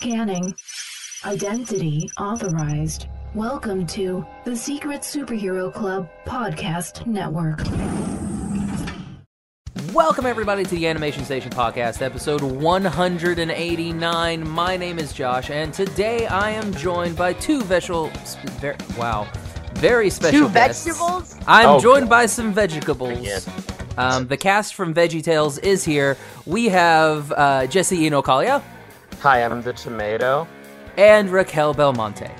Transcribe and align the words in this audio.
Scanning. 0.00 0.54
Identity 1.26 2.08
authorized. 2.18 3.06
Welcome 3.34 3.86
to 3.88 4.24
the 4.46 4.56
Secret 4.56 5.02
Superhero 5.02 5.70
Club 5.70 6.08
Podcast 6.24 7.06
Network. 7.06 7.60
Welcome, 9.92 10.24
everybody, 10.24 10.64
to 10.64 10.74
the 10.74 10.86
Animation 10.86 11.26
Station 11.26 11.50
Podcast, 11.50 12.00
episode 12.00 12.40
189. 12.40 14.48
My 14.48 14.78
name 14.78 14.98
is 14.98 15.12
Josh, 15.12 15.50
and 15.50 15.74
today 15.74 16.26
I 16.26 16.48
am 16.48 16.72
joined 16.72 17.14
by 17.14 17.34
two 17.34 17.60
vegetable. 17.60 18.10
Ver, 18.58 18.76
wow. 18.96 19.28
Very 19.74 20.08
special 20.08 20.48
Two 20.48 20.54
guests. 20.54 20.86
vegetables? 20.86 21.36
I'm 21.46 21.68
Oh, 21.68 21.78
joined 21.78 22.08
by 22.08 22.24
some 22.24 22.54
vegetables. 22.54 23.46
Um, 23.98 24.28
the 24.28 24.38
cast 24.38 24.76
from 24.76 24.94
Veggie 24.94 25.22
Tales 25.22 25.58
is 25.58 25.84
here. 25.84 26.16
We 26.46 26.70
have 26.70 27.30
uh, 27.32 27.66
Jesse 27.66 27.98
Inocalla 28.08 28.62
Hi, 29.20 29.42
I'm 29.44 29.62
the 29.62 29.72
tomato. 29.72 30.46
and 30.96 31.30
Raquel 31.30 31.74
Belmonte. 31.74 32.30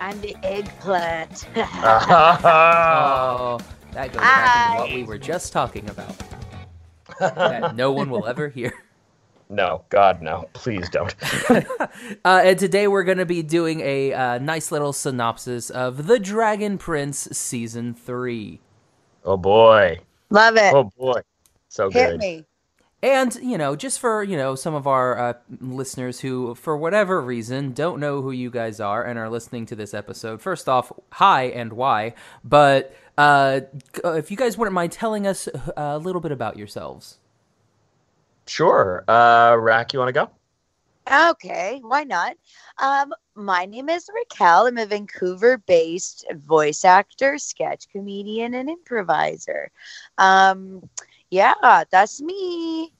I'm 0.00 0.20
the 0.20 0.36
eggplant. 0.44 1.46
Oh, 1.58 3.58
that 3.92 4.12
goes 4.12 4.20
back 4.20 4.70
into 4.72 4.82
what 4.82 4.92
we 4.94 5.04
were 5.04 5.18
just 5.18 5.52
talking 5.52 5.88
about. 5.88 6.14
that 7.18 7.76
no 7.76 7.92
one 7.92 8.10
will 8.10 8.26
ever 8.26 8.48
hear. 8.48 8.72
no, 9.48 9.84
God, 9.88 10.20
no. 10.22 10.48
Please 10.52 10.88
don't. 10.90 11.14
Uh, 12.24 12.40
and 12.44 12.58
today 12.58 12.88
we're 12.88 13.04
going 13.04 13.18
to 13.18 13.26
be 13.26 13.42
doing 13.42 13.80
a 13.80 14.12
uh, 14.12 14.38
nice 14.38 14.70
little 14.72 14.92
synopsis 14.92 15.70
of 15.70 16.06
The 16.06 16.18
Dragon 16.18 16.76
Prince 16.76 17.28
Season 17.32 17.94
3. 17.94 18.60
oh, 19.24 19.36
boy. 19.36 19.98
Love 20.30 20.56
it. 20.56 20.74
Oh, 20.74 20.90
boy. 20.98 21.20
So 21.68 21.88
Hit 21.88 22.10
good. 22.10 22.20
me. 22.20 22.44
And, 23.02 23.34
you 23.36 23.58
know, 23.58 23.76
just 23.76 24.00
for, 24.00 24.22
you 24.22 24.36
know, 24.36 24.54
some 24.54 24.74
of 24.74 24.86
our 24.86 25.18
uh, 25.18 25.32
listeners 25.60 26.20
who, 26.20 26.54
for 26.54 26.76
whatever 26.76 27.20
reason, 27.20 27.72
don't 27.72 28.00
know 28.00 28.22
who 28.22 28.30
you 28.30 28.50
guys 28.50 28.80
are 28.80 29.04
and 29.04 29.18
are 29.18 29.28
listening 29.28 29.66
to 29.66 29.76
this 29.76 29.92
episode, 29.92 30.40
first 30.40 30.68
off, 30.68 30.90
hi 31.12 31.44
and 31.44 31.74
why. 31.74 32.14
But 32.42 32.96
uh, 33.18 33.60
if 34.02 34.30
you 34.30 34.36
guys 34.36 34.56
wouldn't 34.56 34.74
mind 34.74 34.92
telling 34.92 35.26
us 35.26 35.46
uh, 35.46 35.72
a 35.76 35.98
little 35.98 36.20
bit 36.22 36.32
about 36.32 36.56
yourselves. 36.56 37.18
Sure. 38.46 39.04
Uh, 39.06 39.56
Rack, 39.58 39.92
you 39.92 39.98
want 39.98 40.08
to 40.08 40.12
go? 40.12 40.30
Okay, 41.30 41.80
why 41.84 42.02
not? 42.02 42.36
Um, 42.78 43.12
my 43.36 43.64
name 43.64 43.88
is 43.88 44.10
Raquel. 44.12 44.66
I'm 44.66 44.78
a 44.78 44.86
Vancouver 44.86 45.58
based 45.58 46.26
voice 46.34 46.84
actor, 46.84 47.38
sketch 47.38 47.88
comedian, 47.90 48.54
and 48.54 48.68
improviser. 48.68 49.70
Um, 50.18 50.88
yeah, 51.30 51.84
that's 51.90 52.20
me. 52.20 52.92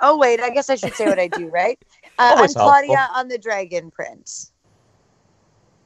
Oh, 0.00 0.18
wait, 0.18 0.40
I 0.40 0.50
guess 0.50 0.70
I 0.70 0.74
should 0.74 0.94
say 0.94 1.06
what 1.06 1.18
I 1.18 1.28
do, 1.28 1.48
right? 1.52 1.78
Uh, 2.18 2.32
I'm 2.32 2.36
Always 2.38 2.54
helpful. 2.54 2.70
Claudia 2.70 3.08
on 3.14 3.28
the 3.28 3.38
Dragon 3.38 3.90
Prince, 3.90 4.52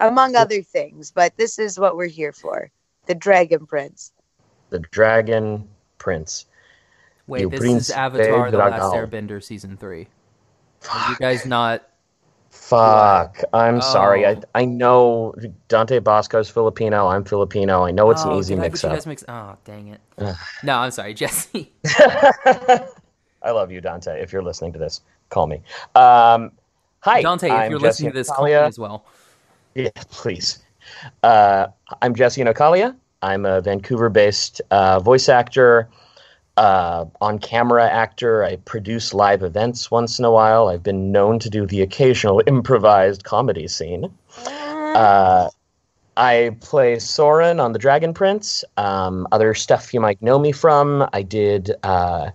among 0.00 0.36
other 0.36 0.62
things, 0.62 1.10
but 1.10 1.36
this 1.36 1.58
is 1.58 1.78
what 1.78 1.96
we're 1.96 2.06
here 2.06 2.32
for 2.32 2.70
the 3.06 3.14
Dragon 3.14 3.66
Prince. 3.66 4.12
The 4.70 4.80
Dragon 4.80 5.68
Prince. 5.98 6.46
Wait, 7.26 7.42
You 7.42 7.50
this 7.50 7.60
Prince 7.60 7.88
is 7.88 7.90
Avatar 7.90 8.50
The 8.50 8.58
Last 8.58 8.94
Airbender 8.94 9.42
Season 9.42 9.76
3. 9.76 10.06
Are 10.90 11.10
you 11.10 11.16
guys 11.16 11.44
not. 11.44 11.88
Fuck. 12.50 13.42
I'm 13.52 13.80
sorry. 13.82 14.24
Oh. 14.24 14.40
I 14.54 14.62
I 14.62 14.64
know 14.64 15.34
Dante 15.68 16.00
Basco's 16.00 16.48
Filipino. 16.48 17.08
I'm 17.08 17.24
Filipino. 17.24 17.84
I 17.84 17.90
know 17.90 18.10
it's 18.10 18.22
oh, 18.24 18.32
an 18.32 18.38
easy 18.38 18.54
did 18.54 18.60
mix 18.60 18.84
up. 18.84 19.06
mix- 19.06 19.24
Oh, 19.28 19.56
dang 19.64 19.88
it. 19.88 20.00
No, 20.62 20.78
I'm 20.78 20.90
sorry, 20.90 21.14
Jesse. 21.14 21.72
I 23.48 23.50
love 23.52 23.72
you, 23.72 23.80
Dante. 23.80 24.20
If 24.20 24.30
you're 24.30 24.42
listening 24.42 24.74
to 24.74 24.78
this, 24.78 25.00
call 25.30 25.46
me. 25.46 25.62
Um, 25.94 26.52
hi. 27.00 27.22
Dante, 27.22 27.46
if 27.46 27.52
I'm 27.52 27.70
you're 27.70 27.80
Jesse 27.80 28.04
listening 28.04 28.10
to 28.12 28.18
this, 28.18 28.28
call 28.28 28.44
me 28.44 28.52
as 28.52 28.78
well. 28.78 29.06
Yeah, 29.74 29.88
please. 30.10 30.58
Uh, 31.22 31.68
I'm 32.02 32.14
Jesse 32.14 32.42
Nocalia. 32.42 32.94
I'm 33.22 33.46
a 33.46 33.62
Vancouver-based 33.62 34.60
uh, 34.70 35.00
voice 35.00 35.30
actor, 35.30 35.88
uh, 36.58 37.06
on-camera 37.22 37.88
actor. 37.88 38.44
I 38.44 38.56
produce 38.56 39.14
live 39.14 39.42
events 39.42 39.90
once 39.90 40.18
in 40.18 40.26
a 40.26 40.30
while. 40.30 40.68
I've 40.68 40.82
been 40.82 41.10
known 41.10 41.38
to 41.38 41.48
do 41.48 41.64
the 41.64 41.80
occasional 41.80 42.42
improvised 42.46 43.24
comedy 43.24 43.66
scene. 43.66 44.12
Uh, 44.46 45.48
I 46.18 46.54
play 46.60 46.98
Soren 46.98 47.60
on 47.60 47.72
The 47.72 47.78
Dragon 47.78 48.12
Prince. 48.12 48.62
Um, 48.76 49.26
other 49.32 49.54
stuff 49.54 49.94
you 49.94 50.00
might 50.00 50.20
know 50.20 50.38
me 50.38 50.52
from. 50.52 51.08
I 51.14 51.22
did 51.22 51.72
uh, 51.82 52.30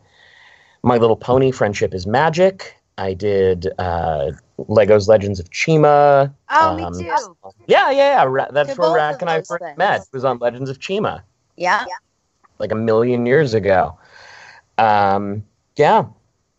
My 0.84 0.98
Little 0.98 1.16
Pony: 1.16 1.52
Friendship 1.52 1.94
is 1.94 2.06
Magic. 2.06 2.76
I 2.98 3.14
did 3.14 3.68
uh, 3.80 4.32
Legos 4.60 5.08
Legends 5.08 5.40
of 5.40 5.50
Chima. 5.50 6.34
Oh, 6.52 6.76
me 6.76 6.84
Um, 6.84 6.94
too. 6.94 7.06
Yeah, 7.68 7.90
yeah, 7.90 7.92
yeah. 7.92 8.24
Ra- 8.26 8.52
That's 8.52 8.78
where 8.78 8.90
both 8.90 8.96
Rack 8.96 9.22
and 9.22 9.30
I 9.30 9.38
first 9.38 9.64
things. 9.64 9.78
met. 9.78 10.02
It 10.02 10.08
was 10.14 10.26
on 10.26 10.38
Legends 10.40 10.70
of 10.70 10.80
Chima, 10.80 11.24
Yeah. 11.56 11.86
like 12.60 12.72
a 12.72 12.76
million 12.76 13.26
years 13.26 13.54
ago. 13.54 13.98
Um, 14.78 15.44
yeah, 15.78 16.06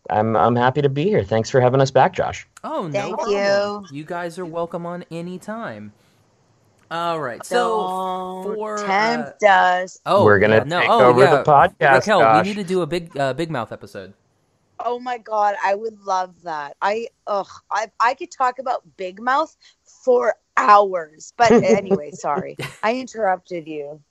I'm 0.09 0.35
I'm 0.35 0.55
happy 0.55 0.81
to 0.81 0.89
be 0.89 1.03
here. 1.03 1.23
Thanks 1.23 1.49
for 1.49 1.61
having 1.61 1.79
us 1.79 1.91
back, 1.91 2.13
Josh. 2.13 2.47
Oh, 2.63 2.87
no 2.87 2.91
Thank 2.91 3.15
problem. 3.15 3.85
you. 3.91 3.97
You 3.97 4.03
guys 4.03 4.37
are 4.39 4.45
welcome 4.45 4.85
on 4.85 5.05
any 5.11 5.37
time. 5.37 5.93
All 6.91 7.19
right, 7.19 7.43
so 7.43 8.43
Don't 8.43 8.55
for, 8.55 8.77
uh, 8.77 9.31
us. 9.47 9.99
oh, 10.05 10.23
We're 10.23 10.39
gonna 10.39 10.57
yeah, 10.57 10.63
no, 10.65 10.81
take 10.81 10.89
oh, 10.89 11.05
over 11.05 11.21
yeah. 11.21 11.35
the 11.37 11.43
podcast. 11.43 11.93
Raquel, 11.93 12.19
Josh. 12.19 12.43
we 12.45 12.49
need 12.49 12.61
to 12.61 12.63
do 12.63 12.81
a 12.81 12.87
big, 12.87 13.17
uh, 13.17 13.33
big 13.33 13.49
mouth 13.49 13.71
episode. 13.71 14.13
Oh 14.79 14.99
my 14.99 15.17
god, 15.17 15.55
I 15.63 15.73
would 15.73 15.99
love 16.01 16.43
that. 16.43 16.77
I 16.81 17.07
ugh, 17.27 17.47
I 17.71 17.89
I 17.99 18.13
could 18.13 18.29
talk 18.29 18.59
about 18.59 18.83
Big 18.97 19.19
Mouth 19.19 19.55
for 19.83 20.35
hours. 20.57 21.33
But 21.37 21.51
anyway, 21.63 22.11
sorry, 22.11 22.55
I 22.83 22.95
interrupted 22.95 23.67
you. 23.67 24.01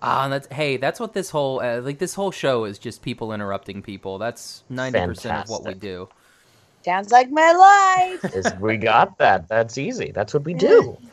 Ah, 0.00 0.24
and 0.24 0.32
that's 0.32 0.48
hey, 0.48 0.78
that's 0.78 0.98
what 0.98 1.12
this 1.12 1.30
whole 1.30 1.60
uh, 1.60 1.80
like 1.80 1.98
this 1.98 2.14
whole 2.14 2.30
show 2.30 2.64
is 2.64 2.78
just 2.78 3.02
people 3.02 3.32
interrupting 3.32 3.82
people. 3.82 4.18
That's 4.18 4.64
ninety 4.70 4.98
percent 5.00 5.44
of 5.44 5.50
what 5.50 5.64
we 5.64 5.74
do. 5.74 6.08
Sounds 6.84 7.12
like 7.12 7.30
my 7.30 8.18
life. 8.22 8.58
We 8.60 8.76
got 8.76 9.18
that. 9.18 9.48
That's 9.48 9.78
easy. 9.78 10.10
That's 10.12 10.34
what 10.34 10.44
we 10.44 10.54
do. 10.54 10.96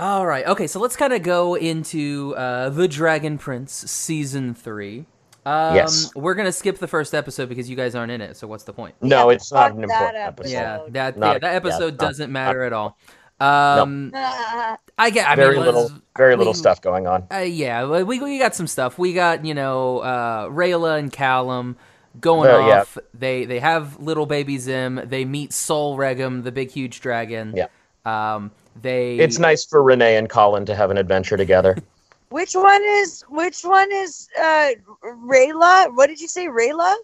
All 0.00 0.26
right, 0.26 0.46
okay, 0.46 0.66
so 0.66 0.80
let's 0.80 0.96
kind 0.96 1.12
of 1.12 1.22
go 1.22 1.56
into 1.56 2.34
uh, 2.34 2.70
the 2.70 2.88
Dragon 2.88 3.36
Prince 3.36 3.72
season 3.72 4.54
three. 4.54 5.04
Um, 5.44 5.74
Yes. 5.74 6.10
we're 6.16 6.32
gonna 6.34 6.52
skip 6.52 6.78
the 6.78 6.88
first 6.88 7.14
episode 7.14 7.50
because 7.50 7.68
you 7.68 7.76
guys 7.76 7.94
aren't 7.94 8.10
in 8.10 8.22
it. 8.22 8.38
So 8.38 8.46
what's 8.46 8.64
the 8.64 8.72
point? 8.72 8.94
No, 9.02 9.28
Yeah, 9.28 9.34
it's 9.36 9.52
not 9.52 9.68
fuck 9.68 9.72
an 9.72 9.80
that 9.82 9.84
important 9.90 10.16
episode. 10.16 10.54
episode. 10.54 10.54
Yeah, 10.54 10.78
that 10.92 11.18
Not 11.18 11.32
yeah, 11.34 11.38
that 11.40 11.54
episode 11.54 11.92
not- 11.92 11.98
doesn't 11.98 12.32
matter 12.32 12.62
at 12.62 12.72
all. 12.72 12.96
Um, 13.40 14.12
Uh, 14.14 14.76
I 14.98 15.10
get. 15.10 15.28
I 15.28 15.34
very 15.36 15.56
mean, 15.56 15.64
little, 15.66 15.82
let's- 15.84 15.94
very 16.16 16.34
little 16.36 16.52
we- 16.54 16.58
stuff 16.58 16.80
going 16.80 17.06
on. 17.06 17.26
Uh, 17.30 17.38
yeah, 17.38 17.84
we 18.02 18.20
we 18.20 18.38
got 18.38 18.54
some 18.54 18.66
stuff. 18.66 18.98
We 18.98 19.12
got 19.12 19.44
you 19.44 19.52
know 19.54 19.98
uh, 19.98 20.46
Rayla 20.48 20.98
and 20.98 21.12
Callum 21.12 21.76
going 22.20 22.48
Well, 22.50 22.66
yeah. 22.68 22.80
off. 22.80 22.96
They 23.12 23.44
they 23.44 23.58
have 23.60 23.98
little 24.00 24.24
baby 24.26 24.56
Zym. 24.56 25.00
They 25.04 25.26
meet 25.26 25.52
Sol 25.52 25.96
Regem, 25.98 26.42
the 26.44 26.52
big 26.52 26.70
huge 26.70 27.00
dragon. 27.02 27.52
Yeah. 27.54 27.66
Um. 28.06 28.50
They. 28.82 29.18
It's 29.18 29.38
nice 29.38 29.64
for 29.64 29.82
Renee 29.82 30.16
and 30.16 30.28
Colin 30.28 30.64
to 30.66 30.74
have 30.74 30.90
an 30.90 30.98
adventure 30.98 31.36
together. 31.36 31.76
which 32.30 32.54
one 32.54 32.82
is 32.84 33.22
which 33.28 33.62
one 33.62 33.90
is 33.92 34.28
uh 34.40 34.70
Rayla? 35.04 35.94
What 35.94 36.06
did 36.08 36.20
you 36.20 36.28
say, 36.28 36.46
Rayla? 36.46 36.96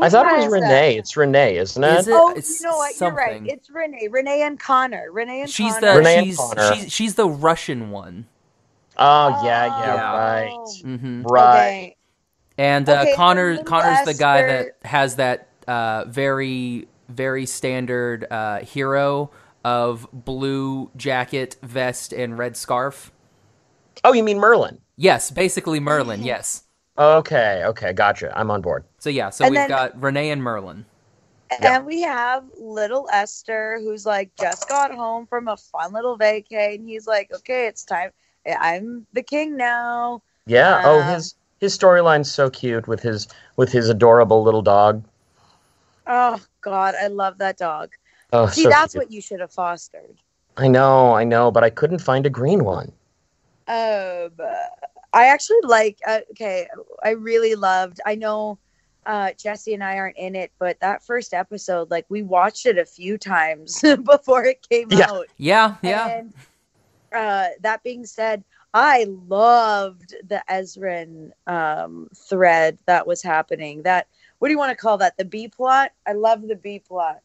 I 0.00 0.08
thought 0.08 0.26
it 0.26 0.36
was 0.36 0.46
is 0.46 0.52
that? 0.52 0.60
Renee. 0.62 0.96
It's 0.98 1.16
Renee, 1.16 1.56
isn't 1.58 1.84
it? 1.84 1.98
Is 1.98 2.08
it? 2.08 2.14
Oh, 2.14 2.32
It's 2.34 2.60
you 2.60 2.66
know 2.66 2.76
what? 2.76 2.98
You're 2.98 3.12
right. 3.12 3.42
It's 3.44 3.68
Renee. 3.70 4.08
Renee 4.10 4.42
and 4.42 4.58
Connor. 4.58 5.12
Renee 5.12 5.42
and 5.42 5.50
She's 5.50 5.74
Connor. 5.74 5.92
the 5.92 5.98
Renee 5.98 6.28
and 6.28 6.36
Connor. 6.36 6.74
she's 6.74 6.92
she's 6.92 7.14
the 7.14 7.28
Russian 7.28 7.90
one. 7.90 8.26
Oh 8.96 9.28
yeah, 9.44 9.66
yeah, 9.66 9.94
Yeah. 9.94 10.16
right, 10.16 10.82
hmm 10.82 11.22
right. 11.22 11.58
Okay. 11.58 11.96
And 12.58 12.88
uh, 12.88 13.00
Okay, 13.00 13.14
Connor 13.14 13.48
and 13.50 13.58
then 13.58 13.64
Connor's 13.64 14.04
the 14.04 14.14
guy 14.14 14.42
Lester- 14.42 14.74
that 14.82 14.88
has 14.88 15.16
that 15.16 15.48
uh, 15.68 16.04
very 16.06 16.88
very 17.08 17.46
standard 17.46 18.26
uh, 18.30 18.60
hero 18.60 19.30
of 19.64 20.06
blue 20.12 20.90
jacket, 20.96 21.56
vest, 21.62 22.12
and 22.12 22.36
red 22.38 22.56
scarf. 22.56 23.12
Oh, 24.04 24.12
you 24.12 24.22
mean 24.22 24.38
Merlin? 24.38 24.78
Yes, 24.96 25.30
basically 25.30 25.80
Merlin. 25.80 26.22
Yes. 26.22 26.64
Okay, 26.98 27.62
okay, 27.64 27.92
gotcha. 27.92 28.36
I'm 28.38 28.50
on 28.50 28.60
board. 28.60 28.84
So 28.98 29.08
yeah, 29.10 29.30
so 29.30 29.44
And 29.44 29.52
we've 29.52 29.60
then- 29.60 29.68
got 29.68 30.00
Renee 30.02 30.30
and 30.30 30.42
Merlin. 30.42 30.84
Yeah. 31.60 31.76
And 31.76 31.86
we 31.86 32.00
have 32.02 32.44
little 32.58 33.08
Esther, 33.12 33.78
who's 33.82 34.06
like 34.06 34.30
just 34.40 34.68
got 34.70 34.90
home 34.94 35.26
from 35.26 35.48
a 35.48 35.56
fun 35.56 35.92
little 35.92 36.16
vacay, 36.16 36.76
and 36.76 36.88
he's 36.88 37.06
like, 37.06 37.30
"Okay, 37.30 37.66
it's 37.66 37.84
time. 37.84 38.10
I'm 38.58 39.06
the 39.12 39.22
king 39.22 39.54
now." 39.58 40.22
Yeah. 40.46 40.80
oh, 40.82 41.00
Um, 41.02 41.12
his 41.14 41.34
his 41.60 41.76
storyline's 41.78 42.30
so 42.32 42.48
cute 42.48 42.88
with 42.88 43.00
his 43.02 43.28
with 43.56 43.70
his 43.70 43.90
adorable 43.90 44.42
little 44.42 44.62
dog. 44.62 45.04
Oh 46.06 46.40
God, 46.62 46.94
I 47.00 47.08
love 47.08 47.36
that 47.38 47.58
dog. 47.58 47.90
Oh, 48.32 48.46
See, 48.52 48.62
so 48.64 48.68
that's 48.68 48.92
cute. 48.92 49.04
what 49.04 49.12
you 49.12 49.20
should 49.20 49.40
have 49.40 49.52
fostered. 49.52 50.16
I 50.56 50.68
know, 50.68 51.14
I 51.14 51.24
know, 51.24 51.50
but 51.50 51.64
I 51.64 51.70
couldn't 51.70 52.00
find 52.00 52.26
a 52.26 52.30
green 52.30 52.64
one. 52.64 52.92
Um, 53.68 54.30
I 55.12 55.26
actually 55.28 55.60
like. 55.62 55.98
Uh, 56.06 56.20
okay, 56.32 56.68
I 57.02 57.10
really 57.10 57.54
loved. 57.54 58.00
I 58.04 58.14
know 58.16 58.58
uh, 59.06 59.30
Jesse 59.38 59.74
and 59.74 59.82
I 59.84 59.96
aren't 59.98 60.16
in 60.18 60.34
it, 60.34 60.52
but 60.58 60.78
that 60.80 61.02
first 61.04 61.32
episode, 61.32 61.90
like 61.90 62.06
we 62.08 62.22
watched 62.22 62.66
it 62.66 62.78
a 62.78 62.84
few 62.84 63.18
times 63.18 63.82
before 64.04 64.44
it 64.44 64.66
came 64.68 64.88
Yeah. 64.90 65.10
out. 65.10 65.26
Yeah, 65.38 65.76
yeah. 65.82 66.08
And 66.08 66.34
uh, 67.14 67.48
that 67.60 67.82
being 67.82 68.04
said, 68.06 68.44
I 68.74 69.06
loved 69.28 70.14
the 70.26 70.42
Ezran 70.50 71.30
um, 71.46 72.08
thread 72.14 72.78
that 72.86 73.06
was 73.06 73.22
happening. 73.22 73.82
That 73.82 74.06
what 74.38 74.48
do 74.48 74.52
you 74.52 74.58
want 74.58 74.70
to 74.70 74.76
call 74.76 74.98
that? 74.98 75.16
The 75.16 75.24
B 75.24 75.48
plot. 75.48 75.92
I 76.06 76.12
love 76.12 76.42
the 76.46 76.56
B 76.56 76.78
plot. 76.78 77.20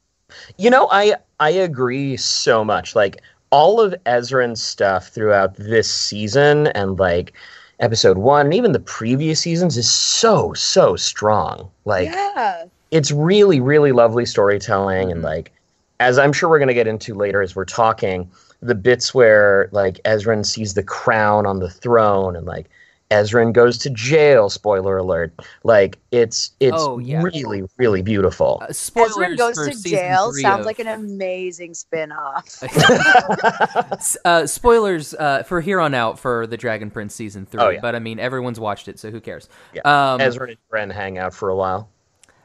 You 0.57 0.69
know, 0.69 0.88
I 0.91 1.15
I 1.39 1.50
agree 1.51 2.18
so 2.18 2.63
much. 2.63 2.95
Like 2.95 3.21
all 3.50 3.79
of 3.79 3.95
Ezran's 4.06 4.62
stuff 4.62 5.07
throughout 5.09 5.56
this 5.56 5.89
season 5.89 6.68
and 6.68 7.00
like 7.00 7.33
episode 7.79 8.18
one 8.18 8.47
and 8.47 8.53
even 8.53 8.71
the 8.71 8.79
previous 8.79 9.39
seasons 9.39 9.77
is 9.77 9.89
so 9.89 10.53
so 10.53 10.95
strong. 10.95 11.69
Like 11.85 12.09
yeah, 12.09 12.65
it's 12.91 13.12
really 13.12 13.59
really 13.59 13.91
lovely 13.91 14.25
storytelling 14.25 15.12
and 15.12 15.21
Mhm. 15.21 15.25
like 15.25 15.51
as 16.00 16.19
I'm 16.19 16.33
sure 16.33 16.50
we're 16.50 16.59
gonna 16.59 16.73
get 16.73 16.88
into 16.88 17.13
later 17.13 17.41
as 17.41 17.56
we're 17.56 17.65
talking, 17.65 18.30
the 18.62 18.75
bits 18.75 19.13
where 19.13 19.69
like 19.71 20.01
Ezran 20.03 20.45
sees 20.45 20.73
the 20.73 20.83
crown 20.83 21.45
on 21.45 21.59
the 21.59 21.69
throne 21.69 22.35
and 22.35 22.45
like 22.45 22.69
Ezran 23.12 23.54
goes 23.54 23.77
to 23.80 23.89
jail. 23.89 24.50
Spoiler 24.50 24.98
alert! 24.98 25.33
Like 25.63 25.98
it's 26.12 26.51
it's 26.59 26.75
Oh, 26.77 26.98
yeah. 27.00 27.21
really 27.24 27.63
really 27.77 28.01
beautiful. 28.01 28.59
Uh, 28.62 28.74
spoilers 28.74 29.15
Ezran 29.15 29.38
goes 29.38 29.56
to 29.56 29.89
jail 29.89 30.33
sounds 30.33 30.62
of- 30.62 30.65
like 30.65 30.80
an 30.80 30.88
amazing 30.88 31.74
spin-off. 31.74 32.62
Uh, 34.25 34.45
spoilers 34.45 35.13
uh, 35.15 35.44
for 35.44 35.62
here 35.62 35.80
on 35.80 35.94
out 35.94 36.19
for 36.19 36.48
the 36.48 36.57
Dragon 36.57 36.89
Prince 36.92 37.15
season 37.15 37.45
three. 37.45 37.62
Oh, 37.62 37.69
yeah. 37.69 37.80
But 37.81 37.95
I 37.95 38.00
mean, 38.00 38.19
everyone's 38.19 38.59
watched 38.59 38.88
it, 38.88 39.00
so 39.00 39.09
who 39.12 39.19
cares? 39.21 39.48
Yeah. 39.74 39.81
Um, 40.13 40.21
Ezra 40.21 40.50
and 40.50 40.57
Bren 40.71 40.92
hang 40.92 41.18
out 41.18 41.33
for 41.33 41.50
a 41.50 41.56
while. 41.56 41.89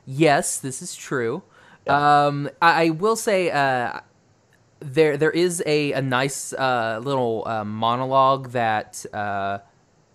Yes, 0.06 0.58
this 0.58 0.82
is 0.82 0.94
true. 0.94 1.42
Um, 1.86 2.48
I, 2.60 2.84
I 2.86 2.90
will 2.90 3.16
say 3.16 3.50
uh, 3.50 4.00
there 4.80 5.16
there 5.16 5.30
is 5.30 5.62
a 5.66 5.92
a 5.92 6.02
nice 6.02 6.52
uh, 6.52 7.00
little 7.02 7.42
uh, 7.46 7.64
monologue 7.64 8.50
that 8.50 9.04
uh, 9.12 9.58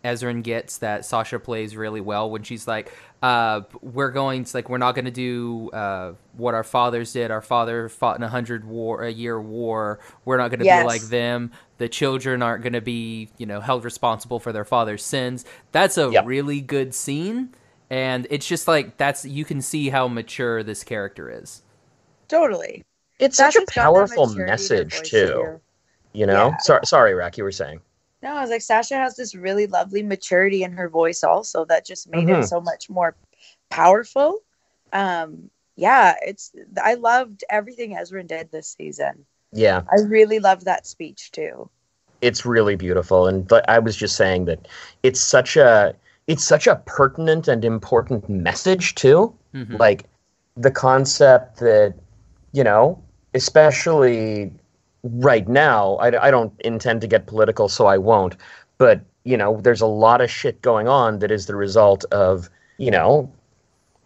Ezran 0.04 0.44
gets 0.44 0.78
that 0.78 1.06
Sasha 1.06 1.40
plays 1.40 1.76
really 1.76 2.02
well 2.02 2.30
when 2.30 2.44
she's 2.44 2.68
like, 2.68 2.92
uh, 3.22 3.62
"We're 3.82 4.12
going 4.12 4.44
to 4.46 4.58
like 4.58 4.70
we're 4.70 4.78
not 4.78 4.96
going 4.96 5.06
to 5.06 5.12
do 5.12 5.70
uh, 5.72 6.14
what 6.34 6.54
our 6.54 6.64
fathers 6.64 7.12
did. 7.14 7.32
Our 7.32 7.42
father 7.42 7.90
fought 7.90 8.18
in 8.18 8.24
a 8.24 8.28
hundred 8.30 8.64
war 8.66 9.04
a 9.04 9.12
year 9.12 9.42
war. 9.42 10.00
We're 10.26 10.38
not 10.38 10.50
going 10.50 10.60
to 10.60 10.66
Yes. 10.66 10.84
be 10.84 10.88
like 10.88 11.02
them. 11.04 11.52
The 11.78 11.90
children 11.90 12.42
aren't 12.42 12.64
going 12.64 12.74
to 12.74 12.82
be 12.82 13.30
you 13.38 13.46
know 13.46 13.60
held 13.60 13.84
responsible 13.86 14.40
for 14.40 14.52
their 14.52 14.66
father's 14.66 15.04
sins." 15.04 15.46
That's 15.72 15.98
a 15.98 16.10
Yep. 16.12 16.26
really 16.26 16.62
good 16.62 16.94
scene 16.94 17.50
and 17.90 18.28
it's 18.30 18.46
just 18.46 18.68
like 18.68 18.98
that's 18.98 19.24
you 19.24 19.46
can 19.46 19.62
see 19.62 19.90
how 19.90 20.08
mature 20.10 20.62
this 20.62 20.84
character 20.84 21.30
is 21.32 21.62
totally. 22.28 22.84
It's 23.20 23.38
such 23.38 23.56
a 23.56 23.60
Sasha's 23.60 23.66
got 23.70 23.76
that 23.76 23.82
powerful 23.84 24.26
maturity 24.28 24.42
in 24.42 24.48
her 24.48 24.54
message 24.54 25.02
too. 25.10 25.18
here. 25.18 25.62
You 26.14 26.26
know. 26.26 26.50
Yeah. 26.50 26.58
Sorry, 26.58 26.86
sorry, 26.86 27.14
Rack. 27.14 27.38
You 27.38 27.44
were 27.44 27.52
saying. 27.52 27.80
No, 28.24 28.36
I 28.36 28.42
was 28.42 28.50
like, 28.50 28.62
Sasha 28.62 28.96
has 28.96 29.16
this 29.16 29.36
really 29.36 29.68
lovely 29.68 30.02
maturity 30.04 30.64
in 30.64 30.72
her 30.74 30.90
voice, 30.90 31.24
also 31.24 31.66
that 31.66 31.86
just 31.86 32.10
made 32.10 32.28
Mhm. 32.28 32.44
it 32.44 32.48
so 32.48 32.60
much 32.60 32.90
more 32.90 33.16
powerful. 33.70 34.40
Um, 34.92 35.50
yeah, 35.76 36.16
it's 36.26 36.52
I 36.82 36.96
loved 36.96 37.44
everything 37.50 37.96
Ezran 37.96 38.28
did 38.28 38.52
this 38.52 38.76
season. 38.78 39.26
Yeah, 39.52 39.84
I 39.92 40.02
really 40.02 40.40
loved 40.40 40.66
that 40.66 40.88
speech 40.88 41.32
too. 41.32 41.70
it's 42.22 42.48
really 42.48 42.76
beautiful, 42.76 43.28
and 43.28 43.48
but 43.48 43.64
I 43.70 43.78
was 43.78 43.96
just 43.96 44.16
saying 44.16 44.46
that 44.46 44.68
it's 45.04 45.22
such 45.22 45.56
a 45.56 45.94
it's 46.26 46.44
such 46.44 46.66
a 46.66 46.78
pertinent 46.88 47.48
and 47.48 47.64
important 47.64 48.28
message 48.28 48.96
too. 48.96 49.36
Mhm. 49.54 49.78
Like 49.78 50.06
the 50.56 50.72
concept 50.72 51.60
that 51.60 51.94
you 52.54 52.64
know, 52.64 53.00
especially 53.36 54.52
right 55.14 55.48
now. 55.48 55.96
I, 55.96 56.28
I 56.28 56.32
don't 56.32 56.54
intend 56.62 57.02
to 57.02 57.08
get 57.08 57.28
political, 57.28 57.70
so 57.70 57.88
I 57.88 57.98
won't. 57.98 58.36
But 58.78 59.02
you 59.24 59.36
know, 59.38 59.60
there's 59.62 59.82
a 59.82 59.88
lot 59.88 60.22
of 60.22 60.32
shit 60.32 60.62
going 60.62 60.88
on 60.88 61.20
that 61.20 61.32
is 61.32 61.46
the 61.46 61.56
result 61.56 62.06
of 62.12 62.50
you 62.78 62.92
know 62.92 63.32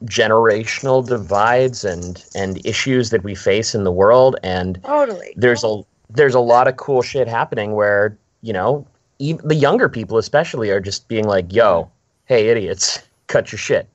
generational 0.05 1.05
divides 1.05 1.85
and 1.85 2.25
and 2.33 2.63
issues 2.65 3.11
that 3.11 3.23
we 3.23 3.35
face 3.35 3.75
in 3.75 3.83
the 3.83 3.91
world 3.91 4.35
and 4.43 4.81
Totally. 4.83 5.33
there's 5.35 5.63
a 5.63 5.83
there's 6.09 6.33
a 6.33 6.39
lot 6.39 6.67
of 6.67 6.75
cool 6.77 7.01
shit 7.01 7.27
happening 7.27 7.73
where 7.73 8.17
you 8.41 8.51
know 8.51 8.87
even 9.19 9.47
the 9.47 9.55
younger 9.55 9.87
people 9.87 10.17
especially 10.17 10.71
are 10.71 10.79
just 10.79 11.07
being 11.07 11.25
like 11.25 11.53
yo 11.53 11.89
hey 12.25 12.47
idiots 12.47 12.99
cut 13.27 13.51
your 13.51 13.59
shit 13.59 13.87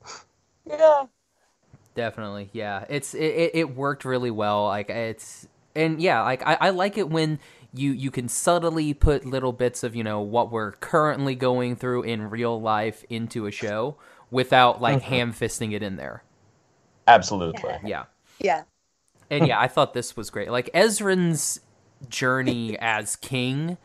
yeah. 0.65 1.05
definitely 1.93 2.49
yeah 2.53 2.85
it's 2.87 3.13
it, 3.13 3.25
it, 3.25 3.51
it 3.53 3.75
worked 3.75 4.05
really 4.05 4.31
well 4.31 4.65
like 4.65 4.89
it's 4.89 5.45
and 5.77 6.01
yeah 6.01 6.21
like 6.21 6.41
I, 6.45 6.57
I 6.59 6.69
like 6.71 6.97
it 6.97 7.09
when 7.09 7.39
you 7.73 7.91
you 7.91 8.11
can 8.11 8.27
subtly 8.27 8.93
put 8.93 9.25
little 9.25 9.53
bits 9.53 9.83
of 9.83 9.95
you 9.95 10.03
know 10.03 10.19
what 10.21 10.51
we're 10.51 10.71
currently 10.73 11.35
going 11.35 11.75
through 11.75 12.03
in 12.03 12.29
real 12.29 12.59
life 12.59 13.05
into 13.09 13.45
a 13.45 13.51
show 13.51 13.97
without 14.31 14.81
like 14.81 15.01
ham 15.03 15.31
fisting 15.33 15.73
it 15.73 15.81
in 15.83 15.95
there 15.95 16.23
absolutely 17.07 17.61
yeah 17.85 18.05
Yeah. 18.39 18.63
and 19.29 19.47
yeah, 19.47 19.59
I 19.59 19.67
thought 19.67 19.93
this 19.93 20.15
was 20.15 20.29
great. 20.29 20.49
Like 20.51 20.69
Ezran's 20.73 21.59
journey 22.09 22.77
as 22.97 23.15
king 23.15 23.77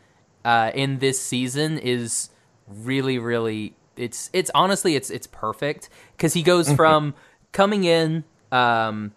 uh, 0.45 0.71
in 0.73 0.99
this 0.99 1.19
season 1.21 1.77
is 1.79 2.29
really, 2.67 3.17
really. 3.19 3.75
It's 3.95 4.29
it's 4.33 4.51
honestly 4.55 4.95
it's 4.95 5.09
it's 5.09 5.27
perfect 5.27 5.89
because 6.15 6.33
he 6.33 6.43
goes 6.43 6.71
from 6.71 7.13
coming 7.51 7.83
in 7.83 8.23
um, 8.51 9.13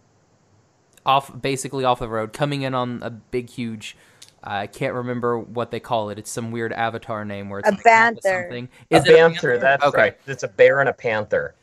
off 1.07 1.41
basically 1.41 1.85
off 1.85 2.01
the 2.01 2.09
road, 2.09 2.33
coming 2.35 2.63
in 2.63 2.75
on 2.75 3.03
a 3.03 3.11
big 3.11 3.49
huge. 3.51 3.97
I 4.45 4.67
can't 4.69 4.95
remember 4.95 5.39
what 5.39 5.71
they 5.73 5.81
call 5.81 6.11
it. 6.11 6.19
It's 6.19 6.31
some 6.31 6.53
weird 6.53 6.73
avatar 6.73 7.25
name 7.25 7.49
where 7.49 7.61
it's 7.61 7.69
A 7.69 7.73
like 7.73 7.81
half 7.91 8.13
of 8.17 8.23
panther. 8.23 8.43
something. 8.43 8.69
a 8.91 8.97
Is 8.97 9.07
it 9.07 9.17
panther 9.17 9.59
that's 9.59 9.85
Okay. 9.85 9.99
right 9.99 10.19
it's 10.27 10.43
a 10.45 10.49
bear 10.49 10.81
and 10.81 10.89
a 10.89 10.93
panther 10.93 11.55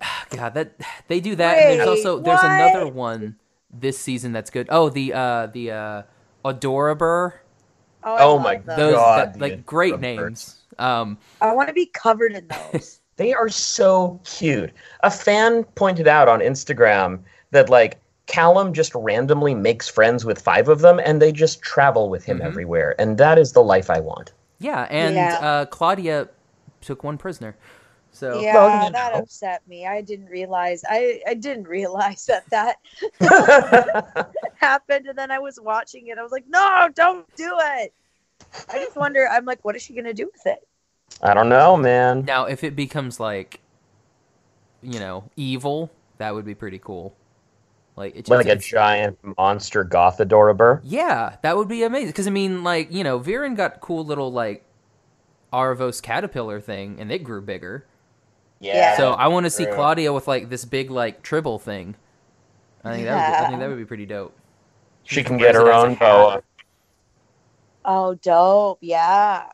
God, 0.30 0.54
that 0.54 0.72
they 1.08 1.20
do 1.20 1.34
that. 1.36 1.58
and 1.58 1.68
there's 1.68 1.86
Wait, 1.86 1.88
also 1.88 2.18
there's 2.20 2.42
what? 2.42 2.50
another 2.52 2.86
one 2.86 3.36
this 3.70 3.98
season 3.98 4.32
that's 4.32 4.50
good. 4.50 4.68
Oh, 4.70 4.88
the 4.88 5.12
uh 5.12 5.46
the 5.48 5.70
uh 5.72 6.02
Adoraburr. 6.44 7.34
Oh, 8.04 8.16
Oh 8.18 8.38
my 8.38 8.56
those. 8.56 8.76
Those 8.76 8.94
God, 8.94 9.34
that, 9.34 9.40
like 9.40 9.66
great 9.66 10.00
Adoraburrs. 10.00 10.00
names. 10.00 10.62
Um 10.78 11.18
I 11.40 11.52
want 11.54 11.68
to 11.68 11.74
be 11.74 11.86
covered 11.86 12.32
in 12.32 12.48
those. 12.48 13.00
They 13.16 13.32
are 13.32 13.48
so 13.48 14.20
cute. 14.24 14.72
A 15.00 15.10
fan 15.10 15.64
pointed 15.64 16.06
out 16.06 16.28
on 16.28 16.40
Instagram 16.40 17.20
that 17.50 17.70
like 17.70 17.98
Callum 18.26 18.72
just 18.72 18.92
randomly 18.94 19.54
makes 19.54 19.88
friends 19.88 20.24
with 20.24 20.40
five 20.40 20.68
of 20.68 20.80
them 20.80 20.98
and 20.98 21.22
they 21.22 21.32
just 21.32 21.62
travel 21.62 22.08
with 22.10 22.24
him 22.24 22.38
Mhm. 22.38 22.44
everywhere. 22.46 22.94
And 22.98 23.18
that 23.18 23.38
is 23.38 23.52
the 23.52 23.62
life 23.62 23.88
I 23.90 24.00
want. 24.00 24.32
yeah, 24.58 24.86
and 24.90 25.14
Yeah. 25.14 25.34
uh 25.40 25.66
Claudia 25.66 26.28
took 26.80 27.04
one 27.04 27.18
prisoner. 27.18 27.56
So 28.12 28.40
yeah, 28.40 28.54
Well, 28.54 28.84
you 28.86 28.90
that 28.92 29.12
know. 29.12 29.18
upset 29.20 29.60
me. 29.68 29.86
I 29.86 30.00
didn't 30.00 30.26
realize. 30.26 30.82
I 30.88 31.20
I 31.26 31.34
didn't 31.34 31.68
realize 31.68 32.24
that 32.26 32.44
that 32.50 32.76
happened, 34.56 35.06
and 35.06 35.16
then 35.18 35.30
I 35.30 35.38
was 35.38 35.60
watching 35.60 36.06
it. 36.08 36.18
I 36.18 36.22
was 36.22 36.32
like, 36.32 36.44
no, 36.48 36.88
don't 36.94 37.26
do 37.36 37.52
it. 37.60 37.92
I 38.70 38.78
just 38.84 38.96
wonder. 38.96 39.28
I'm 39.28 39.44
like, 39.44 39.64
what 39.64 39.76
is 39.76 39.82
she 39.82 39.94
gonna 39.94 40.14
do 40.14 40.30
with 40.32 40.46
it? 40.46 40.66
I 41.22 41.34
don't 41.34 41.48
know, 41.48 41.76
man. 41.76 42.24
now 42.24 42.46
if 42.46 42.64
it 42.64 42.74
becomes 42.74 43.20
like 43.20 43.60
you 44.82 44.98
know, 45.00 45.24
evil, 45.36 45.90
that 46.18 46.34
would 46.34 46.44
be 46.44 46.54
pretty 46.54 46.78
cool. 46.78 47.14
Like 47.96 48.14
it 48.14 48.26
just, 48.26 48.30
Like 48.30 48.46
a 48.46 48.50
it's- 48.50 48.66
giant 48.66 49.18
monster 49.38 49.82
goth 49.82 50.18
adoraburr. 50.18 50.80
Yeah, 50.84 51.36
that 51.42 51.56
would 51.56 51.68
be 51.68 51.82
amazing. 51.82 52.08
Because 52.08 52.26
I 52.26 52.30
mean, 52.30 52.62
like 52.62 52.92
you 52.92 53.02
know, 53.02 53.18
Viren 53.18 53.56
got 53.56 53.80
cool 53.80 54.04
little 54.04 54.30
like 54.30 54.64
Aaravos 55.52 56.02
caterpillar 56.02 56.60
thing, 56.60 57.00
and 57.00 57.10
it 57.10 57.24
grew 57.24 57.40
bigger. 57.40 57.86
Yeah. 58.60 58.96
So 58.96 59.12
I 59.12 59.28
want 59.28 59.44
to 59.44 59.50
see 59.50 59.64
true. 59.64 59.74
Claudia 59.74 60.12
with 60.12 60.28
like 60.28 60.50
this 60.50 60.64
big 60.64 60.90
like 60.90 61.22
tribble 61.22 61.58
thing. 61.58 61.94
I 62.84 62.92
think 62.92 63.04
that 63.06 63.14
would 63.14 63.38
be, 63.38 63.44
I 63.44 63.48
think 63.48 63.60
that 63.60 63.68
would 63.68 63.78
be 63.78 63.84
pretty 63.84 64.06
dope. 64.06 64.36
She 65.04 65.22
can 65.24 65.36
get 65.38 65.54
her 65.54 65.72
own 65.72 65.90
hat. 65.90 65.98
boa. 66.00 66.42
Oh, 67.84 68.14
dope. 68.14 68.78
Yeah. 68.80 69.46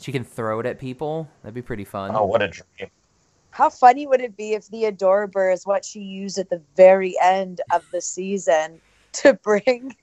She 0.00 0.12
can 0.12 0.24
throw 0.24 0.60
it 0.60 0.66
at 0.66 0.78
people. 0.78 1.28
That'd 1.42 1.54
be 1.54 1.62
pretty 1.62 1.84
fun. 1.84 2.12
Oh, 2.14 2.24
what 2.24 2.40
a 2.42 2.48
dream. 2.48 2.90
How 3.58 3.68
funny 3.68 4.06
would 4.06 4.20
it 4.20 4.36
be 4.36 4.52
if 4.52 4.68
the 4.68 4.84
Adoraburr 4.84 5.52
is 5.52 5.66
what 5.66 5.84
she 5.84 5.98
used 5.98 6.38
at 6.38 6.48
the 6.48 6.62
very 6.76 7.16
end 7.20 7.60
of 7.72 7.84
the 7.90 8.00
season 8.00 8.80
to 9.14 9.34
bring 9.34 9.96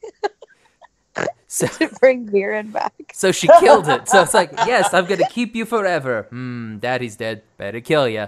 So, 1.48 1.66
to 1.80 1.88
bring 2.02 2.28
Viren 2.28 2.74
back? 2.74 2.92
so 3.14 3.32
she 3.32 3.48
killed 3.62 3.88
it. 3.88 4.10
So 4.10 4.22
it's 4.22 4.34
like, 4.34 4.52
yes, 4.68 4.94
I'm 4.94 5.06
gonna 5.06 5.30
keep 5.30 5.56
you 5.56 5.64
forever. 5.64 6.24
Hmm, 6.32 6.80
daddy's 6.80 7.16
dead. 7.16 7.44
Better 7.56 7.80
kill 7.80 8.10
ya. 8.10 8.28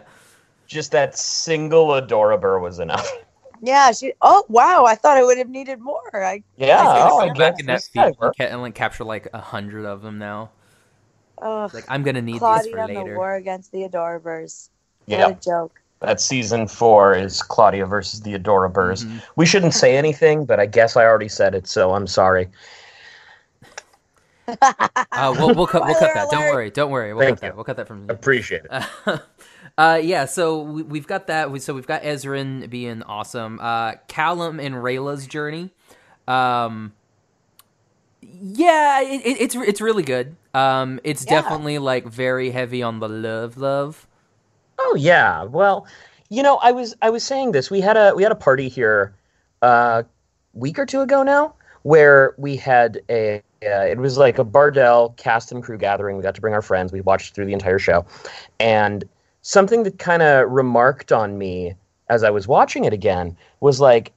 Just 0.65 0.93
that 0.93 1.17
single 1.17 1.87
adoraburr 1.89 2.61
was 2.61 2.79
enough. 2.79 3.11
Yeah. 3.61 3.91
She. 3.91 4.13
Oh 4.21 4.45
wow. 4.47 4.85
I 4.85 4.95
thought 4.95 5.17
I 5.17 5.23
would 5.23 5.37
have 5.39 5.49
needed 5.49 5.81
more. 5.81 6.23
I. 6.23 6.41
Yeah, 6.55 6.77
He's 7.03 7.11
oh, 7.11 7.19
gonna 7.19 7.31
I 7.31 7.33
back 7.33 7.59
in 7.59 7.65
that 7.65 7.75
this 7.79 7.89
feed 7.89 7.99
guy 7.99 8.05
and, 8.07 8.17
worked. 8.17 8.37
ca- 8.37 8.45
and 8.45 8.61
like 8.61 8.75
capture 8.75 9.03
like 9.03 9.27
a 9.33 9.41
hundred 9.41 9.83
of 9.85 10.01
them 10.03 10.19
now. 10.19 10.51
Ugh. 11.41 11.73
Like 11.73 11.83
I'm 11.89 12.03
gonna 12.03 12.21
need 12.21 12.35
these 12.35 12.39
for 12.39 12.77
and 12.77 12.95
the 12.95 13.01
later. 13.01 13.15
war 13.17 13.35
against 13.35 13.73
the 13.73 13.83
Adoraburrs. 13.83 14.69
Yeah. 15.07 15.27
What 15.27 15.37
a 15.37 15.39
joke. 15.41 15.81
that 16.01 16.21
season 16.21 16.67
four 16.67 17.15
is 17.15 17.41
Claudia 17.41 17.85
versus 17.85 18.21
the 18.21 18.33
Adoraburrs. 18.33 19.05
Mhm. 19.05 19.21
We 19.35 19.45
shouldn't 19.45 19.73
say 19.73 19.97
anything, 19.97 20.45
but 20.45 20.59
I 20.59 20.65
guess 20.67 20.95
I 20.95 21.05
already 21.05 21.29
said 21.29 21.55
it, 21.55 21.67
so 21.67 21.93
I'm 21.93 22.07
sorry. 22.07 22.49
Uh, 24.47 25.33
we'll 25.37 25.53
we'll 25.53 25.67
cut 25.67 25.83
we'll 25.85 25.95
cut 25.95 26.13
that. 26.13 26.29
Don't 26.31 26.47
worry. 26.47 26.69
Don't 26.71 26.89
worry. 26.91 27.13
We'll 27.13 27.25
Thank 27.25 27.41
cut 27.41 27.47
you. 27.47 27.49
that. 27.49 27.55
We'll 27.55 27.65
cut 27.65 27.77
that 27.77 27.87
from. 27.87 28.09
Appreciate 28.09 28.61
it. 28.71 29.21
uh, 29.77 29.99
yeah, 30.01 30.23
so 30.25 30.61
we, 30.61 30.83
we've 30.83 31.07
got 31.07 31.27
that. 31.27 31.51
We, 31.51 31.59
so 31.59 31.73
we've 31.73 31.87
got 31.87 32.03
Ezran 32.03 32.69
being 32.69 33.03
awesome. 33.03 33.59
Uh, 33.59 33.95
Callum 34.07 34.59
and 34.61 34.81
Rayla's 34.81 35.27
journey. 35.27 35.71
Um, 36.29 36.93
yeah, 38.21 39.01
it, 39.01 39.25
it, 39.25 39.41
it's 39.41 39.55
it's 39.55 39.81
really 39.81 40.03
good. 40.03 40.37
Um, 40.53 40.99
it's 41.03 41.25
Yeah. 41.25 41.41
definitely 41.41 41.77
like 41.79 42.05
very 42.07 42.51
heavy 42.51 42.81
on 42.83 42.99
the 42.99 43.09
love, 43.09 43.57
love. 43.57 44.07
Oh 44.79 44.95
yeah. 44.97 45.43
Well, 45.43 45.87
you 46.29 46.43
know, 46.43 46.57
I 46.57 46.71
was 46.71 46.95
I 47.01 47.09
was 47.09 47.23
saying 47.23 47.51
this. 47.51 47.71
We 47.71 47.81
had 47.81 47.97
a 47.97 48.13
we 48.15 48.23
had 48.23 48.31
a 48.31 48.35
party 48.35 48.67
here 48.67 49.13
a 49.61 50.05
week 50.53 50.79
or 50.79 50.85
two 50.85 51.01
ago 51.01 51.23
now 51.23 51.53
where 51.83 52.35
we 52.37 52.55
had 52.55 53.01
a 53.09 53.41
uh, 53.65 53.85
it 53.85 53.97
was 53.97 54.17
like 54.17 54.37
a 54.37 54.45
Bardel 54.45 55.15
cast 55.17 55.51
and 55.51 55.63
crew 55.63 55.77
gathering. 55.77 56.15
We 56.15 56.23
got 56.23 56.35
to 56.35 56.41
bring 56.41 56.53
our 56.53 56.61
friends. 56.61 56.91
We 56.91 57.01
watched 57.01 57.33
through 57.33 57.45
the 57.45 57.53
entire 57.53 57.79
show, 57.79 58.05
and 58.59 59.07
something 59.41 59.83
that 59.83 59.97
kind 59.99 60.21
of 60.21 60.49
remarked 60.51 61.11
on 61.11 61.37
me 61.37 61.73
as 62.09 62.23
I 62.23 62.29
was 62.29 62.47
watching 62.47 62.85
it 62.85 62.93
again 62.93 63.35
was 63.59 63.81
like, 63.81 64.13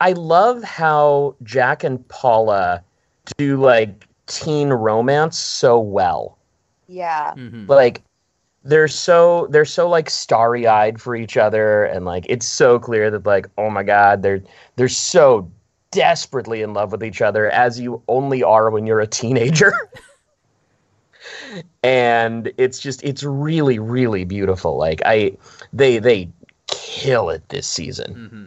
I 0.00 0.12
love 0.12 0.62
how 0.62 1.36
Jack 1.42 1.84
and 1.84 2.06
Paula 2.08 2.82
do 3.36 3.56
like 3.56 4.06
teen 4.26 4.70
romance 4.70 5.38
so 5.38 5.78
well 5.78 6.38
yeah. 6.92 7.32
hmm 7.34 7.66
like 7.66 8.02
they're 8.64 8.88
so 8.88 9.48
they're 9.50 9.64
so 9.64 9.88
like 9.88 10.08
starry 10.08 10.66
eyed 10.66 11.00
for 11.00 11.16
each 11.16 11.36
other 11.36 11.84
and 11.84 12.04
like 12.04 12.24
it's 12.28 12.46
so 12.46 12.78
clear 12.78 13.10
that 13.10 13.26
like 13.26 13.48
oh 13.58 13.68
my 13.68 13.82
god 13.82 14.22
they're 14.22 14.40
they're 14.76 14.88
so 14.88 15.50
desperately 15.92 16.62
in 16.62 16.74
love 16.74 16.90
with 16.90 17.04
each 17.04 17.22
other 17.22 17.48
as 17.50 17.78
you 17.78 18.02
only 18.08 18.42
are 18.42 18.70
when 18.70 18.86
you're 18.86 19.00
a 19.00 19.06
teenager. 19.06 19.72
And 21.84 22.52
it's 22.56 22.80
just 22.80 23.02
it's 23.04 23.22
really 23.22 23.78
really 23.78 24.24
beautiful. 24.24 24.76
Like 24.76 25.02
i 25.04 25.36
they 25.72 25.98
they 25.98 26.28
kill 26.66 27.28
it 27.30 27.48
this 27.48 27.66
season. 27.66 28.14
Hmm 28.14 28.46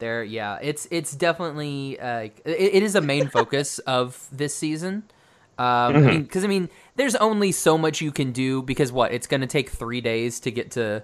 There, 0.00 0.24
yeah, 0.24 0.58
it's 0.60 0.88
it's 0.90 1.12
definitely 1.14 1.98
uh, 2.00 2.20
it, 2.20 2.34
it 2.44 2.82
is 2.82 2.94
a 2.94 3.00
main 3.00 3.28
focus 3.28 3.78
of 3.80 4.26
this 4.32 4.54
season. 4.54 5.04
Um, 5.58 5.64
I 5.96 6.00
Mhm. 6.00 6.06
mean, 6.06 6.22
because 6.24 6.44
I 6.44 6.48
mean, 6.48 6.68
there's 6.96 7.14
only 7.16 7.52
so 7.52 7.78
much 7.78 8.00
you 8.00 8.10
can 8.12 8.32
do 8.32 8.62
because 8.62 8.90
what 8.92 9.12
it's 9.12 9.26
going 9.26 9.40
to 9.42 9.46
take 9.46 9.70
three 9.70 10.00
days 10.00 10.40
to 10.40 10.50
get 10.50 10.72
to, 10.72 11.02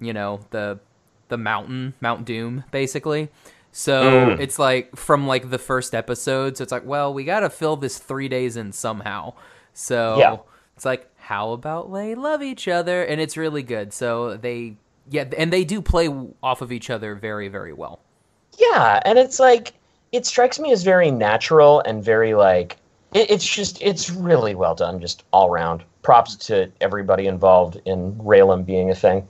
you 0.00 0.12
know, 0.12 0.40
the 0.50 0.78
the 1.28 1.38
mountain, 1.38 1.94
Mount 2.00 2.26
Doom, 2.26 2.64
basically. 2.70 3.30
So 3.70 4.02
Mm. 4.02 4.40
it's 4.40 4.58
like 4.58 4.94
from 4.96 5.26
like 5.26 5.48
the 5.48 5.58
first 5.58 5.94
episode. 5.94 6.56
So 6.58 6.62
it's 6.62 6.72
like, 6.72 6.84
well, 6.84 7.14
we 7.14 7.24
got 7.24 7.40
to 7.40 7.48
fill 7.48 7.76
this 7.76 7.96
three 7.98 8.28
days 8.28 8.58
in 8.58 8.72
somehow. 8.72 9.32
So 9.72 10.16
Yeah. 10.18 10.36
it's 10.76 10.84
like, 10.84 11.08
how 11.16 11.52
about 11.52 11.90
they 11.90 12.14
love 12.14 12.42
each 12.42 12.68
other? 12.68 13.02
And 13.02 13.18
it's 13.18 13.38
really 13.38 13.62
good. 13.62 13.94
So 13.94 14.36
they, 14.36 14.76
yeah, 15.08 15.24
and 15.38 15.50
they 15.50 15.64
do 15.64 15.80
play 15.80 16.10
off 16.42 16.60
of 16.60 16.70
each 16.70 16.90
other 16.90 17.14
very, 17.14 17.48
very 17.48 17.72
well. 17.72 18.00
Yeah, 18.58 19.00
and 19.06 19.18
it's 19.18 19.40
like 19.40 19.72
it 20.12 20.26
strikes 20.26 20.58
me 20.60 20.70
as 20.72 20.82
very 20.82 21.10
natural 21.10 21.80
and 21.86 22.04
very 22.04 22.34
like 22.34 22.76
it, 23.14 23.30
it's 23.30 23.46
just 23.46 23.80
it's 23.82 24.10
really 24.10 24.54
well 24.54 24.74
done, 24.74 25.00
just 25.00 25.24
all 25.32 25.50
around. 25.50 25.84
Props 26.02 26.36
to 26.46 26.70
everybody 26.80 27.26
involved 27.26 27.80
in 27.84 28.14
Rayllum 28.16 28.64
being 28.66 28.90
a 28.90 28.94
thing. 28.94 29.28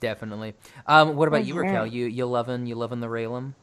Definitely. 0.00 0.54
Um, 0.86 1.16
what 1.16 1.28
about 1.28 1.44
you, 1.44 1.54
Mhm. 1.54 1.58
Raquel? 1.58 1.86
You 1.86 2.06
you 2.06 2.26
loving 2.26 2.66
you 2.66 2.74
loving 2.74 3.00
the 3.00 3.08
Rayllum? 3.08 3.54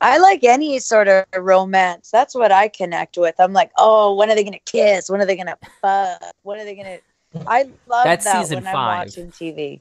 I 0.00 0.18
like 0.18 0.44
any 0.44 0.78
sort 0.78 1.08
of 1.08 1.24
romance. 1.36 2.10
That's 2.10 2.34
what 2.34 2.52
I 2.52 2.68
connect 2.68 3.16
with. 3.18 3.34
I'm 3.38 3.52
like, 3.52 3.70
oh, 3.76 4.14
when 4.14 4.30
are 4.30 4.34
they 4.34 4.44
gonna 4.44 4.58
kiss? 4.66 5.10
When 5.10 5.20
are 5.20 5.26
they 5.26 5.36
gonna 5.36 5.58
fuck? 5.82 6.20
When 6.42 6.60
are 6.60 6.64
they 6.64 6.76
gonna? 6.76 6.98
I 7.46 7.64
love 7.86 8.04
That's 8.04 8.24
that 8.24 8.50
when 8.50 8.64
five. 8.64 8.74
I'm 8.76 8.98
watching 9.00 9.32
TV. 9.32 9.80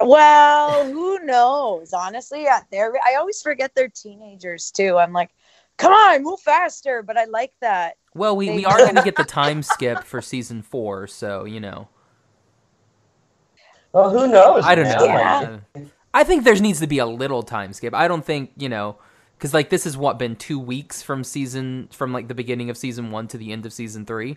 Well, 0.00 0.84
who 0.86 1.20
knows? 1.24 1.92
Honestly, 1.92 2.42
yeah, 2.44 2.60
they're. 2.70 2.92
I 3.06 3.14
always 3.14 3.40
forget 3.40 3.72
they're 3.74 3.88
teenagers 3.88 4.70
too. 4.70 4.98
I'm 4.98 5.12
like, 5.12 5.30
come 5.76 5.92
on, 5.92 6.22
move 6.22 6.40
faster. 6.40 7.02
But 7.02 7.16
I 7.16 7.24
like 7.26 7.52
that. 7.60 7.96
Well, 8.14 8.36
we, 8.36 8.48
They- 8.48 8.56
we 8.56 8.64
are 8.66 8.78
going 8.78 8.94
to 8.96 9.02
get 9.02 9.16
the 9.16 9.24
time 9.24 9.62
skip 9.62 10.04
for 10.04 10.20
season 10.22 10.62
four, 10.62 11.06
so 11.06 11.44
you 11.44 11.60
know. 11.60 11.88
Well, 13.92 14.10
who 14.10 14.26
knows? 14.26 14.64
I 14.64 14.74
don't 14.74 14.84
man? 14.84 14.98
know. 14.98 15.04
Yeah. 15.04 15.58
Uh, 15.76 15.80
I 16.12 16.24
think 16.24 16.44
there 16.44 16.54
needs 16.56 16.80
to 16.80 16.86
be 16.86 16.98
a 16.98 17.06
little 17.06 17.42
time 17.42 17.72
skip. 17.72 17.94
I 17.94 18.08
don't 18.08 18.24
think 18.24 18.50
you 18.56 18.68
know 18.68 18.96
because 19.38 19.54
like 19.54 19.68
this 19.70 19.84
has 19.84 19.96
what 19.96 20.18
been 20.18 20.36
two 20.36 20.58
weeks 20.58 21.02
from 21.02 21.22
season 21.24 21.88
from 21.92 22.12
like 22.12 22.28
the 22.28 22.34
beginning 22.34 22.70
of 22.70 22.76
season 22.76 23.10
one 23.10 23.28
to 23.28 23.38
the 23.38 23.52
end 23.52 23.66
of 23.66 23.72
season 23.72 24.04
three. 24.04 24.36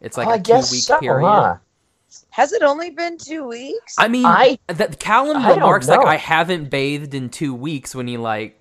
It's 0.00 0.16
like 0.16 0.26
Oh, 0.28 0.32
a 0.32 0.34
I 0.34 0.38
guess 0.38 0.70
two 0.70 0.74
week 0.76 0.82
so, 0.84 0.98
period. 1.00 1.26
huh? 1.26 1.56
Has 2.30 2.52
it 2.52 2.62
only 2.62 2.90
been 2.90 3.16
two 3.18 3.46
weeks? 3.48 3.94
I 3.98 4.06
mean, 4.06 4.26
I- 4.26 4.58
that 4.68 5.00
Callum 5.00 5.38
I 5.38 5.54
remarks 5.54 5.88
like. 5.88 6.04
I 6.06 6.16
haven't 6.16 6.70
bathed 6.70 7.14
in 7.14 7.30
two 7.30 7.54
weeks 7.54 7.94
when 7.94 8.06
he 8.06 8.16
like 8.16 8.60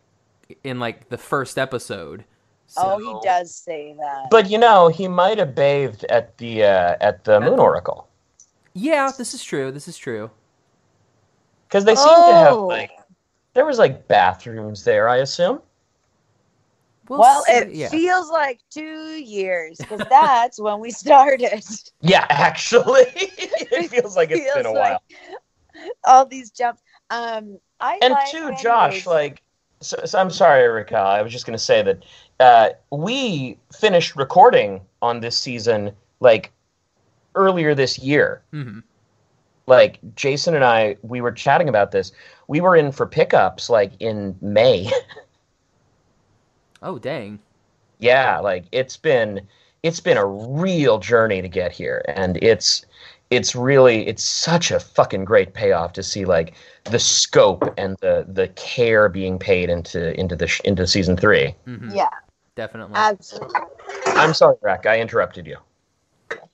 in 0.63 0.79
like 0.79 1.09
the 1.09 1.17
first 1.17 1.57
episode. 1.57 2.25
oh, 2.77 2.97
he 2.97 3.27
does 3.27 3.53
say 3.55 3.95
that. 3.99 4.27
But 4.31 4.49
you 4.49 4.57
know, 4.57 4.87
he 4.87 5.07
might 5.07 5.37
have 5.37 5.53
bathed 5.55 6.05
at 6.05 6.37
the 6.37 6.63
uh, 6.63 6.95
at 7.01 7.23
the 7.23 7.39
Moon 7.39 7.59
Oracle 7.59 8.07
Yeah, 8.73 9.11
this 9.17 9.33
is 9.33 9.43
true. 9.43 9.71
This 9.71 9.87
is 9.87 9.97
true. 9.97 10.31
because 11.67 11.85
they 11.85 11.95
seem 11.95 12.07
to 12.15 12.33
have 12.33 12.53
Oh. 12.53 12.67
like 12.67 12.91
there 13.53 13.65
was 13.65 13.77
like 13.77 14.07
bathrooms 14.07 14.83
there. 14.83 15.07
I 15.09 15.17
assume. 15.17 15.61
We'll 17.09 17.19
well, 17.19 17.43
see- 17.43 17.51
it 17.51 17.73
yeah. 17.75 17.89
feels 17.89 18.31
like 18.31 18.61
two 18.71 19.21
years 19.21 19.77
because 19.77 20.01
that's 20.09 20.57
when 20.59 20.79
we 20.79 20.89
started. 20.89 21.61
Yeah, 22.01 22.25
actually, 22.29 23.03
it 23.15 23.89
feels 23.89 24.15
like 24.15 24.31
it's 24.31 24.41
Feels 24.41 24.55
been 24.55 24.65
a 24.65 24.71
like- 24.71 24.91
while. 24.91 25.01
all 26.05 26.25
these 26.25 26.49
jumps. 26.51 26.81
Um, 27.09 27.59
I 27.81 27.99
and 28.01 28.13
like 28.13 28.31
two, 28.31 28.55
Josh, 28.61 29.05
like, 29.05 29.42
so, 29.83 29.97
so 30.05 30.19
I'm 30.19 30.29
sorry, 30.31 30.67
Raquel. 30.67 31.05
I 31.05 31.21
was 31.21 31.31
just 31.31 31.45
going 31.45 31.57
to 31.57 31.63
say 31.63 31.81
that 31.83 32.03
uh, 32.39 32.69
we 32.95 33.57
finished 33.79 34.15
recording 34.15 34.81
on 35.01 35.19
this 35.19 35.37
season 35.37 35.91
like 36.19 36.51
earlier 37.35 37.75
this 37.75 37.99
year. 37.99 38.41
Mhm. 38.53 38.81
Like 39.67 39.99
Jason 40.15 40.55
and 40.55 40.63
I, 40.65 40.97
we 41.03 41.21
were 41.21 41.31
chatting 41.31 41.69
about 41.69 41.91
this. 41.91 42.11
We 42.47 42.59
were 42.59 42.75
in 42.75 42.91
for 42.91 43.05
pickups 43.05 43.69
like 43.69 43.91
in 43.99 44.35
May. 44.41 44.89
Oh 46.81 46.99
dang. 46.99 47.39
yeah, 47.99 48.39
like 48.39 48.65
it's 48.73 48.97
been 48.97 49.47
it's 49.83 49.99
been 50.01 50.17
a 50.17 50.25
real 50.25 50.99
journey 50.99 51.41
to 51.41 51.47
get 51.47 51.71
here, 51.71 52.03
and 52.09 52.35
it's 52.43 52.85
it's 53.35 53.55
really 53.55 54.07
it's 54.07 54.23
such 54.23 54.71
a 54.71 54.79
fucking 54.79 55.25
great 55.25 55.53
payoff 55.53 55.93
to 55.93 56.03
see 56.03 56.25
like 56.25 56.53
the 56.85 56.99
scope 56.99 57.63
and 57.77 57.95
the 58.01 58.25
the 58.27 58.47
care 58.49 59.09
being 59.09 59.37
paid 59.39 59.69
into 59.69 60.17
into 60.19 60.35
the 60.35 60.47
sh- 60.47 60.61
into 60.65 60.85
season 60.87 61.15
three. 61.17 61.55
hmm 61.65 61.91
Yeah, 61.91 62.09
Definitely. 62.55 62.95
absolutely. 62.95 63.59
I'm 64.07 64.33
sorry, 64.33 64.55
Rack, 64.61 64.85
I 64.85 64.99
interrupted 64.99 65.47
you. 65.47 65.57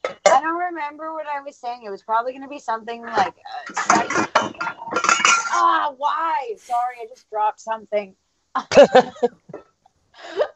I 0.06 0.42
don't 0.42 0.58
remember 0.58 1.14
what 1.14 1.26
I 1.28 1.42
was 1.42 1.56
saying. 1.58 1.84
It 1.86 1.90
was 1.90 2.04
probably 2.04 2.32
going 2.32 2.44
to 2.44 2.48
be 2.48 2.60
something 2.60 3.02
like. 3.04 3.36
Uh, 3.70 3.74
sex- 3.74 4.28
ah, 5.52 5.94
why? 5.98 6.54
Sorry, 6.58 6.96
I 7.02 7.06
just 7.10 7.30
dropped 7.30 7.60
something. 7.60 8.16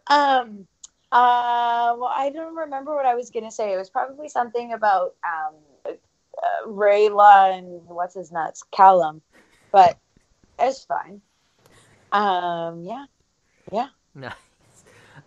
um. 0.08 0.68
Uh. 1.12 1.96
Well, 1.98 2.12
I 2.16 2.32
don't 2.34 2.56
remember 2.56 2.96
what 2.96 3.06
I 3.06 3.16
was 3.16 3.30
going 3.30 3.46
to 3.46 3.52
say. 3.52 3.74
It 3.74 3.78
was 3.78 3.90
probably 3.90 4.30
something 4.30 4.74
about 4.74 5.16
um, 5.26 5.56
uh, 6.44 6.68
Rayla 6.68 7.58
and 7.58 7.82
what's 7.88 8.16
his 8.16 8.32
nuts, 8.32 8.64
Callum, 8.72 9.22
but 9.72 9.98
it's 10.60 10.86
fine. 10.86 11.22
Um. 12.12 12.84
Yeah. 12.84 13.06
Nice. 14.14 14.34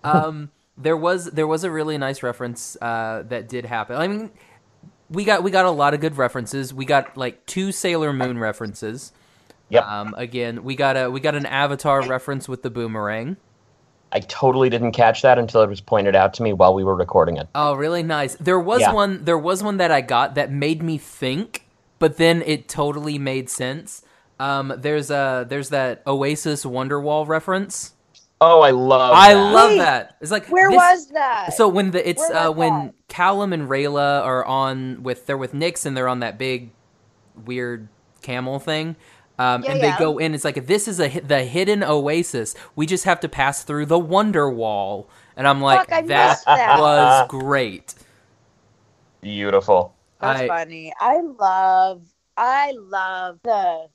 Um, 0.04 0.50
there 0.76 0.96
was 0.96 1.26
there 1.26 1.46
was 1.46 1.64
a 1.64 1.70
really 1.70 1.98
nice 1.98 2.22
reference 2.22 2.76
uh, 2.80 3.24
that 3.28 3.48
did 3.48 3.64
happen. 3.64 3.96
I 3.96 4.06
mean, 4.06 4.30
we 5.10 5.24
got 5.24 5.42
we 5.42 5.50
got 5.50 5.64
a 5.64 5.70
lot 5.70 5.94
of 5.94 6.00
good 6.00 6.16
references. 6.16 6.72
We 6.72 6.84
got 6.84 7.16
like 7.16 7.44
two 7.46 7.72
Sailor 7.72 8.12
Moon 8.12 8.38
references. 8.38 9.12
Yep. 9.68 9.84
Um, 9.84 10.14
again, 10.16 10.62
we 10.62 10.76
got 10.76 10.96
a 10.96 11.10
we 11.10 11.20
got 11.20 11.34
an 11.34 11.46
Avatar 11.46 12.02
reference 12.02 12.48
with 12.48 12.62
the 12.62 12.70
boomerang. 12.70 13.36
I 14.12 14.20
totally 14.20 14.70
didn't 14.70 14.92
catch 14.92 15.22
that 15.22 15.38
until 15.38 15.62
it 15.62 15.68
was 15.68 15.80
pointed 15.80 16.14
out 16.16 16.32
to 16.34 16.42
me 16.42 16.52
while 16.52 16.74
we 16.74 16.84
were 16.84 16.94
recording 16.94 17.36
it. 17.36 17.48
Oh, 17.54 17.74
really 17.74 18.02
nice. 18.02 18.34
There 18.36 18.60
was 18.60 18.80
Yeah. 18.80 18.92
one. 18.92 19.24
There 19.24 19.38
was 19.38 19.62
one 19.62 19.76
that 19.78 19.90
I 19.90 20.00
got 20.00 20.34
that 20.36 20.50
made 20.50 20.82
me 20.82 20.96
think, 20.96 21.66
but 21.98 22.16
then 22.16 22.42
it 22.46 22.68
totally 22.68 23.18
made 23.18 23.50
sense. 23.50 24.02
Um, 24.38 24.72
there's 24.76 25.10
a 25.10 25.44
there's 25.48 25.70
that 25.70 26.02
Oasis 26.06 26.64
Wonderwall 26.64 27.26
reference. 27.26 27.92
Oh, 28.40 28.60
I 28.60 28.70
love. 28.70 29.12
I 29.14 29.32
that. 29.34 29.52
love 29.54 29.70
Wait, 29.70 29.78
that. 29.78 30.16
It's 30.20 30.30
like 30.30 30.46
Where 30.48 30.68
this- 30.70 30.76
was 30.76 31.06
that? 31.08 31.54
So 31.54 31.68
when 31.68 31.90
the 31.90 32.08
it's 32.08 32.22
uh, 32.30 32.50
when 32.50 32.72
that? 32.86 32.94
Callum 33.08 33.52
and 33.52 33.68
Rayla 33.68 34.22
are 34.22 34.44
on 34.44 35.02
with 35.02 35.26
they're 35.26 35.38
with 35.38 35.52
Nyx 35.54 35.84
and 35.86 35.96
they're 35.96 36.08
on 36.08 36.20
that 36.20 36.38
big 36.38 36.70
weird 37.44 37.88
camel 38.22 38.58
thing. 38.58 38.96
Um, 39.38 39.62
Yeah, 39.62 39.72
and 39.72 39.80
they 39.82 39.88
yeah. 39.88 39.98
go 39.98 40.18
in. 40.18 40.34
It's 40.34 40.44
like 40.44 40.66
this 40.66 40.88
is 40.88 41.00
a 41.00 41.08
the 41.20 41.44
hidden 41.44 41.82
oasis. 41.84 42.54
We 42.74 42.86
just 42.86 43.04
have 43.04 43.20
to 43.20 43.28
pass 43.28 43.64
through 43.64 43.86
the 43.86 43.98
Wonder 43.98 44.48
Wall, 44.50 45.08
and 45.36 45.46
I'm 45.46 45.60
like, 45.60 45.80
Fuck, 45.80 45.88
that 45.88 46.06
that. 46.08 46.78
was 46.80 47.28
great. 47.28 47.94
Beautiful. 49.20 49.94
That's 50.20 50.40
I- 50.40 50.48
funny. 50.48 50.92
I 51.00 51.20
love 51.20 52.02
I 52.36 52.72
love 52.76 53.38
the 53.44 53.88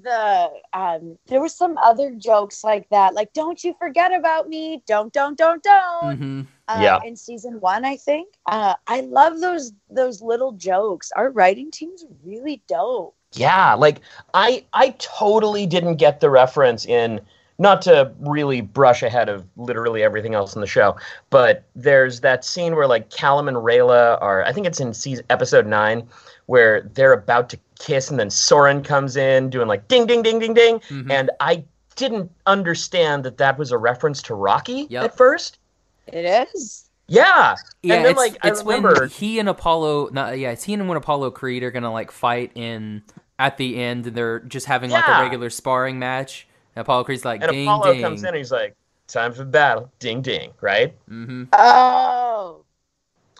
the 0.00 0.50
um 0.74 1.18
there 1.26 1.40
were 1.40 1.48
some 1.48 1.76
other 1.78 2.14
jokes 2.14 2.62
like 2.62 2.88
that. 2.90 3.14
Like 3.14 3.32
don't 3.32 3.62
you 3.64 3.74
forget 3.78 4.14
about 4.14 4.48
me. 4.48 4.82
Don't 4.86 5.12
don't 5.12 5.36
don't 5.36 5.62
don't. 5.62 6.16
hmm 6.18 6.40
Uh, 6.68 6.80
Yeah. 6.82 7.00
in 7.02 7.16
season 7.16 7.60
1 7.60 7.84
I 7.84 7.96
think. 7.96 8.34
Uh 8.46 8.74
I 8.86 9.00
love 9.00 9.40
those 9.40 9.72
those 9.90 10.22
little 10.22 10.52
jokes. 10.52 11.10
Our 11.16 11.30
writing 11.30 11.70
team's 11.70 12.04
really 12.24 12.62
dope. 12.68 13.16
Yeah, 13.32 13.74
like 13.74 14.00
I 14.34 14.64
I 14.72 14.90
totally 14.98 15.66
didn't 15.66 15.96
get 15.96 16.20
the 16.20 16.30
reference 16.30 16.86
in 16.86 17.20
not 17.60 17.82
to 17.82 18.12
really 18.20 18.60
brush 18.60 19.02
ahead 19.02 19.28
of 19.28 19.44
literally 19.56 20.02
everything 20.02 20.34
else 20.34 20.54
in 20.54 20.60
the 20.60 20.66
show, 20.66 20.96
but 21.28 21.64
there's 21.74 22.20
that 22.20 22.44
scene 22.44 22.76
where 22.76 22.86
like 22.86 23.10
Callum 23.10 23.48
and 23.48 23.56
Rayla 23.58 24.20
are 24.22 24.44
I 24.44 24.52
think 24.52 24.66
it's 24.66 24.80
in 24.80 24.94
season 24.94 25.24
episode 25.28 25.66
9 25.66 26.06
where 26.46 26.82
they're 26.94 27.12
about 27.12 27.48
to 27.50 27.58
kiss 27.78 28.10
and 28.10 28.18
then 28.18 28.30
Soren 28.30 28.82
comes 28.82 29.16
in 29.16 29.50
doing 29.50 29.68
like 29.68 29.86
ding 29.88 30.06
ding 30.06 30.22
ding 30.22 30.38
ding 30.38 30.54
ding 30.54 30.78
Mhm. 30.80 31.10
and 31.10 31.30
I 31.40 31.64
didn't 31.96 32.30
understand 32.46 33.24
that 33.24 33.38
that 33.38 33.58
was 33.58 33.72
a 33.72 33.76
reference 33.78 34.22
to 34.22 34.34
Rocky 34.34 34.86
Yep. 34.88 35.04
at 35.04 35.16
first. 35.16 35.58
It 36.06 36.24
is. 36.54 36.87
Yeah. 37.08 37.56
Yeah, 37.82 37.94
and 37.96 38.04
then 38.04 38.10
it's, 38.12 38.18
like 38.18 38.36
I 38.42 38.48
it's 38.48 38.62
remember 38.62 39.00
when 39.00 39.08
he 39.08 39.38
and 39.38 39.48
Apollo, 39.48 40.10
not, 40.12 40.38
yeah, 40.38 40.50
it's 40.50 40.64
he 40.64 40.74
and 40.74 40.88
when 40.88 40.98
Apollo 40.98 41.30
Creed 41.32 41.62
are 41.62 41.70
gonna 41.70 41.92
like 41.92 42.10
fight 42.10 42.52
in 42.54 43.02
at 43.38 43.56
the 43.56 43.78
end, 43.80 44.06
and 44.06 44.16
they're 44.16 44.40
just 44.40 44.66
having 44.66 44.90
like 44.90 45.08
a 45.08 45.22
regular 45.22 45.50
sparring 45.50 45.98
match. 45.98 46.46
And 46.76 46.82
Apollo 46.82 47.04
Creed's 47.04 47.24
like, 47.24 47.42
and 47.42 47.50
ding 47.50 47.66
Apollo 47.66 47.94
ding. 47.94 48.02
comes 48.02 48.22
in 48.22 48.28
and 48.28 48.36
he's 48.36 48.52
like 48.52 48.76
time 49.06 49.32
for 49.32 49.44
battle 49.44 49.90
ding 49.98 50.20
ding, 50.22 50.52
right? 50.60 50.94
hmm 51.08 51.44
Oh. 51.52 52.64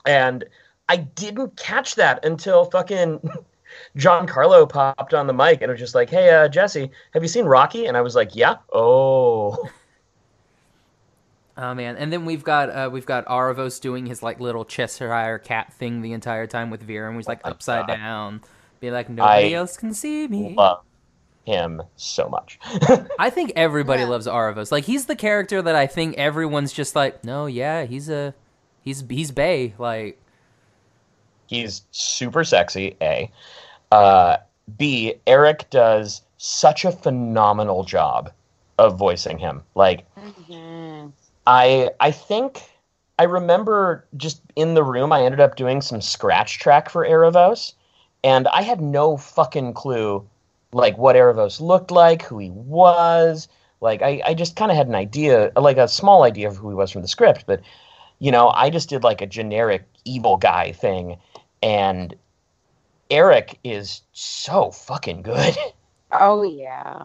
and 0.07 0.45
I 0.89 0.97
didn't 0.97 1.57
catch 1.57 1.95
that 1.97 2.25
until 2.25 2.65
fucking 2.65 3.21
Giancarlo 3.97 4.67
popped 4.69 5.13
on 5.13 5.27
the 5.27 5.35
mic 5.35 5.61
and 5.61 5.71
was 5.71 5.79
just 5.79 5.95
like, 5.95 6.09
"Hey, 6.09 6.31
uh, 6.31 6.49
Jesse, 6.49 6.91
have 7.13 7.23
you 7.23 7.29
seen 7.29 7.45
Rocky?" 7.45 7.87
And 7.87 7.97
I 7.97 8.01
was 8.01 8.15
like, 8.15 8.35
"Yeah." 8.35 8.57
Oh, 8.73 9.69
Oh 11.61 11.75
man, 11.75 11.97
and 11.97 12.13
then 12.13 12.25
we've 12.25 12.45
got 12.45 12.71
uh, 12.71 12.89
we've 12.93 13.05
got 13.05 13.27
Aaravos 13.27 13.81
doing 13.81 14.07
his 14.07 14.23
like 14.23 14.39
little 14.39 14.65
Cheshire 14.65 15.41
cat 15.45 15.73
thing 15.73 16.03
the 16.03 16.13
entire 16.13 16.47
time 16.47 16.71
with 16.71 16.83
Vera, 16.83 17.09
and 17.09 17.17
he's 17.17 17.27
like 17.27 17.43
my 17.45 17.51
upside 17.51 17.89
God. 17.89 17.97
down, 17.97 18.41
be 18.81 18.93
like 18.93 19.09
nobody 19.11 19.55
I 19.55 19.59
else 19.59 19.77
can 19.77 19.93
see 19.93 20.29
me. 20.29 20.55
love 20.57 20.83
him 21.45 21.83
so 21.97 22.29
much. 22.29 22.61
I 23.19 23.31
think 23.31 23.53
everybody 23.57 24.03
Yeah. 24.03 24.09
loves 24.09 24.29
Aaravos. 24.29 24.71
Like 24.71 24.85
he's 24.85 25.07
the 25.07 25.17
character 25.17 25.61
that 25.61 25.75
I 25.75 25.89
think 25.89 26.17
everyone's 26.17 26.73
just 26.73 26.95
like, 26.95 27.25
no, 27.25 27.47
yeah, 27.47 27.87
he's 27.87 28.09
a 28.09 28.35
he's 28.83 29.03
he's 29.11 29.33
Bay. 29.33 29.75
Like 29.79 30.17
He's 31.49 31.83
super 31.91 32.45
sexy. 32.45 32.97
A, 33.01 33.31
uh, 33.91 34.37
B. 34.77 35.15
Eric 35.27 35.71
does 35.71 36.21
such 36.37 36.85
a 36.85 36.93
phenomenal 36.93 37.83
job 37.85 38.31
of 38.79 38.99
voicing 38.99 39.39
him. 39.39 39.63
Like 39.75 40.05
Mhm. 40.17 41.13
I 41.49 41.91
I 41.99 42.11
think 42.11 42.63
I 43.19 43.25
remember 43.25 44.07
just 44.19 44.43
in 44.55 44.75
the 44.75 44.85
room 44.85 45.13
I 45.13 45.23
ended 45.23 45.41
up 45.41 45.57
doing 45.57 45.81
some 45.81 46.03
scratch 46.03 46.59
track 46.59 46.91
for 46.91 47.07
Aaravos 47.07 47.73
and 48.23 48.47
I 48.49 48.61
had 48.61 48.83
no 48.83 49.17
fucking 49.17 49.73
clue 49.73 50.29
like 50.73 50.99
what 50.99 51.17
Aaravos 51.17 51.59
looked 51.59 51.91
like, 51.91 52.21
who 52.21 52.37
he 52.39 52.51
was. 52.51 53.49
Like 53.81 54.03
I, 54.03 54.21
I 54.27 54.35
just 54.35 54.57
kind 54.57 54.71
of 54.71 54.77
had 54.77 54.89
an 54.89 54.95
idea, 54.95 55.51
like 55.57 55.79
a 55.79 55.89
small 55.89 56.23
idea 56.25 56.49
of 56.49 56.57
who 56.59 56.69
he 56.69 56.75
was 56.75 56.91
from 56.91 57.01
the 57.01 57.09
script, 57.09 57.45
but 57.47 57.63
you 58.19 58.31
know, 58.31 58.51
I 58.51 58.69
just 58.69 58.91
did 58.91 59.03
like 59.03 59.23
a 59.23 59.27
generic 59.27 59.85
evil 60.05 60.37
guy 60.37 60.73
thing 60.73 61.17
and 61.63 62.15
Eric 63.11 63.59
is 63.65 64.03
so 64.13 64.71
fucking 64.71 65.23
good. 65.23 65.57
Oh 66.11 66.43
yeah. 66.43 67.05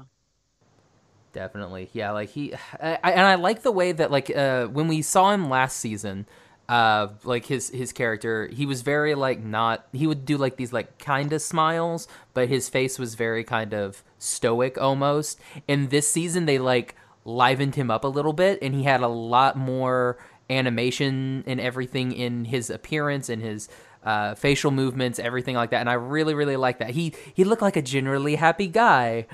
Definitely, 1.34 1.90
yeah. 1.94 2.12
Like 2.12 2.30
he, 2.30 2.54
I, 2.80 3.00
I- 3.04 3.12
and 3.12 3.22
I 3.28 3.36
like 3.36 3.64
the 3.64 3.72
way 3.72 3.92
that 3.92 4.12
like 4.12 4.36
uh, 4.36 4.68
when 4.68 4.88
we 4.88 5.02
saw 5.02 5.32
him 5.32 5.50
last 5.50 5.78
season, 5.78 6.28
uh, 6.70 7.08
like 7.24 7.46
his 7.48 7.70
his 7.70 7.92
character, 7.92 8.48
he 8.48 8.66
was 8.66 8.82
very 8.84 9.16
like 9.16 9.44
not. 9.44 9.88
He 9.92 10.08
would 10.08 10.26
do 10.26 10.38
like 10.38 10.56
these 10.58 10.72
like 10.72 10.98
kind 11.00 11.34
of 11.34 11.42
smiles, 11.42 12.08
but 12.34 12.50
his 12.50 12.70
face 12.70 12.98
was 13.00 13.16
very 13.16 13.44
kind 13.44 13.74
of 13.74 14.04
stoic 14.20 14.78
almost. 14.80 15.40
In 15.68 15.90
this 15.90 16.10
season, 16.10 16.46
they 16.46 16.60
like 16.60 16.96
livened 17.26 17.76
him 17.76 17.90
up 17.90 18.04
a 18.04 18.08
little 18.08 18.34
bit, 18.34 18.60
and 18.62 18.74
he 18.76 18.84
had 18.84 19.02
a 19.02 19.08
lot 19.08 19.58
more 19.58 20.18
animation 20.50 21.44
and 21.48 21.60
everything 21.60 22.12
in 22.12 22.46
his 22.46 22.70
appearance 22.70 23.28
and 23.30 23.42
his 23.42 23.70
uh, 24.04 24.36
facial 24.36 24.70
movements, 24.72 25.18
everything 25.18 25.56
like 25.56 25.72
that. 25.72 25.80
And 25.80 25.90
I 25.90 25.94
really, 25.94 26.34
really 26.36 26.58
like 26.58 26.78
that. 26.80 26.92
He 26.92 27.14
he 27.34 27.44
looked 27.44 27.62
like 27.62 27.76
a 27.78 27.82
generally 27.82 28.36
happy 28.36 28.68
guy. 28.68 29.26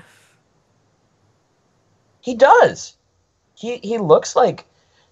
He 2.20 2.34
does. 2.34 2.96
He 3.56 3.78
he 3.78 3.98
looks 3.98 4.36
like 4.36 4.66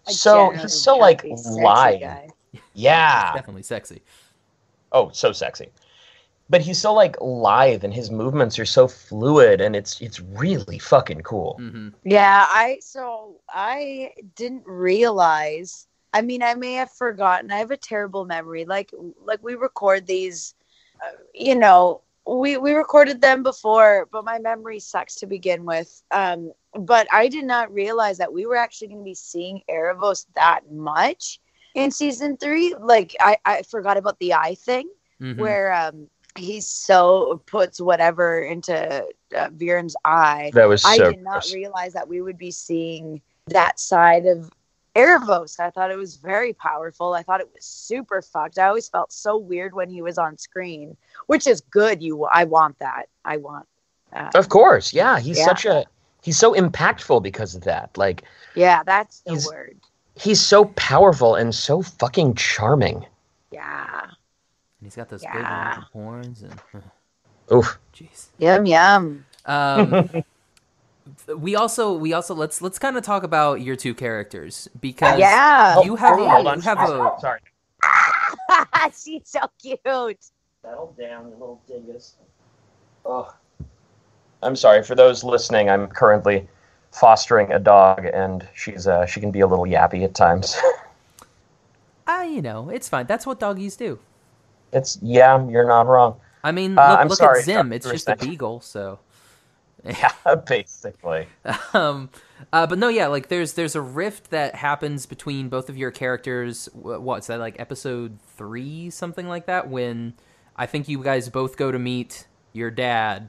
A 0.06 0.12
so 0.12 0.50
he's 0.52 0.74
so 0.82 0.96
like 0.96 1.22
happy, 1.22 1.30
live. 1.30 2.00
guy. 2.00 2.28
Yeah. 2.74 3.32
Definitely 3.34 3.62
sexy. 3.62 4.02
Oh, 4.92 5.10
so 5.10 5.32
sexy. 5.32 5.70
But 6.50 6.62
he's 6.62 6.80
so 6.80 6.94
like 6.94 7.20
live 7.20 7.84
and 7.84 7.92
his 7.92 8.10
movements 8.10 8.58
are 8.58 8.64
so 8.64 8.88
fluid 8.88 9.60
and 9.60 9.76
it's 9.76 10.00
it's 10.00 10.20
really 10.20 10.78
fucking 10.78 11.22
cool. 11.22 11.56
hmm 11.58 11.88
Yeah, 12.04 12.46
I 12.48 12.78
so 12.80 13.40
I 13.48 14.12
didn't 14.36 14.64
realize. 14.66 15.86
I 16.12 16.22
mean, 16.22 16.42
I 16.42 16.54
may 16.54 16.74
have 16.74 16.90
forgotten. 16.90 17.50
I 17.50 17.58
have 17.58 17.70
a 17.70 17.76
terrible 17.76 18.24
memory. 18.24 18.64
Like 18.64 18.92
like 19.22 19.42
we 19.42 19.54
record 19.56 20.06
these, 20.06 20.54
uh, 21.04 21.10
you 21.34 21.54
know, 21.54 22.02
we 22.28 22.56
we 22.58 22.72
recorded 22.72 23.20
them 23.20 23.42
before, 23.42 24.08
but 24.12 24.24
my 24.24 24.38
memory 24.38 24.80
sucks 24.80 25.16
to 25.16 25.26
begin 25.26 25.64
with. 25.64 26.02
Um, 26.10 26.52
but 26.74 27.06
I 27.12 27.28
did 27.28 27.44
not 27.44 27.72
realize 27.72 28.18
that 28.18 28.32
we 28.32 28.46
were 28.46 28.56
actually 28.56 28.88
going 28.88 29.00
to 29.00 29.04
be 29.04 29.14
seeing 29.14 29.62
Aaravos 29.70 30.26
that 30.34 30.62
much 30.70 31.40
in 31.74 31.90
season 31.90 32.36
three. 32.36 32.74
Like 32.78 33.14
I 33.20 33.38
I 33.44 33.62
forgot 33.62 33.96
about 33.96 34.18
the 34.20 34.34
eye 34.34 34.54
thing 34.54 34.88
hmm 35.20 35.32
where 35.34 35.72
um 35.72 36.08
he 36.36 36.60
so 36.60 37.42
puts 37.46 37.80
whatever 37.80 38.40
into 38.40 39.04
uh, 39.36 39.48
Viren's 39.50 39.96
eye. 40.04 40.54
That 40.54 40.68
was 40.68 40.82
so 40.82 40.88
I 40.88 41.00
did 41.00 41.20
not 41.20 41.44
gross. 41.44 41.52
realize 41.52 41.92
that 41.94 42.08
we 42.08 42.20
would 42.20 42.38
be 42.38 42.50
seeing 42.50 43.22
that 43.48 43.78
side 43.80 44.26
of 44.26 44.50
Aaravos. 44.98 45.60
I 45.60 45.70
thought 45.70 45.90
it 45.90 45.96
was 45.96 46.16
very 46.16 46.52
powerful. 46.52 47.14
I 47.14 47.22
thought 47.22 47.40
it 47.40 47.48
was 47.54 47.64
super 47.64 48.20
fucked. 48.22 48.58
I 48.58 48.66
always 48.66 48.88
felt 48.88 49.12
so 49.12 49.36
weird 49.36 49.74
when 49.74 49.88
he 49.90 50.02
was 50.02 50.18
on 50.18 50.36
screen, 50.36 50.96
which 51.26 51.46
is 51.46 51.60
good. 51.60 52.02
You, 52.02 52.24
I 52.24 52.44
want 52.44 52.78
that. 52.80 53.04
I 53.24 53.36
want. 53.36 53.66
Uh, 54.12 54.30
Of 54.34 54.48
course, 54.48 54.92
yeah. 54.92 55.18
He's 55.20 55.38
Yeah. 55.38 55.44
such 55.46 55.64
a 55.66 55.84
he's 56.22 56.38
so 56.38 56.54
impactful 56.54 57.22
because 57.22 57.54
of 57.54 57.62
that. 57.64 57.96
Like 57.96 58.22
yeah, 58.54 58.82
that's 58.82 59.20
the 59.20 59.32
He's- 59.32 59.46
word. 59.46 59.76
he's 60.14 60.40
so 60.40 60.64
powerful 60.76 61.34
and 61.36 61.54
so 61.54 61.82
fucking 61.82 62.34
charming. 62.34 63.06
Yeah. 63.52 64.00
And 64.04 64.12
he's 64.82 64.96
got 64.96 65.08
those 65.08 65.22
Yeah. 65.22 65.74
big 65.76 65.84
horns 65.92 66.42
and 66.42 66.60
Oof. 67.52 67.78
jeez. 67.94 68.26
Yum 68.38 68.66
yum. 68.66 69.24
Um, 69.46 70.10
we 71.36 71.54
also 71.56 71.92
we 71.94 72.12
also 72.12 72.34
let's 72.34 72.60
let's 72.60 72.78
kind 72.78 72.96
of 72.96 73.02
talk 73.04 73.22
about 73.22 73.60
your 73.60 73.76
two 73.76 73.94
characters 73.94 74.68
because 74.80 75.18
Yeah. 75.18 75.80
you 75.82 75.96
have 75.96 76.18
Oh, 76.18 76.24
a, 76.24 76.28
hold 76.28 76.56
you 76.56 76.60
have 76.62 76.78
a 76.78 77.14
Sorry. 77.20 77.40
She's 78.98 79.22
so 79.24 79.40
cute. 79.60 79.80
Settle 80.62 80.94
down, 80.98 81.26
you 81.26 81.32
little 81.32 81.62
dingus. 81.66 82.16
Oh. 83.04 83.34
I'm 84.42 84.56
sorry 84.56 84.82
for 84.82 84.94
those 84.94 85.24
listening. 85.24 85.68
I'm 85.68 85.86
currently 85.88 86.46
fostering 86.92 87.52
a 87.52 87.58
dog, 87.58 88.04
and 88.06 88.46
she's 88.54 88.86
uh, 88.86 89.04
she 89.06 89.20
can 89.20 89.30
be 89.30 89.40
a 89.40 89.46
little 89.46 89.66
yappy 89.66 90.04
at 90.04 90.14
times. 90.14 90.56
ah 92.06 92.22
you 92.22 92.42
know 92.42 92.68
it's 92.70 92.88
fine. 92.88 93.06
That's 93.06 93.26
what 93.26 93.38
doggies 93.40 93.76
do. 93.76 93.98
it's 94.72 94.98
yeah, 95.02 95.46
you're 95.48 95.66
not 95.66 95.86
wrong. 95.86 96.20
I 96.44 96.52
mean, 96.52 96.76
Uh, 96.76 96.82
look, 96.88 97.00
I'm 97.00 97.08
look 97.08 97.18
sorry, 97.18 97.40
at 97.40 97.44
Zym. 97.44 97.72
It's 97.72 97.88
just 97.90 98.08
a 98.08 98.16
beagle, 98.16 98.60
so. 98.60 99.00
Yeah, 99.84 100.12
basically. 100.46 101.26
um, 101.72 102.10
uh, 102.52 102.66
but 102.66 102.78
no, 102.78 102.88
yeah, 102.88 103.06
like 103.06 103.28
there's 103.28 103.54
there's 103.54 103.74
a 103.76 103.80
rift 103.80 104.30
that 104.30 104.54
happens 104.56 105.06
between 105.06 105.48
both 105.48 105.68
of 105.68 105.76
your 105.76 105.90
characters. 105.90 106.68
What's 106.74 107.28
that 107.28 107.38
like 107.38 107.58
episode 107.60 108.18
three, 108.36 108.90
something 108.90 109.28
like 109.28 109.46
that? 109.46 109.68
When 109.68 110.14
I 110.56 110.66
think 110.66 110.88
you 110.88 111.02
guys 111.02 111.28
both 111.28 111.56
go 111.56 111.70
to 111.72 111.78
meet 111.78 112.26
your 112.52 112.70
dad, 112.70 113.28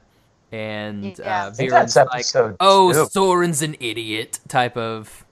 and 0.50 1.16
Yeah. 1.18 1.46
uh, 1.46 1.50
I 1.50 1.50
think 1.52 1.70
Viren's 1.70 1.94
that's 1.94 2.08
like, 2.10 2.14
episode 2.20 2.56
"Oh, 2.60 2.92
two. 2.92 3.06
Soren's 3.06 3.62
an 3.62 3.76
idiot," 3.80 4.40
type 4.48 4.76
of. 4.76 5.24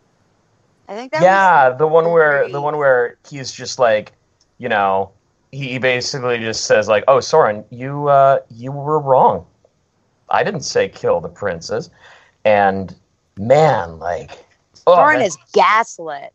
I 0.89 0.95
think 0.95 1.13
that 1.13 1.23
yeah, 1.23 1.69
was 1.71 1.79
the 1.79 1.87
one 1.87 2.11
where 2.11 2.45
three. 2.45 2.53
the 2.53 2.61
one 2.61 2.77
where 2.79 3.19
he's 3.29 3.53
just 3.53 3.79
like, 3.79 4.13
you 4.59 4.69
know, 4.69 5.11
he 5.53 5.79
basically 5.79 6.39
just 6.39 6.65
says 6.67 6.89
like, 6.89 7.05
"Oh, 7.09 7.21
Soren, 7.21 7.65
you 7.71 8.09
uh, 8.09 8.39
you 8.51 8.73
were 8.73 8.99
wrong." 9.01 9.45
I 10.31 10.43
didn't 10.43 10.63
say 10.63 10.89
kill 10.89 11.21
the 11.21 11.29
princes. 11.29 11.91
And 12.45 12.95
man, 13.39 13.99
like, 13.99 14.47
oh, 14.87 15.09
is 15.11 15.37
gaslit. 15.53 16.33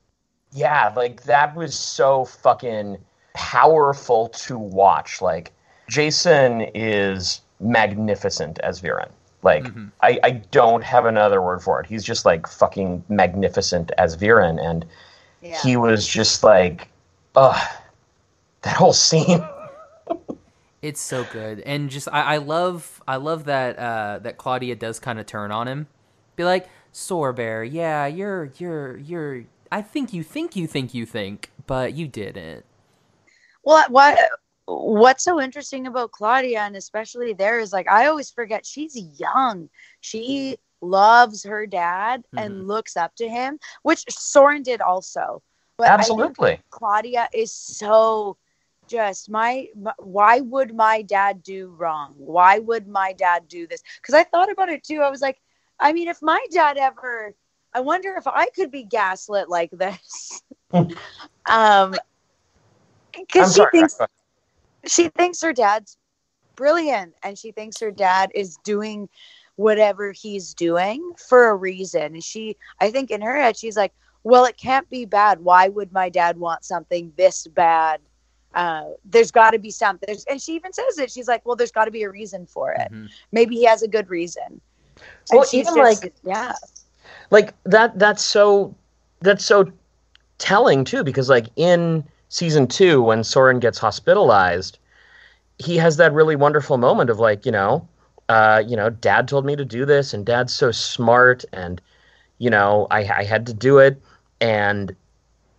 yeah, 0.51 0.91
like 0.95 1.23
that 1.23 1.55
was 1.55 1.77
so 1.77 2.25
fucking 2.25 2.97
powerful 3.33 4.29
to 4.29 4.57
watch. 4.57 5.21
Like, 5.21 5.51
Jason 5.89 6.61
is 6.75 7.41
magnificent 7.59 8.59
as 8.59 8.81
Viren. 8.81 9.09
Like, 9.41 9.63
Mhm. 9.65 9.91
I, 10.01 10.19
I 10.23 10.31
don't 10.51 10.83
have 10.83 11.05
another 11.05 11.41
word 11.41 11.61
for 11.61 11.79
it. 11.81 11.85
He's 11.87 12.03
just 12.03 12.25
like 12.25 12.47
fucking 12.47 13.03
magnificent 13.09 13.91
as 13.97 14.15
Viren. 14.15 14.63
And 14.63 14.85
Yeah. 15.41 15.57
he 15.61 15.75
was 15.75 16.07
just 16.07 16.43
like, 16.43 16.87
ugh, 17.35 17.61
that 18.61 18.75
whole 18.75 18.93
scene. 18.93 19.45
It's 20.83 20.99
so 20.99 21.23
good, 21.31 21.61
and 21.61 21.89
just 21.89 22.09
I, 22.11 22.35
I 22.35 22.37
love 22.39 23.01
I 23.07 23.15
love 23.15 23.45
that 23.45 23.79
uh, 23.79 24.19
that 24.19 24.37
Claudia 24.37 24.75
does 24.75 24.99
kind 24.99 25.17
of 25.17 25.25
turn 25.25 25.49
on 25.49 25.65
him, 25.65 25.87
be 26.35 26.43
like, 26.43 26.67
Sorbear, 26.93 27.67
yeah, 27.71 28.05
you're 28.05 28.51
you're 28.57 28.97
you're. 28.97 29.45
I 29.71 29.81
think 29.81 30.11
you 30.11 30.23
think 30.23 30.57
you 30.57 30.67
think 30.67 30.93
you 30.93 31.05
think, 31.05 31.51
but 31.67 31.93
you 31.93 32.09
didn't. 32.09 32.65
Well, 33.63 33.85
what 33.89 34.19
what's 34.65 35.23
so 35.23 35.39
interesting 35.39 35.87
about 35.87 36.11
Claudia, 36.11 36.59
and 36.59 36.75
especially 36.75 37.31
there, 37.31 37.59
is 37.59 37.71
like 37.71 37.89
I 37.89 38.07
always 38.07 38.29
forget 38.29 38.65
she's 38.65 39.01
young. 39.17 39.69
She 40.01 40.57
loves 40.81 41.45
her 41.45 41.65
dad 41.65 42.25
and 42.35 42.67
looks 42.67 42.97
up 42.97 43.15
to 43.15 43.29
him, 43.29 43.57
which 43.83 44.03
Soren 44.09 44.63
did 44.63 44.81
also. 44.81 45.41
But 45.77 45.87
Absolutely. 45.87 46.59
Claudia 46.71 47.29
is 47.33 47.53
so 47.53 48.35
just 48.87 49.29
my, 49.29 49.67
my 49.75 49.93
why 49.97 50.39
would 50.41 50.75
my 50.75 51.01
dad 51.01 51.43
do 51.43 51.67
wrong? 51.77 52.13
Why 52.17 52.59
would 52.59 52.87
my 52.87 53.13
dad 53.13 53.47
do 53.47 53.67
this? 53.67 53.83
Because 54.01 54.15
I 54.15 54.23
thought 54.23 54.51
about 54.51 54.69
it 54.69 54.83
too. 54.83 55.01
I 55.01 55.09
was 55.09 55.21
like, 55.21 55.39
I 55.79 55.93
mean, 55.93 56.07
if 56.07 56.21
my 56.21 56.43
dad 56.51 56.77
ever, 56.77 57.33
I 57.73 57.81
wonder 57.81 58.15
if 58.17 58.27
I 58.27 58.47
could 58.55 58.71
be 58.71 58.83
gaslit 58.83 59.49
like 59.49 59.71
this. 59.71 60.41
um, 61.45 61.95
because 63.11 63.53
she 63.53 63.61
sorry. 63.61 63.69
thinks 63.71 63.99
she 64.85 65.07
thinks 65.09 65.41
her 65.41 65.53
dad's 65.53 65.97
brilliant 66.55 67.13
and 67.23 67.37
she 67.37 67.51
thinks 67.51 67.79
her 67.79 67.91
dad 67.91 68.31
is 68.35 68.57
doing 68.63 69.09
whatever 69.55 70.11
he's 70.11 70.53
doing 70.53 71.13
for 71.29 71.49
a 71.49 71.55
reason. 71.55 72.13
And 72.13 72.23
she, 72.23 72.57
I 72.79 72.91
think 72.91 73.11
in 73.11 73.21
her 73.21 73.35
head, 73.39 73.57
she's 73.57 73.77
like, 73.77 73.93
well, 74.23 74.45
it 74.45 74.57
can't 74.57 74.89
be 74.89 75.05
bad. 75.05 75.41
Why 75.41 75.67
would 75.67 75.91
my 75.91 76.09
dad 76.09 76.37
want 76.37 76.63
something 76.63 77.13
this 77.17 77.45
bad? 77.47 78.01
Uh, 78.53 78.91
there's 79.05 79.31
got 79.31 79.51
to 79.51 79.59
be 79.59 79.71
something. 79.71 80.05
There's, 80.07 80.25
and 80.25 80.41
she 80.41 80.53
even 80.53 80.71
says 80.73 80.97
it. 80.99 81.11
She's 81.11 81.27
like, 81.27 81.45
well, 81.45 81.55
there's 81.55 81.71
got 81.71 81.85
to 81.85 81.91
be 81.91 82.03
a 82.03 82.09
reason 82.09 82.45
for 82.45 82.71
it. 82.73 82.91
Mhm. 82.91 83.09
Maybe 83.31 83.55
he 83.55 83.65
has 83.65 83.81
a 83.81 83.87
good 83.87 84.09
reason. 84.09 84.43
And 84.47 84.61
Well, 85.31 85.43
she's 85.45 85.67
even 85.67 85.75
just- 85.75 86.03
like- 86.03 86.13
yeah, 86.23 86.53
like 87.31 87.53
that 87.63 87.97
that's 87.97 88.23
so 88.23 88.75
that's 89.21 89.43
so 89.45 89.71
telling 90.37 90.83
too 90.83 91.03
because 91.03 91.29
like 91.29 91.47
in 91.55 92.03
season 92.29 92.67
two 92.67 93.01
when 93.01 93.23
soren 93.23 93.59
gets 93.59 93.77
hospitalized 93.77 94.77
he 95.59 95.77
has 95.77 95.97
that 95.97 96.11
really 96.13 96.35
wonderful 96.35 96.77
moment 96.77 97.09
of 97.09 97.19
like 97.19 97.45
you 97.45 97.51
know 97.51 97.87
uh 98.29 98.61
you 98.65 98.75
know 98.75 98.89
dad 98.89 99.27
told 99.27 99.45
me 99.45 99.55
to 99.55 99.63
do 99.65 99.85
this 99.85 100.13
and 100.13 100.25
dad's 100.25 100.53
so 100.53 100.71
smart 100.71 101.45
and 101.53 101.81
you 102.39 102.49
know 102.49 102.87
i 102.91 102.99
i 102.99 103.23
had 103.23 103.45
to 103.45 103.53
do 103.53 103.77
it 103.77 104.01
and 104.41 104.95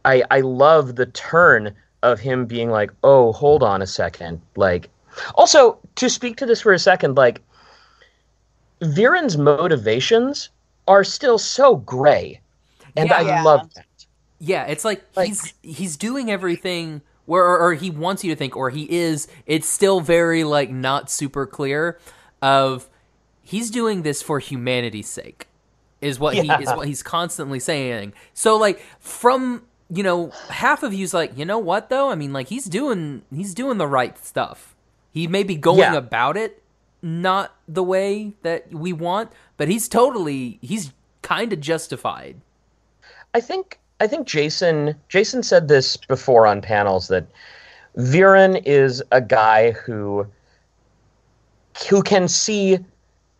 i 0.05 0.23
i 0.31 0.41
love 0.41 0.97
the 0.97 1.07
turn 1.07 1.75
of 2.05 2.21
him 2.21 2.47
being 2.47 2.71
like 2.71 2.90
oh 3.03 3.33
hold 3.33 3.62
on 3.62 3.83
a 3.83 3.87
second 3.87 4.40
like 4.57 4.88
also 5.35 5.79
to 5.97 6.09
speak 6.09 6.37
to 6.37 6.47
this 6.47 6.61
for 6.61 6.73
a 6.73 6.79
second 6.79 7.17
like 7.17 7.40
viren's 8.83 9.37
motivations 9.38 10.51
are 10.87 11.05
still 11.05 11.38
so 11.38 11.77
gray 11.77 12.40
and 12.97 13.09
Yeah. 13.09 13.17
i 13.17 13.21
Yeah. 13.23 13.43
love 13.43 13.73
that 13.75 13.87
Yeah, 14.40 14.64
it's 14.67 14.85
like, 14.85 15.03
Like- 15.17 15.29
he's 15.29 15.55
he's 15.62 15.97
doing 15.97 16.31
everything 16.31 17.01
where 17.25 17.45
or, 17.45 17.59
or 17.59 17.75
he 17.75 17.88
wants 17.88 18.23
you 18.23 18.31
to 18.31 18.37
think 18.37 18.55
or 18.57 18.69
he 18.69 18.83
is. 18.93 19.27
It's 19.47 19.67
still 19.67 20.01
very 20.01 20.45
like 20.45 20.69
not 20.71 21.11
super 21.11 21.47
clear 21.47 21.99
of 22.43 22.90
he's 23.43 23.71
doing 23.71 24.03
this 24.03 24.21
for 24.21 24.40
humanity's 24.40 25.09
sake. 25.09 25.47
Is 26.03 26.19
what 26.19 26.35
he 26.35 26.51
is 26.51 26.69
what 26.69 26.87
he's 26.87 27.03
constantly 27.03 27.59
saying. 27.59 28.12
So 28.35 28.59
like 28.59 28.81
from 28.99 29.62
you 29.90 30.03
know 30.03 30.31
half 30.49 30.83
of 30.83 30.94
you's 30.94 31.12
like 31.14 31.37
you 31.37 31.44
know 31.44 31.59
what 31.59 31.90
though 31.90 32.11
I 32.11 32.14
mean 32.14 32.33
like 32.33 32.49
he's 32.49 32.64
doing 32.64 33.23
he's 33.35 33.55
doing 33.55 33.79
the 33.79 33.87
right 33.87 34.16
stuff. 34.18 34.75
He 35.12 35.27
may 35.27 35.42
be 35.42 35.57
going 35.57 35.79
Yeah. 35.79 35.94
about 35.94 36.37
it 36.37 36.62
not 37.03 37.55
the 37.68 37.83
way 37.83 38.33
that 38.42 38.73
we 38.73 38.92
want, 38.92 39.31
but 39.59 39.68
he's 39.68 39.88
totally 39.88 40.59
he's 40.62 40.92
kind 41.23 41.53
of 41.53 41.61
justified. 41.61 42.37
I 43.35 43.40
think 43.40 43.79
I 44.01 44.07
think 44.07 44.27
Jason 44.27 44.94
Jason 45.09 45.42
said 45.42 45.68
this 45.68 45.97
before 45.97 46.47
on 46.47 46.62
panels 46.62 47.09
that 47.09 47.27
Viren 47.97 48.61
is 48.64 49.03
a 49.12 49.20
guy 49.20 49.73
who 49.73 50.27
who 51.88 52.03
can 52.03 52.29
see 52.29 52.79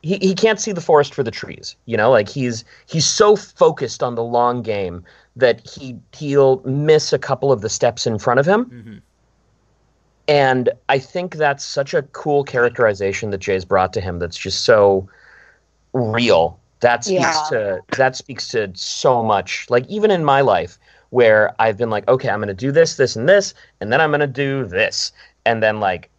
he, 0.03 0.19
he 0.19 0.35
can't 0.35 0.61
see 0.61 0.73
the 0.73 0.83
forest 0.83 1.15
for 1.15 1.23
the 1.23 1.31
trees. 1.31 1.77
You 1.87 1.97
know, 1.97 2.11
like 2.11 2.29
he's 2.29 2.65
he's 2.87 3.07
so 3.07 3.35
focused 3.37 4.03
on 4.03 4.15
the 4.15 4.23
long 4.25 4.61
game 4.63 5.03
that 5.37 5.67
he 5.69 5.97
he'll 6.13 6.61
miss 6.63 7.13
a 7.13 7.19
couple 7.19 7.51
of 7.53 7.61
the 7.61 7.69
steps 7.69 8.07
in 8.07 8.19
front 8.19 8.41
of 8.41 8.47
him. 8.47 8.65
Mhm. 8.67 9.01
And 10.27 10.71
I 10.89 10.99
think 10.99 11.37
that's 11.37 11.65
such 11.65 11.93
a 11.93 12.03
cool 12.03 12.45
characterization 12.45 13.31
that 13.31 13.39
Jay's 13.39 13.65
brought 13.65 13.93
to 13.93 14.01
him 14.01 14.19
that's 14.19 14.37
just 14.39 14.65
so 14.65 15.09
real. 15.93 16.59
That 16.81 17.05
speaks 17.05 17.21
Yeah. 17.21 17.43
to 17.51 17.81
that 17.97 18.17
speaks 18.17 18.49
to 18.49 18.71
so 18.75 19.23
much. 19.23 19.67
Like 19.69 19.87
even 19.89 20.11
in 20.11 20.25
my 20.25 20.41
life 20.41 20.79
where 21.11 21.55
I've 21.59 21.77
been 21.77 21.91
like, 21.91 22.09
okay, 22.09 22.29
I'm 22.29 22.41
gonna 22.41 22.55
do 22.55 22.73
this, 22.73 22.97
this, 22.97 23.17
and 23.17 23.29
this, 23.29 23.55
and 23.81 23.93
then 23.93 24.01
I'm 24.01 24.11
gonna 24.11 24.27
do 24.27 24.65
this. 24.65 25.13
And 25.47 25.63
then 25.63 25.79
like 25.81 26.11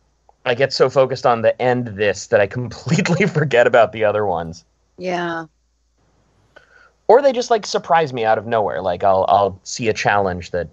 I 0.46 0.54
get 0.54 0.72
so 0.72 0.90
focused 0.90 1.26
on 1.26 1.42
the 1.42 1.60
end 1.62 1.88
this 1.88 2.28
that 2.28 2.40
I 2.40 2.48
completely 2.60 3.26
forget 3.26 3.66
about 3.66 3.92
the 3.92 4.04
other 4.04 4.26
ones. 4.26 4.64
yeah, 4.98 5.46
Or 7.08 7.22
they 7.22 7.32
just 7.32 7.52
like 7.52 7.66
surprise 7.66 8.14
me 8.14 8.26
out 8.26 8.38
of 8.38 8.48
nowhere. 8.48 8.82
Like 8.82 9.04
I'll 9.04 9.26
I'll 9.28 9.60
see 9.64 9.88
a 9.90 9.94
challenge 9.94 10.52
that 10.52 10.70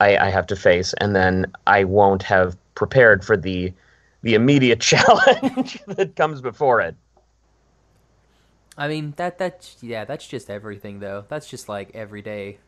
I, 0.00 0.16
I 0.16 0.30
have 0.30 0.46
to 0.48 0.56
face, 0.56 0.94
and 0.94 1.14
then 1.14 1.46
I 1.66 1.84
won't 1.84 2.22
have 2.22 2.56
prepared 2.74 3.24
for 3.24 3.36
the 3.36 3.72
the 4.22 4.34
immediate 4.34 4.80
challenge 4.92 5.78
that 5.86 6.16
comes 6.16 6.40
before 6.40 6.80
it. 6.80 6.94
I 8.76 8.88
mean 8.88 9.14
that 9.16 9.38
that 9.38 9.74
yeah, 9.80 10.04
that's 10.04 10.26
just 10.26 10.48
everything 10.48 11.00
though. 11.00 11.24
That's 11.28 11.48
just 11.48 11.68
like 11.68 11.90
every 11.94 12.22
day. 12.22 12.58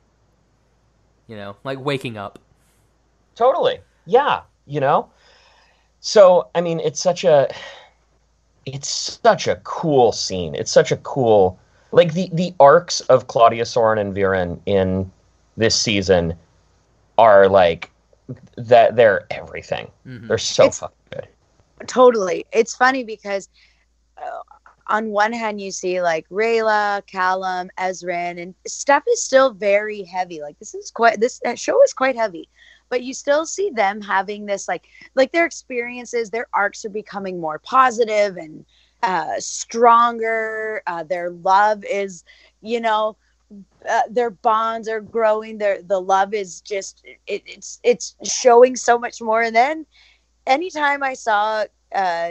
You 1.26 1.36
know, 1.36 1.56
like 1.62 1.78
waking 1.78 2.18
up. 2.18 2.40
Totally. 3.36 3.78
Yeah, 4.04 4.42
you 4.66 4.80
know. 4.80 5.10
So, 6.00 6.48
I 6.54 6.60
mean, 6.60 6.80
it's 6.80 7.00
such 7.00 7.24
a 7.24 7.48
it's 8.66 9.18
such 9.22 9.46
a 9.46 9.56
cool 9.64 10.12
scene. 10.12 10.54
It's 10.54 10.72
such 10.72 10.90
a 10.92 10.96
cool 10.98 11.58
like 11.92 12.12
the 12.14 12.28
the 12.32 12.54
arcs 12.60 13.00
of 13.02 13.26
Claudia 13.26 13.64
Soren 13.64 13.98
and 13.98 14.14
Viren 14.14 14.58
in 14.66 15.10
this 15.56 15.74
season 15.78 16.34
are 17.18 17.48
like 17.48 17.90
that 18.56 18.96
they're 18.96 19.26
everything. 19.30 19.90
Mhm. 20.06 20.28
They're 20.28 20.38
so 20.38 20.64
It's- 20.64 20.78
fucking 20.78 20.96
good. 21.10 21.28
totally. 21.86 22.46
It's 22.52 22.74
funny 22.76 23.02
because 23.04 23.48
uh, 24.16 24.40
on 24.86 25.10
one 25.10 25.32
hand 25.32 25.60
you 25.60 25.70
see 25.70 26.00
like 26.02 26.28
Rayla, 26.28 27.04
Callum, 27.06 27.70
Ezran, 27.78 28.40
and 28.40 28.54
stuff 28.66 29.02
is 29.10 29.22
still 29.22 29.52
very 29.52 30.02
heavy. 30.04 30.40
Like 30.40 30.58
this 30.58 30.74
is 30.74 30.90
quite 30.90 31.20
this 31.20 31.40
show 31.56 31.82
is 31.82 31.92
quite 31.92 32.16
heavy, 32.16 32.48
but 32.88 33.02
you 33.02 33.14
still 33.14 33.46
see 33.46 33.70
them 33.70 34.00
having 34.00 34.46
this 34.46 34.68
like 34.68 34.84
like 35.14 35.32
their 35.32 35.46
experiences, 35.46 36.30
their 36.30 36.46
arcs 36.54 36.84
are 36.84 36.90
becoming 36.90 37.40
more 37.40 37.58
positive 37.58 38.36
and 38.36 38.64
uh, 39.02 39.38
stronger. 39.38 40.82
Uh, 40.86 41.02
their 41.02 41.30
love 41.30 41.84
is, 41.84 42.24
you 42.60 42.80
know. 42.80 43.16
Uh, 43.88 44.02
their 44.08 44.30
bonds 44.30 44.88
are 44.88 45.00
growing. 45.00 45.58
Their 45.58 45.82
the 45.82 46.00
love 46.00 46.34
is 46.34 46.60
just 46.60 47.02
it, 47.26 47.42
it's 47.46 47.80
it's 47.82 48.14
showing 48.22 48.76
so 48.76 48.96
much 48.96 49.20
more. 49.20 49.42
And 49.42 49.56
then 49.56 49.86
anytime 50.46 51.02
I 51.02 51.14
saw 51.14 51.64
uh, 51.92 52.30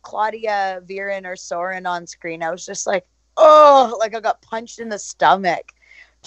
Claudia 0.00 0.82
Viren 0.86 1.26
or 1.26 1.36
Soren 1.36 1.84
on 1.84 2.06
screen, 2.06 2.42
I 2.42 2.50
was 2.50 2.64
just 2.64 2.86
like, 2.86 3.06
oh, 3.36 3.96
like 3.98 4.14
I 4.14 4.20
got 4.20 4.40
punched 4.40 4.78
in 4.78 4.88
the 4.88 4.98
stomach. 4.98 5.72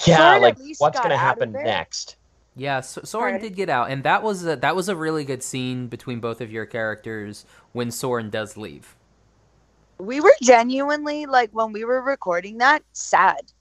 Yeah, 0.05 0.17
Soren 0.17 0.41
like 0.43 0.55
at 0.55 0.61
least 0.61 0.81
what's 0.81 0.97
got 0.97 1.03
going 1.03 1.11
to 1.11 1.17
happen 1.17 1.51
next? 1.51 2.17
Yeah, 2.55 2.81
so, 2.81 3.01
Soren 3.03 3.35
Alright. 3.35 3.41
did 3.41 3.55
get 3.55 3.69
out, 3.69 3.91
and 3.91 4.03
that 4.03 4.23
was 4.23 4.45
a, 4.45 4.55
that 4.55 4.75
was 4.75 4.89
a 4.89 4.95
really 4.95 5.23
good 5.23 5.43
scene 5.43 5.87
between 5.87 6.19
both 6.19 6.41
of 6.41 6.51
your 6.51 6.65
characters 6.65 7.45
when 7.71 7.91
Soren 7.91 8.29
does 8.29 8.57
leave. 8.57 8.95
We 9.99 10.21
were 10.21 10.33
genuinely 10.41 11.25
like 11.25 11.49
when 11.51 11.71
we 11.71 11.85
were 11.85 12.01
recording 12.01 12.57
that 12.59 12.83
sad. 12.93 13.51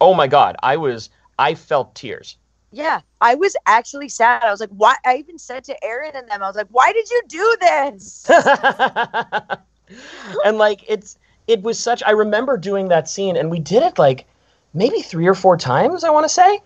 Oh 0.00 0.14
my 0.14 0.26
god, 0.26 0.56
I 0.62 0.76
was 0.76 1.10
I 1.38 1.54
felt 1.54 1.94
tears. 1.94 2.36
Yeah, 2.72 3.00
I 3.20 3.36
was 3.36 3.54
actually 3.66 4.08
sad. 4.08 4.42
I 4.42 4.50
was 4.50 4.60
like, 4.60 4.70
why? 4.70 4.96
I 5.06 5.16
even 5.16 5.38
said 5.38 5.62
to 5.64 5.84
Aaron 5.84 6.16
and 6.16 6.28
them, 6.28 6.42
I 6.42 6.46
was 6.46 6.56
like, 6.56 6.66
why 6.70 6.92
did 6.92 7.08
you 7.08 7.22
do 7.28 7.56
this? 7.60 8.28
and 10.44 10.58
like 10.58 10.84
it's 10.88 11.18
it 11.46 11.62
was 11.62 11.78
such. 11.78 12.02
I 12.04 12.10
remember 12.10 12.56
doing 12.56 12.88
that 12.88 13.08
scene, 13.08 13.36
and 13.36 13.50
we 13.50 13.60
did 13.60 13.82
it 13.82 13.98
like 13.98 14.26
maybe 14.72 15.02
three 15.02 15.28
or 15.28 15.34
four 15.34 15.56
times. 15.56 16.02
I 16.02 16.10
want 16.10 16.24
to 16.24 16.28
say, 16.28 16.60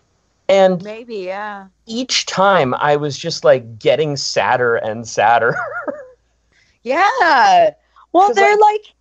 and 0.48 0.82
Maybe, 0.82 1.16
yeah. 1.16 1.66
each 1.86 2.24
time 2.24 2.72
I 2.74 2.96
was 2.96 3.18
just 3.18 3.44
like 3.44 3.78
getting 3.78 4.16
sadder 4.16 4.76
and 4.76 5.06
sadder. 5.06 5.54
Yeah. 6.82 7.70
Well, 8.12 8.32
they're 8.32 8.56
like. 8.56 8.94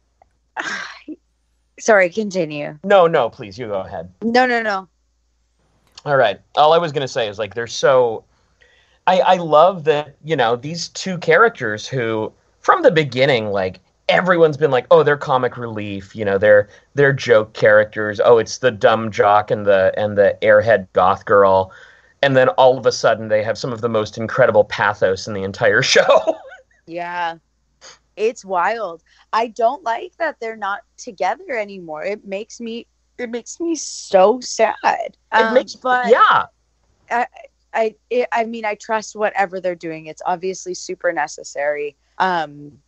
Sorry, 1.79 2.09
continue. 2.09 2.77
no, 2.83 3.07
no, 3.07 3.29
please, 3.29 3.57
you 3.57 3.67
go 3.67 3.81
ahead. 3.81 4.11
No, 4.23 4.45
no, 4.45 4.61
no. 4.61 4.87
All 6.05 6.17
right. 6.17 6.39
All 6.55 6.73
I 6.73 6.77
was 6.77 6.91
gonna 6.91 7.07
say 7.07 7.27
is 7.27 7.37
like 7.37 7.53
they're 7.53 7.67
so. 7.67 8.23
I 9.05 9.19
I 9.19 9.35
love 9.35 9.83
that 9.85 10.15
you 10.23 10.35
know 10.35 10.55
these 10.55 10.89
two 10.89 11.17
characters 11.17 11.87
who 11.87 12.31
from 12.59 12.81
the 12.81 12.91
beginning 12.91 13.47
like 13.51 13.79
everyone's 14.09 14.57
been 14.57 14.71
like 14.71 14.85
oh 14.89 15.03
they're 15.03 15.17
comic 15.17 15.57
relief 15.57 16.15
you 16.15 16.23
know 16.23 16.37
they're 16.37 16.69
they're 16.95 17.11
joke 17.11 17.53
characters 17.53 18.21
oh 18.23 18.37
it's 18.37 18.59
the 18.59 18.71
dumb 18.71 19.11
jock 19.11 19.51
and 19.51 19.65
the 19.65 19.91
and 19.97 20.17
the 20.17 20.37
airhead 20.41 20.87
goth 20.93 21.25
girl 21.25 21.73
and 22.21 22.37
then 22.37 22.47
all 22.49 22.77
of 22.77 22.85
a 22.85 22.91
sudden 22.91 23.27
they 23.27 23.43
have 23.43 23.57
some 23.57 23.73
of 23.73 23.81
the 23.81 23.89
most 23.89 24.17
incredible 24.17 24.63
pathos 24.63 25.27
in 25.27 25.33
the 25.33 25.43
entire 25.43 25.81
show 25.93 26.37
Yeah. 26.85 27.35
It's 28.17 28.43
wild. 28.43 29.03
I 29.33 29.47
don't 29.47 29.83
like 29.83 30.17
that 30.17 30.37
they're 30.41 30.57
not 30.57 30.81
together 30.97 31.51
anymore. 31.51 32.03
It 32.03 32.25
makes 32.25 32.59
me 32.59 32.87
it 33.17 33.29
makes 33.29 33.59
me 33.59 33.75
so 33.75 34.39
sad. 34.41 34.75
it 34.83 35.17
Um, 35.31 35.53
makes 35.53 35.75
but 35.75 36.07
yeah 36.09 36.45
I 37.73 37.95
it, 38.09 38.27
I 38.31 38.45
mean 38.45 38.65
I 38.65 38.75
trust 38.75 39.15
whatever 39.15 39.61
they're 39.61 39.75
doing. 39.75 40.07
It's 40.07 40.21
obviously 40.25 40.73
super 40.73 41.13
necessary. 41.13 41.95
Um 42.17 42.79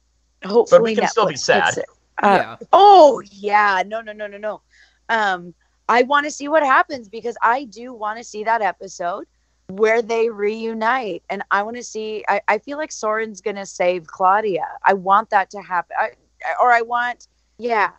hopefully 0.44 0.96
can 0.96 1.08
still 1.08 1.28
be 1.28 1.36
sad. 1.38 1.76
uh, 2.22 2.40
yeah. 2.42 2.58
Oh 2.74 3.22
yeah, 3.32 3.84
no, 3.86 4.02
no, 4.02 4.14
no, 4.14 4.28
no, 4.28 4.38
no. 4.38 4.62
Um, 5.10 5.54
I 5.88 6.04
want 6.04 6.26
to 6.26 6.32
see 6.32 6.48
what 6.48 6.64
happens 6.64 7.10
because 7.10 7.38
I 7.42 7.66
do 7.66 7.94
want 7.94 8.18
to 8.18 8.24
see 8.24 8.44
that 8.44 8.62
episode 8.62 9.26
where 9.70 10.02
they 10.02 10.30
reunite, 10.30 11.24
and 11.30 11.44
I 11.52 11.64
want 11.64 11.78
to 11.78 11.84
see. 11.84 12.24
I, 12.28 12.42
I 12.48 12.58
feel 12.58 12.78
like 12.78 12.92
Soren's 12.92 13.42
gonna 13.42 13.66
save 13.66 14.08
Claudia. 14.08 14.68
I 14.84 14.94
want 14.94 15.30
that 15.30 15.50
to 15.52 15.62
happen, 15.62 15.96
I, 16.00 16.10
or 16.62 16.72
I 16.72 16.82
want, 16.82 17.28
yeah, 17.58 17.92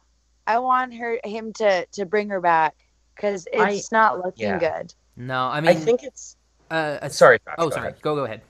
I 0.46 0.58
want 0.58 0.94
her 0.94 1.18
him 1.24 1.52
to 1.54 1.86
to 1.86 2.04
bring 2.06 2.28
her 2.30 2.40
back 2.40 2.74
because 3.14 3.46
I- 3.56 3.70
it's 3.70 3.92
not 3.92 4.18
looking 4.18 4.48
yeah. 4.48 4.58
good. 4.58 4.94
No, 5.16 5.44
I 5.46 5.60
mean, 5.60 5.70
I, 5.70 5.74
think 5.74 6.02
it's 6.02 6.36
Uh, 6.70 6.98
a- 7.02 7.10
sorry 7.10 7.38
Josh, 7.44 7.54
Oh, 7.58 7.68
go 7.68 7.74
sorry. 7.76 7.88
ahead. 7.88 8.02
Go 8.02 8.14
go 8.16 8.24
ahead. 8.24 8.40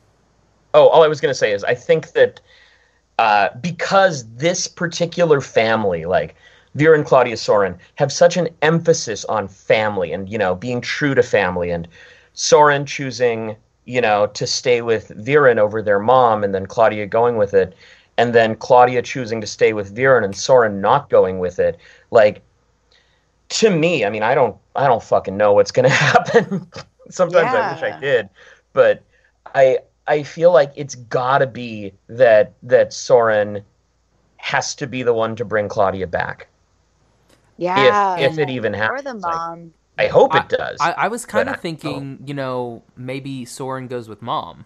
Oh, 0.72 0.88
all 0.88 1.02
I 1.02 1.09
was 1.09 1.20
going 1.20 1.30
to 1.30 1.38
say 1.38 1.52
is 1.52 1.64
I 1.64 1.74
think 1.74 2.12
that 2.12 2.40
uh, 3.18 3.48
because 3.61 4.24
this 4.37 4.66
particular 4.68 5.40
family, 5.40 6.04
like 6.06 6.37
Vera 6.74 6.96
and 6.96 7.04
Claudia 7.04 7.37
Soren, 7.37 7.76
have 7.96 8.12
such 8.12 8.37
an 8.37 8.48
emphasis 8.62 9.24
on 9.24 9.48
family 9.48 10.12
and, 10.12 10.28
you 10.28 10.38
know, 10.38 10.54
being 10.54 10.80
true 10.80 11.14
to 11.14 11.22
family 11.22 11.70
and 11.70 11.88
Soren 12.34 12.86
choosing, 12.86 13.56
you 13.84 14.00
know, 14.00 14.26
to 14.28 14.46
stay 14.46 14.82
with 14.82 15.08
Viren 15.10 15.58
over 15.58 15.82
their 15.82 15.98
mom 15.98 16.44
and 16.44 16.54
then 16.54 16.66
Claudia 16.66 17.06
going 17.06 17.36
with 17.36 17.54
it. 17.54 17.74
And 18.16 18.34
then 18.34 18.54
Claudia 18.56 19.02
choosing 19.02 19.40
to 19.40 19.46
stay 19.46 19.72
with 19.72 19.94
Viren 19.94 20.24
and 20.24 20.36
Soren 20.36 20.80
not 20.80 21.08
going 21.10 21.38
with 21.38 21.58
it. 21.58 21.78
Like, 22.10 22.42
to 23.50 23.70
me, 23.70 24.04
I 24.04 24.10
mean, 24.10 24.22
I 24.22 24.34
don't, 24.34 24.56
I 24.76 24.86
don't 24.86 25.02
fucking 25.02 25.36
know 25.36 25.52
what's 25.52 25.72
gonna 25.72 25.88
happen. 25.90 26.66
Sometimes 27.10 27.54
I 27.54 27.62
wish 27.62 27.82
I 27.82 27.90
did, 27.90 28.28
but 28.72 29.02
I, 29.54 29.78
I 30.06 30.22
feel 30.22 30.52
like 30.52 30.72
it's 30.76 30.94
gotta 30.94 31.46
be 31.46 31.92
that 32.08 32.54
that 32.62 32.92
Soren 32.92 33.62
has 34.36 34.74
to 34.76 34.86
be 34.86 35.02
the 35.02 35.12
one 35.14 35.36
to 35.36 35.44
bring 35.44 35.68
Claudia 35.68 36.06
back. 36.06 36.48
Yeah, 37.56 38.16
if 38.16 38.38
it 38.38 38.50
even 38.50 38.74
or 38.74 38.78
happens. 38.78 39.02
the 39.02 39.14
Like, 39.22 39.42
mom. 39.50 39.72
I 40.04 40.06
hope 40.08 40.34
it 40.34 40.48
does. 40.48 40.78
I, 40.80 40.92
I 40.92 41.08
was 41.08 41.26
kind 41.26 41.48
of 41.48 41.56
don't 41.56 41.58
know. 41.58 41.62
thinking, 41.62 42.18
you 42.26 42.34
know, 42.34 42.82
maybe 42.96 43.44
Soren 43.44 43.86
goes 43.88 44.08
with 44.08 44.22
mom. 44.22 44.64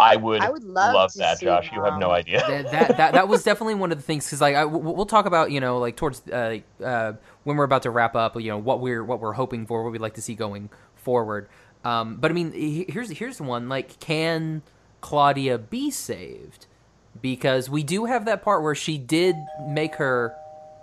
I 0.00 0.14
would, 0.14 0.40
I 0.42 0.48
would 0.50 0.62
love 0.62 1.10
to 1.12 1.18
that, 1.18 1.38
see 1.38 1.46
Josh. 1.46 1.70
You 1.74 1.82
have 1.82 1.98
no 1.98 2.12
idea. 2.12 2.38
that, 2.46 2.70
that 2.70 2.96
that 2.98 3.12
that 3.14 3.26
was 3.28 3.42
definitely 3.42 3.74
one 3.74 3.90
of 3.90 3.98
the 3.98 4.04
things 4.04 4.24
because 4.26 4.40
like 4.40 4.54
I, 4.54 4.64
we'll 4.64 4.94
we'll 4.94 5.06
talk 5.06 5.26
about 5.26 5.50
you 5.50 5.58
know 5.58 5.78
like 5.78 5.96
towards 5.96 6.22
uh, 6.28 6.58
uh, 6.84 7.14
when 7.42 7.56
we're 7.56 7.64
about 7.64 7.82
to 7.82 7.90
wrap 7.90 8.14
up 8.14 8.40
you 8.40 8.48
know 8.48 8.58
what 8.58 8.78
we're 8.80 9.02
what 9.02 9.18
we're 9.20 9.32
hoping 9.32 9.66
for 9.66 9.82
what 9.82 9.90
we'd 9.90 10.00
like 10.00 10.14
to 10.14 10.22
see 10.22 10.36
going 10.36 10.70
forward 10.94 11.48
um, 11.84 12.14
but 12.16 12.30
I 12.30 12.34
mean 12.34 12.52
he- 12.52 12.86
here's 12.88 13.10
here's 13.10 13.40
one 13.40 13.68
like 13.68 13.98
can 13.98 14.62
Claudia 15.00 15.58
be 15.58 15.90
saved 15.90 16.66
because 17.20 17.68
we 17.68 17.82
do 17.82 18.04
have 18.04 18.24
that 18.26 18.40
part 18.44 18.62
where 18.62 18.76
she 18.76 18.98
did 18.98 19.34
make 19.66 19.96
her 19.96 20.32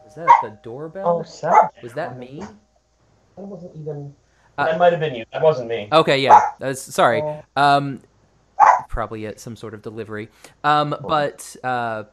is 0.08 0.16
that 0.16 0.28
the 0.44 0.58
doorbell 0.62 1.20
Oh, 1.22 1.24
sad. 1.24 1.70
was 1.82 1.94
that 1.94 2.18
me 2.20 2.44
That 3.36 3.44
wasn't 3.44 3.76
even. 3.76 4.16
Uh, 4.58 4.66
that 4.66 4.80
might 4.80 4.94
have 4.94 5.02
been 5.02 5.16
you. 5.16 5.26
That 5.34 5.42
wasn't 5.42 5.68
me. 5.68 5.90
Okay, 5.92 6.20
yeah. 6.20 6.40
That's, 6.60 6.82
sorry. 6.82 7.22
Oh. 7.22 7.44
Um, 7.56 8.02
probably 8.88 9.26
at 9.26 9.40
some 9.40 9.56
sort 9.56 9.74
of 9.74 9.82
delivery. 9.82 10.30
Um, 10.64 10.96
but 11.08 11.56
uh, 11.64 12.06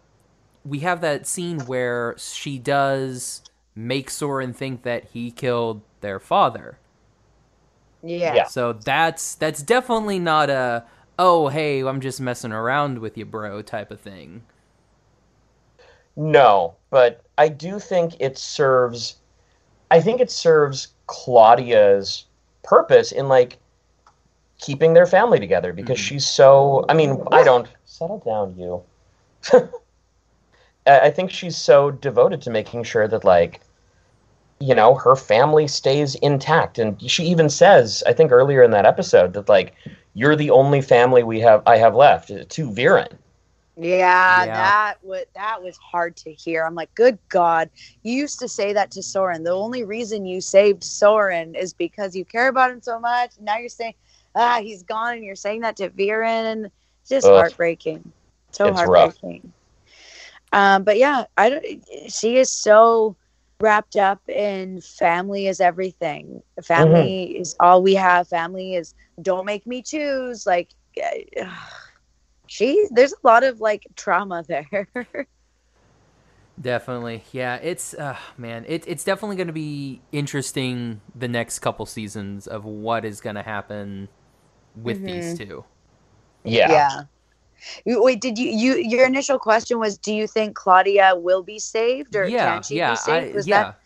we 0.64 0.80
have 0.80 1.00
that 1.02 1.26
scene 1.26 1.60
where 1.60 2.14
she 2.18 2.58
does 2.58 3.42
make 3.74 4.10
Soren 4.10 4.52
think 4.52 4.82
that 4.82 5.04
he 5.12 5.30
killed 5.30 5.82
their 6.00 6.18
father. 6.18 6.78
Yeah. 8.02 8.34
Yeah. 8.34 8.44
So 8.44 8.72
that's 8.72 9.36
that's 9.36 9.62
definitely 9.62 10.18
not 10.18 10.50
a 10.50 10.84
oh 11.18 11.48
hey 11.48 11.80
I'm 11.80 12.00
just 12.00 12.20
messing 12.20 12.52
around 12.52 12.98
with 12.98 13.16
you 13.16 13.24
bro 13.24 13.62
type 13.62 13.90
of 13.90 14.00
thing. 14.00 14.42
No, 16.16 16.74
but 16.90 17.22
I 17.38 17.48
do 17.48 17.78
think 17.78 18.14
it 18.20 18.36
serves. 18.36 19.16
I 19.90 20.00
think 20.00 20.20
it 20.20 20.30
serves 20.30 20.88
Claudia's 21.06 22.26
purpose 22.62 23.12
in 23.12 23.28
like 23.28 23.58
keeping 24.58 24.94
their 24.94 25.06
family 25.06 25.40
together 25.40 25.72
because 25.72 25.98
Mhm. 25.98 26.02
she's 26.02 26.26
so. 26.26 26.84
I 26.88 26.94
mean, 26.94 27.22
I 27.32 27.42
don't 27.42 27.68
settle 27.84 28.18
down, 28.18 28.54
you. 28.56 28.82
I 30.86 31.10
think 31.10 31.30
she's 31.30 31.56
so 31.56 31.90
devoted 31.90 32.42
to 32.42 32.50
making 32.50 32.82
sure 32.84 33.06
that 33.06 33.24
like, 33.24 33.60
you 34.58 34.74
know, 34.74 34.94
her 34.96 35.14
family 35.14 35.68
stays 35.68 36.14
intact, 36.16 36.78
and 36.78 37.00
she 37.10 37.24
even 37.24 37.48
says, 37.48 38.02
I 38.06 38.12
think 38.12 38.32
earlier 38.32 38.62
in 38.62 38.72
that 38.72 38.86
episode 38.86 39.32
that 39.34 39.48
like, 39.48 39.74
you're 40.14 40.36
the 40.36 40.50
only 40.50 40.80
family 40.80 41.22
we 41.22 41.40
have. 41.40 41.62
I 41.66 41.76
have 41.78 41.94
left 41.94 42.28
to 42.28 42.70
Viren. 42.70 43.12
Yeah, 43.76 44.46
Yeah. 44.46 44.52
that 44.52 44.96
was 45.02 45.24
that 45.34 45.62
was 45.62 45.76
hard 45.78 46.16
to 46.18 46.32
hear. 46.32 46.64
I'm 46.64 46.74
like, 46.74 46.94
good 46.94 47.18
God, 47.28 47.70
you 48.02 48.14
used 48.14 48.38
to 48.40 48.48
say 48.48 48.72
that 48.72 48.90
to 48.92 49.02
Soren. 49.02 49.44
The 49.44 49.50
only 49.52 49.84
reason 49.84 50.26
you 50.26 50.40
saved 50.40 50.84
Soren 50.84 51.54
is 51.54 51.72
because 51.72 52.14
you 52.14 52.24
care 52.24 52.48
about 52.48 52.70
him 52.70 52.80
so 52.82 52.98
much. 53.00 53.32
Now 53.40 53.58
you're 53.58 53.68
saying, 53.68 53.94
ah, 54.34 54.60
he's 54.62 54.82
gone, 54.82 55.14
and 55.14 55.24
you're 55.24 55.34
saying 55.36 55.62
that 55.62 55.76
to 55.76 55.90
Viren. 55.90 56.70
Just 57.08 57.30
Ugh. 57.30 57.30
heartbreaking. 57.30 58.12
So 58.52 58.70
It's 58.70 58.84
rough. 58.84 59.16
heartbreaking. 59.20 59.52
Um, 60.52 60.84
but 60.84 60.98
yeah, 60.98 61.24
I 61.36 61.50
don't. 61.50 61.64
She 62.10 62.36
is 62.36 62.50
so 62.50 63.16
wrapped 63.60 63.96
up 63.96 64.20
in 64.28 64.80
family 64.80 65.46
is 65.46 65.60
everything. 65.60 66.42
Family 66.62 67.24
Mm-hmm. 67.24 67.38
is 67.38 67.54
all 67.60 67.82
we 67.82 67.94
have. 67.94 68.28
Family 68.28 68.74
is 68.74 68.94
don't 69.20 69.46
make 69.46 69.66
me 69.66 69.82
choose. 69.82 70.46
Like. 70.46 70.70
She 72.52 72.86
there's 72.90 73.12
a 73.12 73.26
lot 73.26 73.42
of 73.44 73.60
like 73.60 73.86
trauma 73.96 74.44
there 74.46 74.86
Definitely, 76.60 77.24
yeah. 77.32 77.56
It's 77.56 77.94
uh, 77.94 78.16
man, 78.36 78.66
it, 78.68 78.84
it's 78.86 79.04
definitely 79.04 79.36
going 79.36 79.46
to 79.46 79.54
be 79.54 80.02
interesting 80.12 81.00
the 81.14 81.26
next 81.26 81.60
couple 81.60 81.86
seasons 81.86 82.46
of 82.46 82.66
what 82.66 83.06
is 83.06 83.22
going 83.22 83.36
to 83.36 83.42
happen 83.42 84.08
with 84.76 85.02
these 85.02 85.36
two. 85.38 85.64
Yeah. 86.44 87.04
You- 87.86 88.02
wait 88.02 88.20
did 88.20 88.38
you 88.38 88.50
you 88.50 88.74
your 88.76 89.06
initial 89.06 89.38
question 89.38 89.78
was 89.78 89.96
do 89.96 90.12
you 90.12 90.26
think 90.26 90.56
claudia 90.56 91.14
will 91.14 91.44
be 91.44 91.60
saved 91.60 92.16
or 92.16 92.26
yeah, 92.26 92.54
can 92.54 92.62
she 92.64 92.76
yeah, 92.76 92.90
be 92.90 92.96
saved 92.96 93.32
I, 93.32 93.36
was 93.36 93.46
yeah. 93.46 93.62
that 93.62 93.78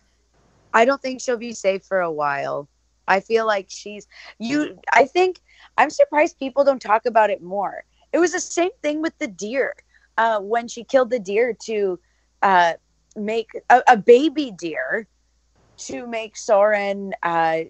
i 0.72 0.86
don't 0.86 1.02
think 1.02 1.20
she'll 1.20 1.36
be 1.36 1.52
saved 1.52 1.84
for 1.84 2.00
a 2.00 2.10
while 2.10 2.70
i 3.06 3.20
feel 3.20 3.44
like 3.46 3.66
she's 3.68 4.06
you 4.38 4.78
i 4.94 5.04
think 5.04 5.42
i'm 5.76 5.90
surprised 5.90 6.38
people 6.38 6.64
don't 6.64 6.80
talk 6.80 7.04
about 7.04 7.28
it 7.28 7.42
more 7.42 7.84
it 8.12 8.18
was 8.18 8.32
the 8.32 8.40
same 8.40 8.70
thing 8.82 9.02
with 9.02 9.16
the 9.18 9.26
deer 9.28 9.74
uh, 10.18 10.40
when 10.40 10.68
she 10.68 10.84
killed 10.84 11.10
the 11.10 11.18
deer 11.18 11.56
to 11.64 11.98
uh, 12.42 12.74
make 13.16 13.48
a, 13.70 13.82
a 13.88 13.96
baby 13.96 14.50
deer 14.50 15.06
to 15.78 16.06
make 16.06 16.36
Soren 16.36 17.12
uh 17.22 17.60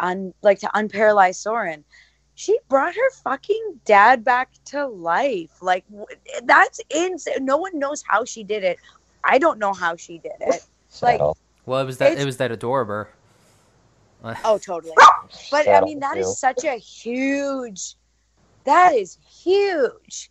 un 0.00 0.34
like 0.42 0.58
to 0.60 0.66
unparalyze 0.74 1.36
Soren. 1.36 1.84
She 2.34 2.58
brought 2.68 2.94
her 2.94 3.10
fucking 3.22 3.80
dad 3.84 4.24
back 4.24 4.50
to 4.66 4.86
life. 4.86 5.50
Like 5.60 5.84
that's 6.44 6.80
insane. 6.90 7.44
No 7.44 7.58
one 7.58 7.78
knows 7.78 8.02
how 8.06 8.24
she 8.24 8.42
did 8.42 8.64
it. 8.64 8.78
I 9.22 9.38
don't 9.38 9.58
know 9.58 9.72
how 9.72 9.96
she 9.96 10.18
did 10.18 10.32
it. 10.40 10.64
Like- 11.00 11.20
Well, 11.64 11.80
it 11.80 11.84
was 11.84 11.98
that 11.98 12.18
it 12.18 12.24
was 12.26 12.36
that 12.36 12.52
adorable. 12.52 13.06
Oh, 14.44 14.58
totally. 14.58 14.92
But 15.50 15.68
I 15.68 15.80
mean, 15.80 16.00
that 16.00 16.14
too. 16.14 16.20
is 16.20 16.38
such 16.38 16.64
a 16.64 16.74
huge. 16.74 17.94
That 18.64 18.94
is 18.94 19.18
huge. 19.42 20.30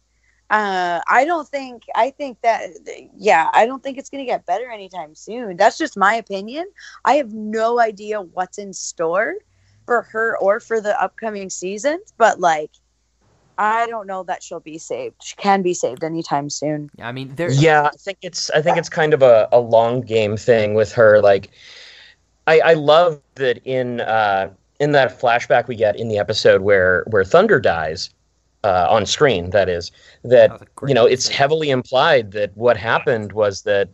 Uh, 0.50 1.00
I 1.08 1.24
don't 1.24 1.48
think. 1.48 1.84
I 1.96 2.10
think 2.12 2.42
that. 2.42 2.72
Yeah, 3.16 3.50
I 3.54 3.66
don't 3.66 3.82
think 3.82 3.98
it's 3.98 4.10
gonna 4.10 4.26
get 4.26 4.46
better 4.46 4.70
anytime 4.70 5.16
soon. 5.16 5.56
That's 5.56 5.78
just 5.78 5.96
my 5.96 6.14
opinion. 6.16 6.68
I 7.06 7.14
have 7.14 7.34
no 7.34 7.80
idea 7.80 8.22
what's 8.22 8.58
in 8.58 8.74
store 8.74 9.36
for 9.86 10.02
her 10.04 10.38
or 10.40 10.60
for 10.60 10.82
the 10.82 11.02
upcoming 11.02 11.50
seasons, 11.50 12.14
but 12.18 12.42
like, 12.42 12.72
I 13.58 13.88
don't 13.88 14.08
know 14.08 14.24
that 14.24 14.44
she'll 14.44 14.60
be 14.60 14.78
saved. 14.78 15.16
She 15.24 15.38
can 15.38 15.62
be 15.62 15.74
saved 15.74 16.04
anytime 16.04 16.50
soon. 16.50 16.90
Yeah, 16.98 17.08
I 17.08 17.14
mean, 17.14 17.34
there. 17.36 17.52
Yeah, 17.52 17.90
I 17.94 17.98
think 17.98 18.18
it's 18.22 18.50
I 18.52 18.62
think 18.62 18.78
it's 18.78 18.90
kind 18.90 19.14
of 19.14 19.22
a, 19.22 19.48
a 19.54 19.60
long 19.60 20.02
game 20.02 20.36
thing 20.36 20.74
with 20.74 20.92
her. 20.94 21.22
Like, 21.22 21.52
I, 22.46 22.60
I 22.60 22.74
love 22.74 23.22
that 23.36 23.62
in 23.66 24.02
uh, 24.02 24.52
in 24.82 24.92
that 24.92 25.18
flashback 25.18 25.68
we 25.68 25.76
get 25.76 25.98
in 25.98 26.10
the 26.10 26.18
episode 26.18 26.62
where 26.62 27.06
where 27.08 27.24
Thunder 27.24 27.60
dies 27.62 28.10
uh, 28.64 28.88
on 28.90 29.06
screen. 29.06 29.50
That 29.52 29.70
is 29.70 29.92
that 30.24 30.30
That 30.30 30.52
was 30.52 30.62
a 30.62 30.66
great 30.76 30.90
you 30.90 30.96
know 30.96 31.06
it's 31.06 31.28
heavily 31.28 31.70
implied 31.70 32.32
that 32.32 32.56
what 32.56 32.78
happened 32.78 33.32
was 33.34 33.62
that 33.64 33.90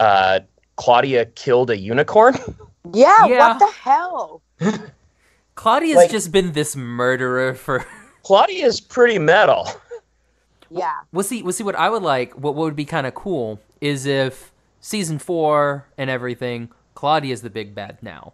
uh, 0.00 0.40
Claudia 0.76 1.26
killed 1.26 1.70
a 1.70 1.76
unicorn. 1.76 2.34
Yeah, 2.92 3.26
Yeah. 3.26 3.48
what 3.48 3.58
the 3.58 3.72
hell? 3.72 4.42
Claudia's 5.54 5.96
Like- 5.96 6.10
just 6.10 6.32
been 6.32 6.52
this 6.52 6.74
murderer 6.76 7.54
for. 7.54 7.84
Claudia's 8.22 8.80
pretty 8.80 9.18
metal. 9.18 9.68
Yeah. 10.70 10.92
We'll 11.12 11.24
see, 11.24 11.42
We'll 11.42 11.52
see, 11.52 11.64
what 11.64 11.74
I 11.74 11.90
would 11.90 12.02
like, 12.02 12.32
what, 12.34 12.54
what 12.54 12.64
would 12.64 12.76
be 12.76 12.84
kind 12.84 13.06
of 13.06 13.14
cool 13.14 13.60
is 13.80 14.06
if 14.06 14.52
season 14.80 15.18
four 15.18 15.86
and 15.98 16.08
everything, 16.08 16.70
Claudia's 16.94 17.42
the 17.42 17.50
big 17.50 17.74
bad 17.74 17.98
now. 18.00 18.32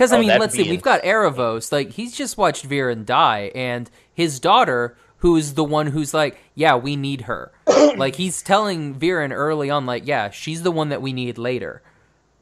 Because 0.00 0.12
I 0.14 0.16
Oh, 0.16 0.20
mean, 0.20 0.38
let's 0.40 0.54
see, 0.54 0.62
we've 0.70 0.80
got 0.80 1.02
Aaravos. 1.02 1.70
Like 1.70 1.90
he's 1.90 2.16
just 2.16 2.38
watched 2.38 2.66
Viren 2.66 3.04
die, 3.04 3.52
and 3.54 3.90
his 4.14 4.40
daughter, 4.40 4.96
who's 5.18 5.52
the 5.52 5.62
one 5.62 5.88
who's 5.88 6.14
like, 6.14 6.38
yeah, 6.54 6.74
we 6.74 6.96
need 6.96 7.20
her. 7.22 7.52
like 7.98 8.14
he's 8.16 8.40
telling 8.40 8.94
Viren 8.94 9.30
early 9.30 9.68
on, 9.68 9.84
like, 9.84 10.06
yeah, 10.06 10.30
she's 10.30 10.62
the 10.62 10.70
one 10.70 10.88
that 10.88 11.02
we 11.02 11.12
need 11.12 11.36
later. 11.36 11.82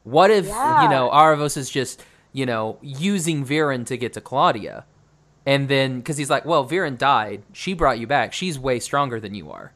What 0.05 0.31
if 0.31 0.45
Yeah. 0.47 0.83
you 0.83 0.89
know 0.89 1.09
Aaravos 1.09 1.57
is 1.57 1.69
just 1.69 2.01
you 2.31 2.45
know 2.45 2.77
using 2.81 3.45
Viren 3.45 3.85
to 3.87 3.97
get 3.97 4.13
to 4.13 4.21
Claudia, 4.21 4.85
and 5.45 5.67
then 5.67 5.97
because 5.97 6.15
he's 6.15 6.29
like, 6.29 6.45
well, 6.45 6.65
Viren 6.65 6.97
died, 6.97 7.43
she 7.51 7.73
brought 7.73 7.99
you 7.99 8.07
back. 8.07 8.31
She's 8.31 8.57
way 8.57 8.79
stronger 8.79 9.19
than 9.19 9.35
you 9.35 9.51
are. 9.51 9.73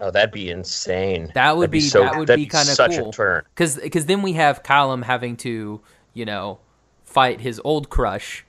Oh, 0.00 0.12
that'd 0.12 0.30
be 0.30 0.50
insane. 0.50 1.32
That 1.34 1.56
would 1.56 1.64
That'd 1.64 1.72
be, 1.72 1.80
so, 1.80 2.02
that 2.04 2.16
would 2.16 2.28
that'd 2.28 2.40
be 2.44 2.46
kind 2.46 2.68
of 2.68 2.76
such 2.76 2.96
cool. 2.96 3.08
a 3.08 3.12
turn. 3.12 3.42
Because 3.56 3.74
because 3.76 4.06
then 4.06 4.22
we 4.22 4.34
have 4.34 4.62
Callum 4.62 5.02
having 5.02 5.36
to 5.38 5.80
you 6.14 6.24
know 6.24 6.60
fight 7.12 7.40
his 7.40 7.60
old 7.64 7.88
crush, 7.90 8.44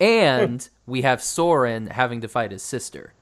and 0.00 0.68
we 0.86 1.02
have 1.02 1.22
Soren 1.22 1.86
having 1.88 2.20
to 2.22 2.28
fight 2.28 2.50
his 2.52 2.62
sister. 2.62 3.14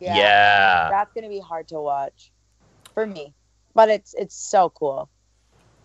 Yeah. 0.00 0.88
That's 0.90 1.12
gonna 1.14 1.28
be 1.28 1.40
hard 1.40 1.68
to 1.68 1.80
watch 1.80 2.32
for 2.94 3.06
me, 3.06 3.34
but 3.74 3.88
it's 3.88 4.14
it's 4.14 4.34
so 4.36 4.70
cool. 4.70 5.08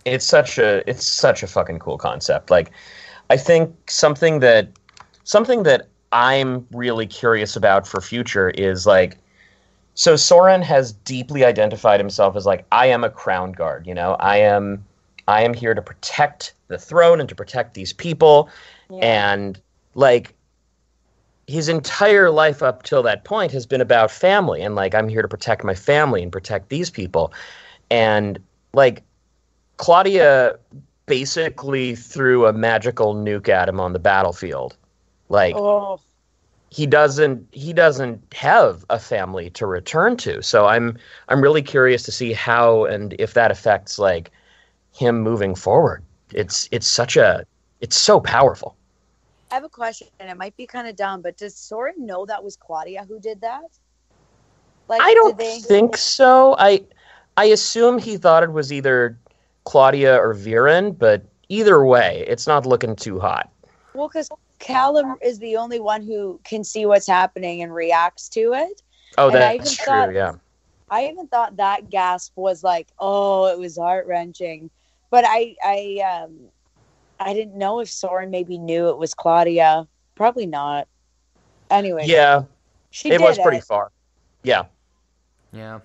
it's 0.05 0.25
such 0.25 0.57
a 0.57 0.89
it's 0.89 1.05
such 1.05 1.43
a 1.43 1.47
fucking 1.47 1.79
cool 1.79 1.97
concept 1.97 2.49
like 2.49 2.71
i 3.29 3.37
think 3.37 3.91
something 3.91 4.39
that 4.39 4.69
something 5.23 5.63
that 5.63 5.89
i'm 6.11 6.65
really 6.71 7.05
curious 7.05 7.55
about 7.55 7.87
for 7.87 7.99
future 8.01 8.49
is 8.51 8.87
like 8.87 9.17
so 9.93 10.15
soren 10.15 10.61
has 10.61 10.93
deeply 10.93 11.43
identified 11.43 11.99
himself 11.99 12.35
as 12.35 12.45
like 12.45 12.65
i 12.71 12.85
am 12.87 13.03
a 13.03 13.09
crown 13.09 13.51
guard 13.51 13.85
you 13.85 13.93
know 13.93 14.13
i 14.21 14.37
am 14.37 14.83
i 15.29 15.41
am 15.41 15.53
here 15.53 15.73
to 15.73 15.81
protect 15.81 16.53
the 16.69 16.77
throne 16.77 17.19
and 17.19 17.29
to 17.29 17.35
protect 17.35 17.73
these 17.73 17.93
people. 17.93 18.49
Yeah. 18.89 19.33
and 19.33 19.61
like 19.93 20.33
his 21.47 21.67
entire 21.67 22.29
life 22.31 22.63
up 22.63 22.83
till 22.83 23.03
that 23.03 23.23
point 23.23 23.51
has 23.51 23.65
been 23.65 23.81
about 23.81 24.09
family 24.11 24.61
and 24.61 24.75
like 24.75 24.95
i'm 24.95 25.07
here 25.07 25.21
to 25.21 25.27
protect 25.27 25.63
my 25.63 25.75
family 25.75 26.23
and 26.23 26.31
protect 26.31 26.69
these 26.69 26.89
people. 26.89 27.33
And 27.91 28.39
like 28.73 29.03
claudia 29.77 30.57
basically 31.05 31.95
threw 31.95 32.45
a 32.45 32.53
magical 32.53 33.15
nuke 33.15 33.49
at 33.49 33.69
him 33.69 33.79
on 33.79 33.93
the 33.93 33.99
battlefield. 33.99 34.75
Like 35.29 35.55
oh, 35.55 35.99
he 36.71 36.85
doesn't 36.85 37.47
he 37.51 37.73
doesn't 37.73 38.21
have 38.33 38.85
a 38.89 38.99
family 38.99 39.49
to 39.51 39.65
return 39.65 40.17
to. 40.17 40.41
So 40.41 40.65
i'm 40.67 40.97
i'm 41.29 41.41
really 41.41 41.63
curious 41.63 42.03
to 42.03 42.11
see 42.11 42.33
how 42.33 42.85
and 42.85 43.15
if 43.19 43.33
that 43.33 43.51
affects 43.51 43.99
like 43.99 44.31
him 44.99 45.21
moving 45.21 45.55
forward 45.55 46.03
it's 46.33 46.67
it's 46.71 46.88
such 46.88 47.15
a 47.17 47.43
it's 47.81 47.95
so 47.97 48.19
powerful 48.19 48.75
I 49.51 49.55
have 49.55 49.63
a 49.63 49.69
question, 49.69 50.07
and 50.19 50.29
it 50.29 50.38
might 50.38 50.55
be 50.57 50.67
kind 50.67 50.88
of 50.88 50.95
dumb, 50.95 51.23
but 51.23 51.35
does 51.35 51.55
Soren 51.55 52.05
know 52.05 52.23
that 52.27 52.43
was 52.43 52.55
Claudia 52.55 53.03
who 53.07 53.19
did 53.19 53.41
that? 53.41 53.63
Like, 54.88 55.01
I 55.01 55.12
don't 55.15 55.35
they? 55.39 55.57
think 55.57 55.97
so. 55.97 56.55
I 56.59 56.83
I 57.35 57.45
assume 57.45 57.97
he 57.97 58.15
thought 58.17 58.43
it 58.43 58.51
was 58.51 58.71
either 58.71 59.17
Claudia 59.63 60.15
or 60.21 60.35
Viren, 60.35 60.95
but 60.95 61.23
either 61.47 61.83
way, 61.83 62.25
it's 62.27 62.45
not 62.45 62.67
looking 62.67 62.95
too 62.95 63.19
hot. 63.19 63.49
Well, 63.95 64.07
because 64.07 64.29
Callum 64.59 65.15
is 65.23 65.39
the 65.39 65.57
only 65.57 65.79
one 65.79 66.03
who 66.03 66.39
can 66.43 66.63
see 66.63 66.85
what's 66.85 67.07
happening 67.07 67.63
and 67.63 67.73
reacts 67.73 68.29
to 68.29 68.53
it. 68.53 68.83
Oh, 69.17 69.29
And 69.29 69.38
I 69.38 69.55
that's 69.55 69.55
even 69.55 69.77
true. 69.77 69.85
thought- 69.85 70.13
yeah. 70.13 70.33
I 70.91 71.07
even 71.07 71.27
thought 71.27 71.57
that 71.57 71.89
gasp 71.89 72.33
was 72.35 72.63
like, 72.63 72.88
oh, 72.99 73.47
it 73.47 73.57
was 73.57 73.77
heart 73.77 74.05
wrenching. 74.05 74.69
But 75.09 75.25
I, 75.27 75.55
I, 75.63 76.23
um, 76.25 76.49
I 77.19 77.33
didn't 77.33 77.57
know 77.57 77.79
if 77.79 77.89
Soren 77.89 78.29
maybe 78.31 78.57
knew 78.57 78.89
it 78.89 78.97
was 78.97 79.13
Claudia. 79.13 79.87
Probably 80.15 80.45
not. 80.45 80.87
Anyway, 81.69 82.05
Yeah, 82.07 82.43
she 82.91 83.09
it 83.09 83.17
did 83.17 83.21
was 83.21 83.37
pretty 83.39 83.57
it. 83.57 83.63
far. 83.63 83.91
Yeah. 84.43 84.65
Yeah. 85.51 85.79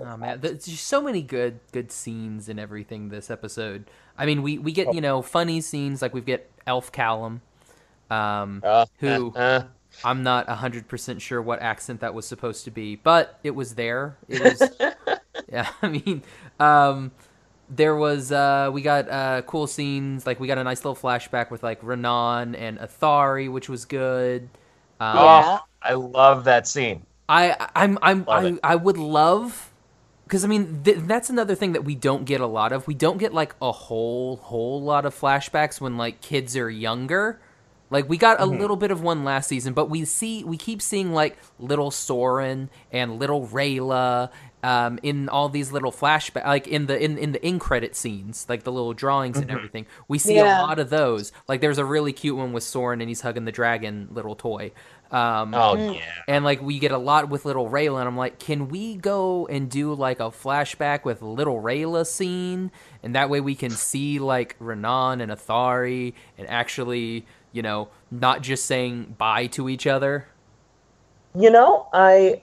Oh 0.00 0.16
man, 0.16 0.40
there's 0.40 0.64
just 0.64 0.86
so 0.86 1.00
many 1.02 1.22
good 1.22 1.60
good 1.72 1.92
scenes 1.92 2.48
and 2.48 2.58
everything 2.58 3.08
this 3.08 3.30
episode. 3.30 3.84
I 4.16 4.26
mean, 4.26 4.42
we 4.42 4.58
we 4.58 4.72
get 4.72 4.92
you 4.92 5.00
know 5.00 5.22
funny 5.22 5.60
scenes 5.60 6.02
like 6.02 6.14
we've 6.14 6.26
get 6.26 6.50
Elf 6.66 6.90
Callum, 6.92 7.42
um, 8.10 8.62
Uh, 8.62 8.86
Who? 9.00 9.32
uh, 9.34 9.64
I'm 10.04 10.22
not 10.22 10.48
hundred 10.48 10.88
percent 10.88 11.22
sure 11.22 11.42
what 11.42 11.60
accent 11.60 12.00
that 12.00 12.14
was 12.14 12.26
supposed 12.26 12.64
to 12.64 12.70
be, 12.70 12.96
but 12.96 13.38
it 13.42 13.52
was 13.54 13.74
there. 13.74 14.16
It 14.28 14.40
was. 14.40 14.62
yeah, 15.52 15.68
I 15.82 15.88
mean, 15.88 16.22
um, 16.60 17.12
there 17.68 17.96
was. 17.96 18.32
Uh, 18.32 18.70
we 18.72 18.82
got 18.82 19.08
uh, 19.08 19.42
cool 19.42 19.66
scenes. 19.66 20.26
Like 20.26 20.40
we 20.40 20.46
got 20.46 20.58
a 20.58 20.64
nice 20.64 20.84
little 20.84 20.96
flashback 20.96 21.50
with 21.50 21.62
like 21.62 21.80
Runan 21.82 22.56
and 22.58 22.78
Ethari, 22.78 23.50
which 23.50 23.68
was 23.68 23.84
good. 23.84 24.48
Um, 25.00 25.42
Yeah. 25.42 25.50
Oh, 25.50 25.64
I 25.82 25.94
love 25.94 26.44
that 26.44 26.66
scene. 26.66 27.06
I 27.28 27.68
I'm 27.74 27.98
I'm 28.02 28.26
Love 28.26 28.44
I, 28.44 28.44
it. 28.44 28.58
I 28.62 28.76
would 28.76 28.96
love 28.96 29.72
because 30.24 30.44
I 30.44 30.48
mean 30.48 30.82
th- 30.82 30.98
that's 31.00 31.30
another 31.30 31.54
thing 31.54 31.72
that 31.72 31.84
we 31.84 31.94
don't 31.94 32.24
get 32.24 32.40
a 32.40 32.46
lot 32.46 32.72
of. 32.72 32.86
We 32.86 32.94
don't 32.94 33.18
get 33.18 33.34
like 33.34 33.54
a 33.60 33.72
whole 33.72 34.36
whole 34.36 34.82
lot 34.82 35.04
of 35.04 35.14
flashbacks 35.18 35.80
when 35.80 35.96
like 35.96 36.20
kids 36.20 36.56
are 36.56 36.70
younger. 36.70 37.40
Like 37.90 38.08
we 38.08 38.18
got 38.18 38.40
a 38.40 38.46
Mm-hmm. 38.46 38.60
little 38.60 38.76
bit 38.76 38.90
of 38.90 39.02
one 39.02 39.24
last 39.24 39.48
season, 39.48 39.74
but 39.74 39.90
we 39.90 40.04
see 40.04 40.42
we 40.44 40.56
keep 40.56 40.80
seeing 40.82 41.12
like 41.12 41.38
little 41.58 41.90
Soren 41.90 42.70
and 42.90 43.18
little 43.18 43.46
Rayla 43.46 44.30
um, 44.62 44.98
in 45.02 45.28
all 45.28 45.48
these 45.48 45.70
little 45.72 45.92
flashback, 45.92 46.44
like 46.44 46.66
in 46.66 46.86
the 46.86 47.00
in 47.02 47.16
in 47.18 47.32
the 47.32 47.46
in 47.46 47.58
credit 47.58 47.94
scenes, 47.94 48.46
like 48.48 48.64
the 48.64 48.72
little 48.72 48.92
drawings 48.94 49.36
Mm-hmm. 49.36 49.42
and 49.42 49.50
everything. 49.50 49.86
We 50.08 50.18
see 50.18 50.36
Yeah. 50.36 50.60
a 50.60 50.62
lot 50.62 50.78
of 50.78 50.90
those. 50.90 51.32
Like 51.46 51.60
there's 51.60 51.78
a 51.78 51.84
really 51.84 52.12
cute 52.12 52.36
one 52.36 52.52
with 52.52 52.64
Soren 52.64 53.00
and 53.00 53.08
he's 53.08 53.20
hugging 53.20 53.44
the 53.44 53.52
dragon 53.52 54.08
little 54.10 54.34
toy. 54.34 54.72
Um, 55.10 55.54
Oh 55.54 55.74
Mm. 55.76 55.94
yeah. 55.94 56.00
and 56.26 56.44
like 56.44 56.60
we 56.60 56.78
get 56.78 56.90
a 56.92 56.98
lot 56.98 57.28
with 57.30 57.44
little 57.44 57.70
Rayla, 57.70 58.00
and 58.00 58.08
I'm 58.08 58.16
like, 58.16 58.38
can 58.38 58.68
we 58.68 58.96
go 58.96 59.46
and 59.46 59.70
do 59.70 59.94
like 59.94 60.20
a 60.20 60.24
flashback 60.30 61.04
with 61.04 61.22
little 61.22 61.62
Rayla 61.62 62.04
scene, 62.06 62.70
and 63.02 63.14
that 63.14 63.30
way 63.30 63.40
we 63.40 63.54
can 63.54 63.70
see 63.70 64.18
like 64.18 64.58
Runan 64.58 65.22
and 65.22 65.30
Ethari, 65.32 66.14
and 66.36 66.46
actually, 66.50 67.24
you 67.52 67.62
know, 67.62 67.88
not 68.10 68.42
just 68.42 68.66
saying 68.66 69.14
bye 69.16 69.46
to 69.48 69.68
each 69.68 69.86
other. 69.86 70.26
You 71.34 71.50
know, 71.50 71.88
I 71.92 72.42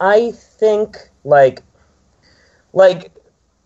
I 0.00 0.32
think 0.32 1.09
like 1.24 1.62
like 2.72 3.12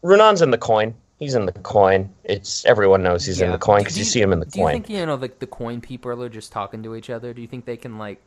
Runan's 0.02 0.42
in 0.42 0.50
the 0.50 0.58
coin. 0.58 0.94
He's 1.18 1.34
in 1.34 1.46
the 1.46 1.52
coin. 1.52 2.12
It's 2.24 2.64
everyone 2.64 3.02
knows 3.02 3.24
he's 3.24 3.40
in 3.40 3.52
the 3.52 3.58
coin 3.58 3.78
because 3.78 3.94
Do 3.94 4.00
you, 4.00 4.04
see 4.04 4.20
him 4.20 4.32
in 4.32 4.40
the 4.40 4.46
coin. 4.46 4.52
Do 4.52 4.60
you 4.60 4.68
think 4.68 4.90
you 4.90 5.06
know 5.06 5.14
like 5.14 5.38
the 5.38 5.46
coin 5.46 5.80
people 5.80 6.10
are 6.22 6.28
just 6.28 6.52
talking 6.52 6.82
to 6.82 6.94
each 6.96 7.10
other? 7.10 7.32
Do 7.32 7.40
you 7.40 7.48
think 7.48 7.64
they 7.64 7.76
can 7.76 7.98
like 7.98 8.20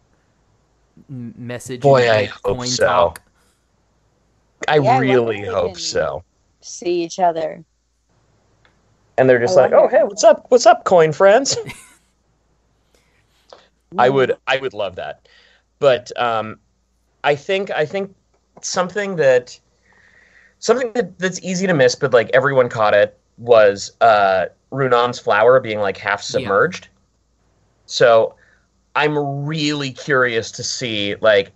message? 1.10 1.82
Boy, 1.82 2.04
and, 2.04 2.12
I 2.12 2.26
hope 2.26 2.58
coin 2.58 2.68
so. 2.68 2.86
talk? 2.86 3.22
I 4.68 4.80
Yeah, 4.80 5.00
really 5.00 5.40
if 5.40 5.46
they 5.46 5.52
hope 5.52 5.78
so. 5.78 6.24
See 6.62 7.04
each 7.04 7.20
other. 7.20 7.64
And 9.18 9.30
they're 9.30 9.40
just 9.40 9.58
I 9.58 9.62
like, 9.64 9.74
"Oh, 9.74 9.88
hey, 9.88 10.04
what's 10.04 10.24
up? 10.24 10.46
What's 10.50 10.66
up, 10.66 10.84
coin 10.86 11.12
friends?" 11.12 11.58
I 13.98 14.10
would 14.10 14.38
I 14.48 14.58
would 14.58 14.74
love 14.74 14.96
that. 14.96 15.28
But 15.80 16.12
um 16.20 16.60
I 17.24 17.36
think 17.36 17.72
I 17.72 17.86
think 17.86 18.16
something 18.62 19.16
that 19.18 19.60
something 20.60 20.92
that, 20.94 21.18
that's 21.20 21.40
easy 21.42 21.68
to 21.68 21.74
miss 21.74 21.96
but 21.96 22.14
like 22.14 22.30
everyone 22.34 22.70
caught 22.70 22.94
it 22.94 23.18
was 23.38 23.96
uh 24.02 24.46
Runan's 24.72 25.20
flower 25.20 25.60
being 25.60 25.80
like 25.80 25.98
half 25.98 26.22
submerged. 26.22 26.90
So 27.86 28.36
I'm 28.96 29.46
really 29.46 29.92
curious 29.92 30.52
to 30.52 30.64
see 30.64 31.16
like 31.16 31.52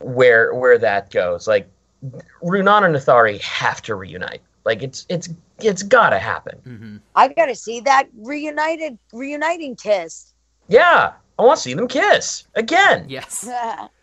where 0.00 0.54
where 0.54 0.78
that 0.78 1.10
goes. 1.10 1.48
Like 1.48 1.68
Runan 2.42 2.84
and 2.84 2.94
Ethari 2.94 3.40
have 3.40 3.82
to 3.82 3.94
reunite. 3.94 4.42
Like 4.64 4.82
it's 4.82 5.06
it's 5.08 5.28
it's 5.60 5.82
gotta 5.82 6.18
happen. 6.18 6.58
hmm 6.64 6.96
I 7.14 7.28
gotta 7.28 7.54
see 7.54 7.80
that 7.80 8.08
reunited 8.16 8.98
reuniting 9.12 9.76
kiss. 9.76 10.34
Yeah, 10.68 11.14
I 11.38 11.42
want 11.42 11.56
to 11.56 11.62
see 11.62 11.74
them 11.74 11.88
kiss 11.88 12.46
again. 12.54 13.06
Yes. 13.08 13.48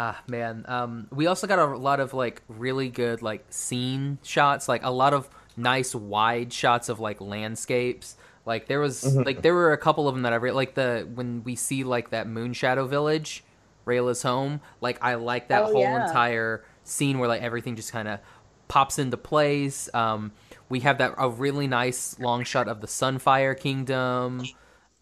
Ah, 0.00 0.22
man. 0.28 0.64
Um, 0.68 1.08
we 1.10 1.26
also 1.26 1.48
got 1.48 1.58
a 1.58 1.76
lot 1.76 1.98
of 1.98 2.14
like 2.14 2.42
really 2.46 2.88
good 2.88 3.20
like 3.20 3.44
scene 3.50 4.18
shots, 4.22 4.68
like 4.68 4.84
a 4.84 4.90
lot 4.92 5.12
of 5.12 5.28
nice 5.56 5.92
wide 5.92 6.52
shots 6.52 6.88
of 6.88 7.00
like 7.00 7.20
landscapes. 7.20 8.16
Like 8.46 8.68
there 8.68 8.78
was 8.78 9.02
Mhm. 9.02 9.26
like 9.26 9.42
there 9.42 9.54
were 9.54 9.72
a 9.72 9.78
couple 9.78 10.06
of 10.08 10.14
them 10.14 10.22
that 10.22 10.32
I 10.32 10.36
re- 10.36 10.52
like 10.52 10.74
the 10.74 11.08
when 11.14 11.42
we 11.42 11.56
see 11.56 11.82
like 11.82 12.10
that 12.10 12.28
Moon 12.28 12.52
Shadow 12.52 12.86
Village, 12.86 13.42
Rayla's 13.86 14.22
home. 14.22 14.60
Like 14.80 14.98
I 15.02 15.14
like 15.16 15.48
that 15.48 15.62
Oh, 15.64 15.72
whole 15.72 15.80
yeah. 15.80 16.06
entire 16.06 16.64
scene 16.84 17.18
where 17.18 17.28
like 17.28 17.42
everything 17.42 17.74
just 17.74 17.90
kind 17.90 18.06
of 18.06 18.20
pops 18.68 18.98
into 19.00 19.16
place. 19.16 19.88
Um, 19.94 20.30
we 20.68 20.80
have 20.80 20.98
that 20.98 21.14
a 21.18 21.28
really 21.28 21.66
nice 21.66 22.16
long 22.20 22.44
shot 22.44 22.68
of 22.68 22.80
the 22.82 22.86
Sunfire 22.86 23.58
Kingdom. 23.58 24.42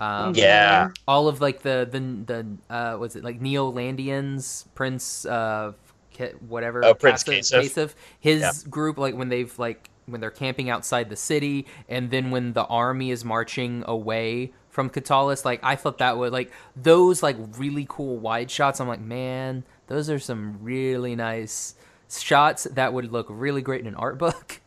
Um, 0.00 0.34
Yeah. 0.34 0.90
all 1.08 1.28
of 1.28 1.40
like 1.40 1.62
the 1.62 1.88
the 1.90 2.00
the 2.00 2.74
uh 2.74 2.98
was 2.98 3.16
it 3.16 3.24
like 3.24 3.40
Neolandians, 3.40 4.66
Prince 4.74 5.24
uh 5.26 5.72
Ke- 6.14 6.34
whatever 6.48 6.84
Oh, 6.84 6.94
Prince 6.94 7.24
Kasef- 7.24 7.48
Kasef. 7.50 7.72
Kasef, 7.74 7.94
his 8.20 8.42
Yeah. 8.42 8.52
group 8.70 8.98
like 8.98 9.14
when 9.14 9.28
they've 9.28 9.56
like 9.58 9.90
when 10.06 10.20
they're 10.20 10.30
camping 10.30 10.70
outside 10.70 11.10
the 11.10 11.16
city 11.16 11.66
and 11.88 12.10
then 12.10 12.30
when 12.30 12.52
the 12.52 12.64
army 12.66 13.10
is 13.10 13.24
marching 13.24 13.82
away 13.86 14.52
from 14.70 14.90
Katolis 14.90 15.44
like 15.44 15.60
I 15.62 15.76
thought 15.76 15.98
that 15.98 16.16
would 16.18 16.32
like 16.32 16.52
those 16.76 17.22
like 17.22 17.36
really 17.58 17.86
cool 17.88 18.18
wide 18.18 18.50
shots 18.50 18.80
I'm 18.80 18.88
like 18.88 19.00
man 19.00 19.64
those 19.88 20.08
are 20.10 20.18
some 20.18 20.58
really 20.62 21.16
nice 21.16 21.74
shots 22.10 22.64
that 22.64 22.92
would 22.92 23.10
look 23.12 23.26
really 23.30 23.62
great 23.62 23.80
in 23.80 23.86
an 23.88 23.94
art 23.96 24.18
book 24.18 24.60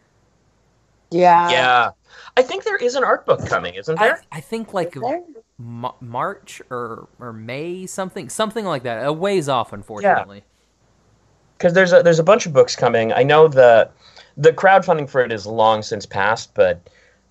yeah. 1.11 1.49
Yeah, 1.49 1.91
I 2.37 2.41
think 2.41 2.63
there 2.63 2.75
is 2.77 2.95
an 2.95 3.03
art 3.03 3.25
book 3.25 3.45
coming, 3.45 3.75
isn't 3.75 3.99
there? 3.99 4.21
I 4.31 4.39
think 4.41 4.73
like 4.73 4.93
There- 4.93 5.21
Ma- 5.57 5.93
March 5.99 6.61
or 6.69 7.07
or 7.19 7.33
May 7.33 7.85
something 7.85 8.29
something 8.29 8.65
like 8.65 8.83
that. 8.83 9.05
A 9.05 9.11
ways 9.11 9.49
off, 9.49 9.73
unfortunately. 9.73 10.43
Because 11.57 11.73
there's 11.73 11.91
a 11.91 12.01
there's 12.01 12.19
a 12.19 12.23
bunch 12.23 12.45
of 12.45 12.53
books 12.53 12.75
coming. 12.75 13.11
I 13.11 13.23
know 13.23 13.47
the 13.49 13.89
the 14.37 14.53
crowdfunding 14.53 15.09
for 15.09 15.21
it 15.21 15.31
is 15.33 15.45
long 15.45 15.81
since 15.81 16.05
passed, 16.05 16.53
but 16.53 16.89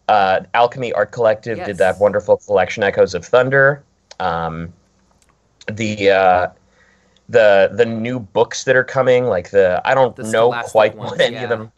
uh, 0.08 0.40
Alchemy 0.54 0.92
Art 0.92 1.10
Collective 1.12 1.56
Yes. 1.58 1.66
did 1.66 1.78
that 1.78 1.98
wonderful 1.98 2.36
collection, 2.36 2.82
Echoes 2.82 3.14
of 3.14 3.24
Thunder. 3.24 3.82
Um, 4.20 4.72
the 5.72 6.10
uh, 6.10 6.48
the 7.30 7.70
the 7.72 7.86
new 7.86 8.18
books 8.20 8.64
that 8.64 8.76
are 8.76 8.84
coming, 8.84 9.24
like 9.24 9.50
the 9.50 9.80
I 9.86 9.94
don't 9.94 10.14
The 10.16 10.24
know 10.24 10.52
quite 10.66 10.94
ones, 10.96 11.12
what 11.12 11.20
any 11.22 11.36
yeah. 11.36 11.44
of 11.44 11.48
them. 11.48 11.72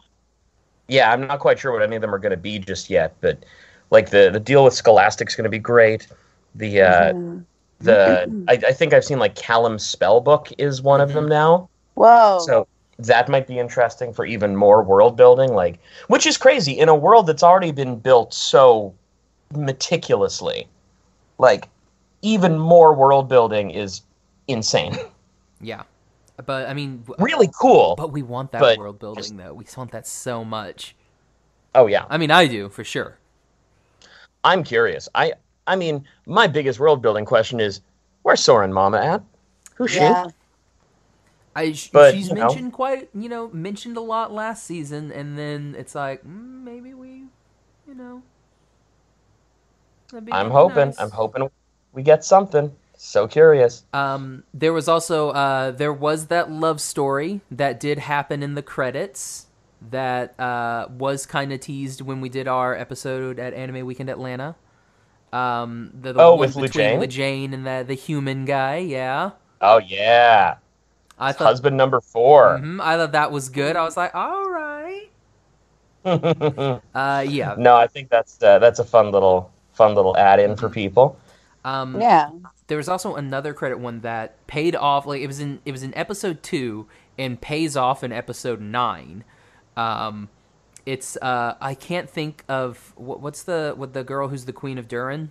Yeah, 0.91 1.12
I'm 1.12 1.20
not 1.26 1.38
quite 1.38 1.59
sure 1.59 1.72
what 1.72 1.82
any 1.82 1.97
of 1.97 2.03
them 2.03 2.14
are 2.14 2.18
going 2.18 2.30
to 2.32 2.36
be 2.36 2.59
just 2.59 2.91
yet, 2.91 3.14
but 3.20 3.45
like 3.91 4.11
the 4.11 4.30
the 4.32 4.41
deal 4.41 4.64
with 4.64 4.74
Scholastic's 4.74 5.36
going 5.36 5.45
to 5.45 5.51
be 5.51 5.59
great. 5.59 6.09
The 6.57 6.82
uh, 6.82 7.12
Mhm. 7.12 7.47
the 7.80 8.32
I, 8.49 8.53
I 8.55 8.72
think 8.72 8.93
I've 8.93 9.05
seen 9.05 9.18
like 9.18 9.36
Callum's 9.36 9.86
spell 9.86 10.20
book 10.20 10.49
is 10.59 10.82
one 10.82 11.01
of 11.01 11.12
them 11.12 11.28
now. 11.28 11.68
Whoa. 11.95 12.38
So 12.41 12.66
that 12.99 13.28
might 13.28 13.47
be 13.47 13.59
interesting 13.59 14.12
for 14.12 14.26
even 14.26 14.57
more 14.57 14.82
world 14.82 15.16
building, 15.16 15.55
like 15.55 15.78
which 16.09 16.26
is 16.26 16.36
crazy 16.36 16.72
in 16.72 16.88
a 16.88 16.95
world 16.95 17.26
that's 17.26 17.43
already 17.43 17.72
been 17.72 17.97
built 17.97 18.34
so 18.34 18.93
meticulously. 19.55 20.66
Like 21.38 21.68
even 22.22 22.59
more 22.59 22.95
world 22.95 23.28
building 23.28 23.70
is 23.70 24.03
insane. 24.49 24.97
Yeah, 25.62 25.82
but 26.47 26.68
I 26.68 26.74
mean, 26.74 27.05
really 27.18 27.51
cool. 27.59 27.95
but 27.97 28.12
we 28.12 28.22
want 28.22 28.53
that 28.53 28.78
world 28.78 28.99
building 28.99 29.36
though. 29.36 29.55
We 29.55 29.64
want 29.76 29.93
that 29.93 30.07
so 30.07 30.45
much. 30.45 30.95
Oh 31.74 31.86
yeah. 31.86 32.05
I 32.09 32.18
mean, 32.18 32.30
I 32.30 32.47
do 32.47 32.68
for 32.68 32.84
sure. 32.84 33.18
I'm 34.45 34.64
curious. 34.64 35.09
I 35.14 35.34
I 35.66 35.76
mean, 35.76 36.05
my 36.26 36.47
biggest 36.47 36.80
world 36.80 37.03
building 37.03 37.24
question 37.24 37.61
is 37.61 37.80
where's 38.22 38.41
Soren 38.41 38.72
Mama 38.72 38.99
at? 38.99 39.22
Who's 39.76 39.95
yeah. 39.95 40.26
I 41.55 41.72
sh- 41.72 41.91
But, 41.93 42.14
she's 42.14 42.28
you 42.28 42.34
know. 42.34 42.47
mentioned 42.47 42.72
quite, 42.72 43.09
you 43.14 43.28
know, 43.28 43.51
mentioned 43.53 43.97
a 43.97 44.01
lot 44.01 44.32
last 44.32 44.64
season, 44.64 45.11
and 45.11 45.36
then 45.36 45.74
it's 45.76 45.95
like 45.95 46.24
mm, 46.24 46.62
maybe 46.62 46.95
we, 46.95 47.24
you 47.88 47.95
know. 47.95 48.22
that'd 50.11 50.26
be- 50.26 50.32
she? 50.32 50.36
I'm 50.36 50.51
hoping. 50.51 50.86
nice. 50.88 51.01
I'm 51.01 51.11
hoping 51.11 51.51
we 51.93 52.03
get 52.03 52.24
something. 52.24 52.74
So 53.03 53.27
curious. 53.27 53.85
Um, 53.95 54.45
there 54.53 54.73
was 54.75 54.87
also 54.89 55.31
uh, 55.31 55.71
there 55.71 55.93
was 55.93 56.27
that 56.27 56.51
love 56.51 56.81
story 56.81 57.41
that 57.51 57.81
did 57.81 57.99
happen 57.99 58.43
in 58.43 58.55
the 58.55 58.63
credits 58.63 59.47
that 59.91 60.39
uh, 60.39 60.87
was 60.91 61.25
kind 61.25 61.51
of 61.53 61.61
teased 61.61 62.03
when 62.03 62.21
we 62.21 62.29
did 62.29 62.47
our 62.47 62.77
episode 62.77 63.39
at 63.39 63.55
Anime 63.55 63.87
Weekend 63.87 64.11
Atlanta. 64.11 64.55
Um, 65.33 65.93
the, 65.99 66.13
the 66.13 66.21
Oh, 66.21 66.35
one 66.35 66.53
with 66.53 66.59
between 66.61 66.93
Lujanne? 66.93 66.99
Lujanne 66.99 67.55
and 67.55 67.67
the 67.67 67.85
the 67.87 67.95
human 67.95 68.45
guy. 68.45 68.77
Yeah, 68.79 69.33
Oh 69.63 69.79
yeah. 69.79 70.57
I 71.19 71.33
thought 71.33 71.47
Husband 71.49 71.77
number 71.77 72.01
4 72.01 72.59
Mhm, 72.59 72.81
I 72.83 72.97
thought 72.97 73.13
that 73.13 73.33
was 73.33 73.49
good. 73.49 73.77
I 73.77 73.85
was 73.85 73.97
like, 73.97 74.15
all 74.15 74.51
right. 74.51 75.09
Uh, 76.95 77.25
yeah. 77.29 77.57
no, 77.57 77.77
I 77.77 77.87
think 77.87 78.09
that's 78.11 78.43
uh, 78.43 78.59
that's 78.59 78.79
a 78.79 78.85
fun 78.85 79.11
little 79.11 79.51
fun 79.73 79.95
little 79.95 80.17
add-in 80.17 80.57
for 80.57 80.69
people. 80.69 81.17
Um, 81.65 82.01
Yeah. 82.01 82.31
There 82.71 82.77
was 82.77 82.89
also 82.89 83.16
another 83.16 83.53
credit 83.53 83.81
one 83.81 84.03
that 84.03 84.47
paid 84.47 84.77
off 84.77 85.05
like 85.05 85.21
it 85.21 85.27
was 85.27 85.41
in 85.41 85.59
it 85.64 85.73
was 85.73 85.83
in 85.83 85.93
episode 85.97 86.41
two 86.41 86.87
and 87.18 87.41
pays 87.41 87.77
off 87.77 88.05
in 88.05 88.12
episode 88.12 88.61
nine. 88.61 89.25
Um 89.77 90.29
it's 90.87 91.16
uh 91.16 91.57
i 91.61 91.75
can't 91.75 92.09
think 92.09 92.45
of 92.49 92.93
what, 92.97 93.21
what's 93.21 93.43
the 93.43 93.75
what 93.77 93.93
the 93.93 94.05
girl 94.05 94.29
who's 94.29 94.45
the 94.45 94.53
queen 94.53 94.79
of 94.79 94.87
duren? 94.87 95.31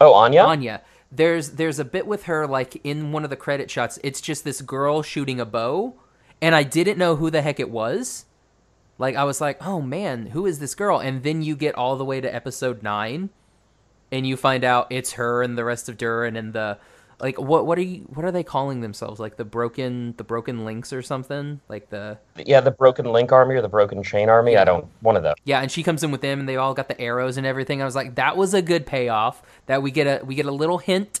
Oh, 0.00 0.12
Aanya? 0.12 0.46
aanya. 0.46 0.80
There's 1.10 1.50
there's 1.50 1.80
a 1.80 1.84
bit 1.84 2.06
with 2.06 2.26
her 2.26 2.46
like 2.46 2.80
in 2.84 3.10
one 3.10 3.24
of 3.24 3.30
the 3.30 3.36
credit 3.36 3.68
shots 3.68 3.98
it's 4.04 4.20
just 4.20 4.44
this 4.44 4.60
girl 4.60 5.02
shooting 5.02 5.40
a 5.40 5.44
bow 5.44 5.94
and 6.40 6.54
i 6.54 6.62
didn't 6.62 6.98
know 6.98 7.16
who 7.16 7.30
the 7.30 7.42
heck 7.42 7.58
it 7.58 7.68
was. 7.68 8.26
Like 8.96 9.16
i 9.16 9.24
was 9.24 9.40
like 9.40 9.60
oh 9.60 9.82
man 9.82 10.26
who 10.26 10.46
is 10.46 10.60
this 10.60 10.76
girl? 10.76 11.00
And 11.00 11.24
then 11.24 11.42
you 11.42 11.56
get 11.56 11.74
all 11.74 11.96
the 11.96 12.04
way 12.04 12.20
to 12.20 12.32
episode 12.32 12.80
9 12.80 13.30
and 14.12 14.26
you 14.26 14.36
find 14.36 14.62
out 14.64 14.86
it's 14.90 15.14
her 15.14 15.42
and 15.42 15.58
the 15.58 15.64
rest 15.64 15.88
of 15.88 15.96
Duren 15.96 16.38
and 16.38 16.52
the 16.52 16.78
like 17.20 17.38
what 17.40 17.66
what 17.66 17.78
are 17.78 17.82
you 17.82 18.00
what 18.14 18.24
are 18.24 18.32
they 18.32 18.42
calling 18.42 18.80
themselves 18.80 19.20
like 19.20 19.36
the 19.36 19.44
broken 19.44 20.14
the 20.16 20.24
broken 20.24 20.64
links 20.64 20.92
or 20.92 21.02
something 21.02 21.60
like 21.68 21.88
the 21.90 22.18
Yeah, 22.36 22.60
the 22.60 22.72
Broken 22.72 23.06
Link 23.06 23.30
Army 23.32 23.54
or 23.54 23.62
the 23.62 23.68
Broken 23.68 24.02
Chain 24.02 24.28
Army. 24.28 24.52
Yeah. 24.52 24.62
I 24.62 24.64
don't. 24.64 24.86
One 25.00 25.16
of 25.16 25.22
those. 25.22 25.34
yeah 25.44 25.60
and 25.60 25.70
she 25.70 25.82
comes 25.82 26.02
in 26.04 26.10
with 26.10 26.20
them 26.20 26.40
and 26.40 26.48
they 26.48 26.56
all 26.56 26.74
got 26.74 26.88
the 26.88 27.00
arrows 27.00 27.36
and 27.36 27.46
everything 27.46 27.80
i 27.80 27.84
was 27.84 27.94
like 27.94 28.14
that 28.16 28.36
was 28.36 28.54
a 28.54 28.62
good 28.62 28.86
payoff 28.86 29.42
that 29.66 29.82
we 29.82 29.90
get 29.90 30.06
a 30.06 30.24
we 30.24 30.34
get 30.34 30.46
a 30.46 30.52
little 30.52 30.78
hint 30.78 31.20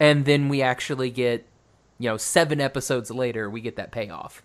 and 0.00 0.24
then 0.24 0.48
we 0.48 0.60
actually 0.62 1.10
get 1.10 1.46
you 1.98 2.08
know 2.10 2.16
seven 2.16 2.60
episodes 2.60 3.10
later 3.10 3.48
we 3.48 3.60
get 3.60 3.76
that 3.76 3.92
payoff 3.92 4.42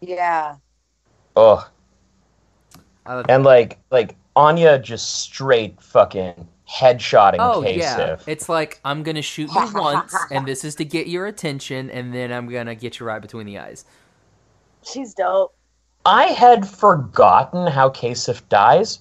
Yeah. 0.00 0.56
oh 1.36 1.68
Uh, 3.06 3.22
And 3.28 3.44
like 3.44 3.78
like 3.90 4.16
Aanya 4.36 4.80
just 4.82 5.20
straight 5.20 5.80
fucking 5.80 6.46
headshotting 6.68 7.36
oh 7.40 7.62
Kasef. 7.62 7.76
yeah 7.76 8.16
it's 8.28 8.48
like 8.48 8.78
i'm 8.84 9.02
gonna 9.02 9.20
shoot 9.20 9.50
you 9.52 9.68
once 9.74 10.14
and 10.30 10.46
this 10.46 10.64
is 10.64 10.76
to 10.76 10.84
get 10.84 11.08
your 11.08 11.26
attention 11.26 11.90
and 11.90 12.14
then 12.14 12.30
i'm 12.30 12.48
gonna 12.48 12.76
get 12.76 13.00
you 13.00 13.06
right 13.06 13.20
between 13.20 13.44
the 13.44 13.58
eyes 13.58 13.84
She's 14.82 15.14
dope. 15.14 15.54
I 16.06 16.26
had 16.26 16.66
forgotten 16.66 17.66
how 17.66 17.90
Kasef 17.90 18.48
dies. 18.48 19.00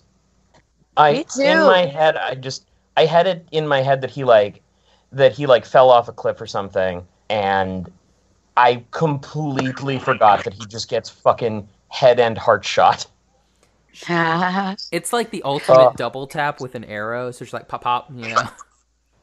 I 0.98 1.14
Me 1.14 1.24
too. 1.24 1.42
in 1.42 1.60
my 1.60 1.86
head 1.86 2.18
I 2.18 2.36
just 2.36 2.66
I 2.98 3.06
had 3.06 3.28
it 3.28 3.48
in 3.52 3.68
my 3.68 3.82
head 3.82 4.02
that 4.02 4.10
he 4.10 4.24
like 4.24 4.62
that 5.12 5.32
he 5.32 5.46
like 5.46 5.66
fell 5.66 5.90
off 5.90 6.10
a 6.10 6.12
cliff 6.12 6.42
or 6.42 6.48
something 6.48 7.06
and 7.30 7.90
I 8.58 8.84
completely 8.92 10.00
forgot 10.00 10.44
that 10.44 10.54
he 10.54 10.66
just 10.66 10.90
gets 10.90 11.10
fucking 11.10 11.68
head 11.88 12.20
and 12.20 12.38
heart 12.38 12.66
shot. 12.66 13.06
It's 14.92 15.12
like 15.14 15.30
the 15.32 15.44
ultimate 15.44 15.80
Uh. 15.80 15.94
double 15.96 16.28
tap 16.28 16.62
with 16.62 16.76
an 16.76 16.84
arrow. 16.86 17.32
So 17.32 17.44
it's 17.44 17.54
like 17.54 17.68
pop 17.68 17.84
pop, 17.84 18.10
you 18.14 18.30
know. 18.30 18.42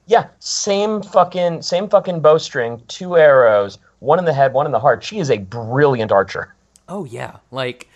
Yeah, 0.08 0.28
same 0.38 1.02
fucking 1.02 1.62
same 1.62 1.88
fucking 1.88 2.20
bowstring, 2.20 2.80
two 2.86 3.16
arrows, 3.16 3.78
one 3.98 4.20
in 4.20 4.24
the 4.24 4.32
head, 4.32 4.52
one 4.52 4.64
in 4.64 4.70
the 4.70 4.78
heart. 4.78 5.02
She 5.02 5.18
is 5.18 5.32
a 5.32 5.38
brilliant 5.38 6.12
archer. 6.12 6.54
oh 6.88 7.04
yeah, 7.04 7.38
like 7.50 7.88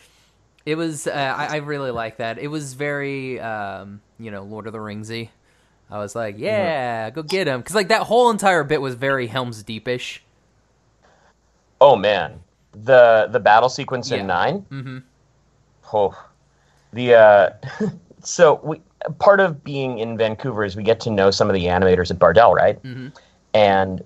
it 0.66 0.74
was. 0.74 1.06
Uh, 1.06 1.12
I, 1.38 1.46
I 1.46 1.56
really 1.58 1.92
like 1.92 2.16
that. 2.16 2.38
It 2.40 2.48
was 2.48 2.74
very, 2.74 3.38
um, 3.38 4.00
you 4.18 4.32
know, 4.32 4.42
Lord 4.42 4.66
of 4.66 4.72
the 4.72 4.80
Ringsy. 4.80 5.28
I 5.88 5.98
was 5.98 6.16
like, 6.16 6.34
yeah, 6.36 7.10
go 7.10 7.22
get 7.22 7.46
him, 7.46 7.60
because 7.60 7.76
like 7.76 7.88
that 7.88 8.02
whole 8.02 8.30
entire 8.30 8.64
bit 8.64 8.80
was 8.80 8.96
very 8.96 9.28
Helm's 9.28 9.62
Deepish. 9.62 10.18
Oh 11.80 11.94
man, 11.94 12.40
the 12.72 13.28
the 13.30 13.38
battle 13.40 13.68
sequence 13.68 14.10
Yeah. 14.10 14.16
in 14.18 14.26
nine. 14.26 14.66
Mm-hmm. 14.70 14.98
Oh, 15.94 16.20
the 16.92 17.14
uh, 17.14 17.50
so 18.22 18.60
we 18.62 18.80
part 19.18 19.40
of 19.40 19.64
being 19.64 19.98
in 19.98 20.16
Vancouver 20.16 20.64
is 20.64 20.76
we 20.76 20.82
get 20.82 21.00
to 21.00 21.10
know 21.10 21.30
some 21.30 21.48
of 21.48 21.54
the 21.54 21.64
animators 21.64 22.10
at 22.10 22.18
Bardel, 22.18 22.54
right? 22.54 22.82
Mhm. 22.82 23.16
And 23.54 24.04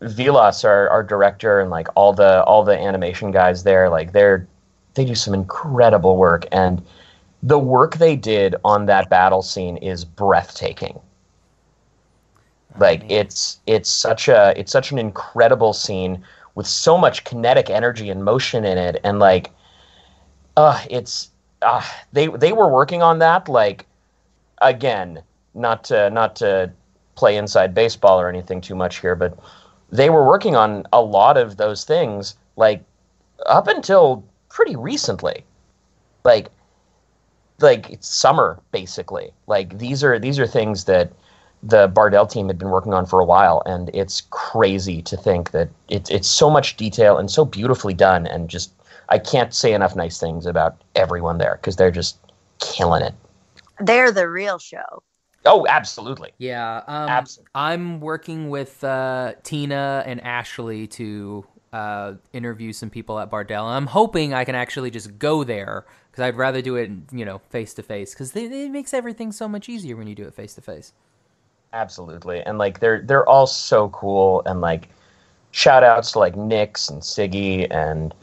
Villads, 0.00 0.64
our, 0.64 0.88
our 0.90 1.02
director, 1.02 1.60
and 1.60 1.70
like 1.70 1.88
all 1.96 2.12
the 2.12 2.44
all 2.44 2.62
the 2.62 2.78
animation 2.78 3.30
guys 3.30 3.64
there, 3.64 3.88
like 3.88 4.12
they're 4.12 4.46
they 4.94 5.04
do 5.04 5.14
some 5.14 5.34
incredible 5.34 6.16
work, 6.16 6.46
and 6.52 6.82
the 7.42 7.58
work 7.58 7.96
they 7.96 8.16
did 8.16 8.54
on 8.64 8.86
that 8.86 9.10
battle 9.10 9.42
scene 9.42 9.76
is 9.78 10.04
breathtaking. 10.04 11.00
Like 12.78 13.02
it's 13.10 13.58
it's 13.66 13.90
such 13.90 14.28
a 14.28 14.54
it's 14.56 14.70
such 14.70 14.92
an 14.92 14.98
incredible 14.98 15.72
scene 15.72 16.22
with 16.54 16.66
so 16.66 16.96
much 16.96 17.24
kinetic 17.24 17.70
energy 17.70 18.08
and 18.10 18.24
motion 18.24 18.64
in 18.64 18.78
it, 18.78 19.00
and 19.02 19.18
like, 19.18 19.50
uh, 20.56 20.80
it's 20.90 21.30
uh, 21.62 21.84
they 22.12 22.28
they 22.28 22.52
were 22.52 22.68
working 22.68 23.02
on 23.02 23.18
that 23.18 23.48
like 23.48 23.86
again 24.60 25.22
not 25.54 25.84
to 25.84 26.10
not 26.10 26.36
to 26.36 26.70
play 27.14 27.36
inside 27.36 27.74
baseball 27.74 28.20
or 28.20 28.28
anything 28.28 28.60
too 28.60 28.76
much 28.76 29.00
here, 29.00 29.16
but 29.16 29.36
they 29.90 30.08
were 30.10 30.24
working 30.26 30.54
on 30.54 30.86
a 30.92 31.02
lot 31.02 31.36
of 31.36 31.56
those 31.56 31.84
things 31.84 32.36
like 32.56 32.82
up 33.46 33.66
until 33.66 34.24
pretty 34.48 34.76
recently. 34.76 35.44
Like 36.24 36.48
like 37.60 37.90
it's 37.90 38.08
summer 38.08 38.60
basically. 38.70 39.32
Like 39.46 39.78
these 39.78 40.04
are 40.04 40.18
these 40.18 40.38
are 40.38 40.46
things 40.46 40.84
that 40.84 41.12
the 41.62 41.88
Bardel 41.88 42.30
team 42.30 42.46
had 42.46 42.58
been 42.58 42.70
working 42.70 42.94
on 42.94 43.04
for 43.04 43.18
a 43.18 43.24
while 43.24 43.62
and 43.66 43.90
it's 43.92 44.22
crazy 44.30 45.02
to 45.02 45.16
think 45.16 45.50
that 45.50 45.68
it's 45.88 46.08
it's 46.08 46.28
so 46.28 46.48
much 46.48 46.76
detail 46.76 47.18
and 47.18 47.30
so 47.30 47.44
beautifully 47.44 47.94
done 47.94 48.26
and 48.28 48.48
just 48.48 48.72
I 49.08 49.18
can't 49.18 49.54
say 49.54 49.72
enough 49.72 49.96
nice 49.96 50.20
things 50.20 50.46
about 50.46 50.82
everyone 50.94 51.38
there 51.38 51.58
because 51.60 51.76
they're 51.76 51.90
just 51.90 52.18
killing 52.60 53.02
it. 53.02 53.14
They're 53.80 54.12
the 54.12 54.28
real 54.28 54.58
show. 54.58 55.02
Oh, 55.44 55.66
absolutely. 55.68 56.32
Yeah, 56.38 56.82
um, 56.86 57.08
Absolutely. 57.08 57.50
I'm 57.54 58.00
working 58.00 58.50
with 58.50 58.82
uh, 58.82 59.34
Tina 59.44 60.02
and 60.04 60.20
Ashley 60.22 60.86
to 60.88 61.46
uh, 61.72 62.14
interview 62.32 62.72
some 62.72 62.90
people 62.90 63.18
at 63.18 63.30
Bardel. 63.30 63.64
I'm 63.64 63.86
hoping 63.86 64.34
I 64.34 64.44
can 64.44 64.54
actually 64.54 64.90
just 64.90 65.18
go 65.18 65.44
there 65.44 65.86
because 66.10 66.22
I'd 66.22 66.36
rather 66.36 66.60
do 66.60 66.76
it, 66.76 66.90
you 67.12 67.24
know, 67.24 67.38
face 67.50 67.72
to 67.74 67.82
face 67.82 68.12
because 68.12 68.34
it 68.34 68.70
makes 68.70 68.92
everything 68.92 69.32
so 69.32 69.48
much 69.48 69.68
easier 69.68 69.96
when 69.96 70.06
you 70.06 70.14
do 70.14 70.24
it 70.26 70.34
face 70.34 70.54
to 70.54 70.60
face. 70.60 70.92
Absolutely. 71.72 72.42
And 72.42 72.58
like 72.58 72.80
they're 72.80 73.02
they're 73.02 73.28
all 73.28 73.46
so 73.46 73.90
cool 73.90 74.42
and 74.46 74.60
like 74.60 74.88
shout 75.50 75.84
outs 75.84 76.12
to 76.12 76.18
like 76.18 76.36
Nix 76.36 76.88
and 76.88 77.02
Siggy 77.02 77.66
and 77.70 78.14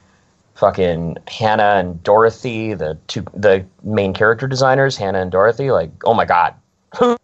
fucking 0.55 1.17
Hannah 1.27 1.75
and 1.77 2.01
Dorothy, 2.03 2.73
the 2.73 2.97
two 3.07 3.25
the 3.33 3.65
main 3.83 4.13
character 4.13 4.47
designers, 4.47 4.97
Hannah 4.97 5.21
and 5.21 5.31
Dorothy, 5.31 5.71
like 5.71 5.91
oh 6.05 6.13
my 6.13 6.25
god. 6.25 6.55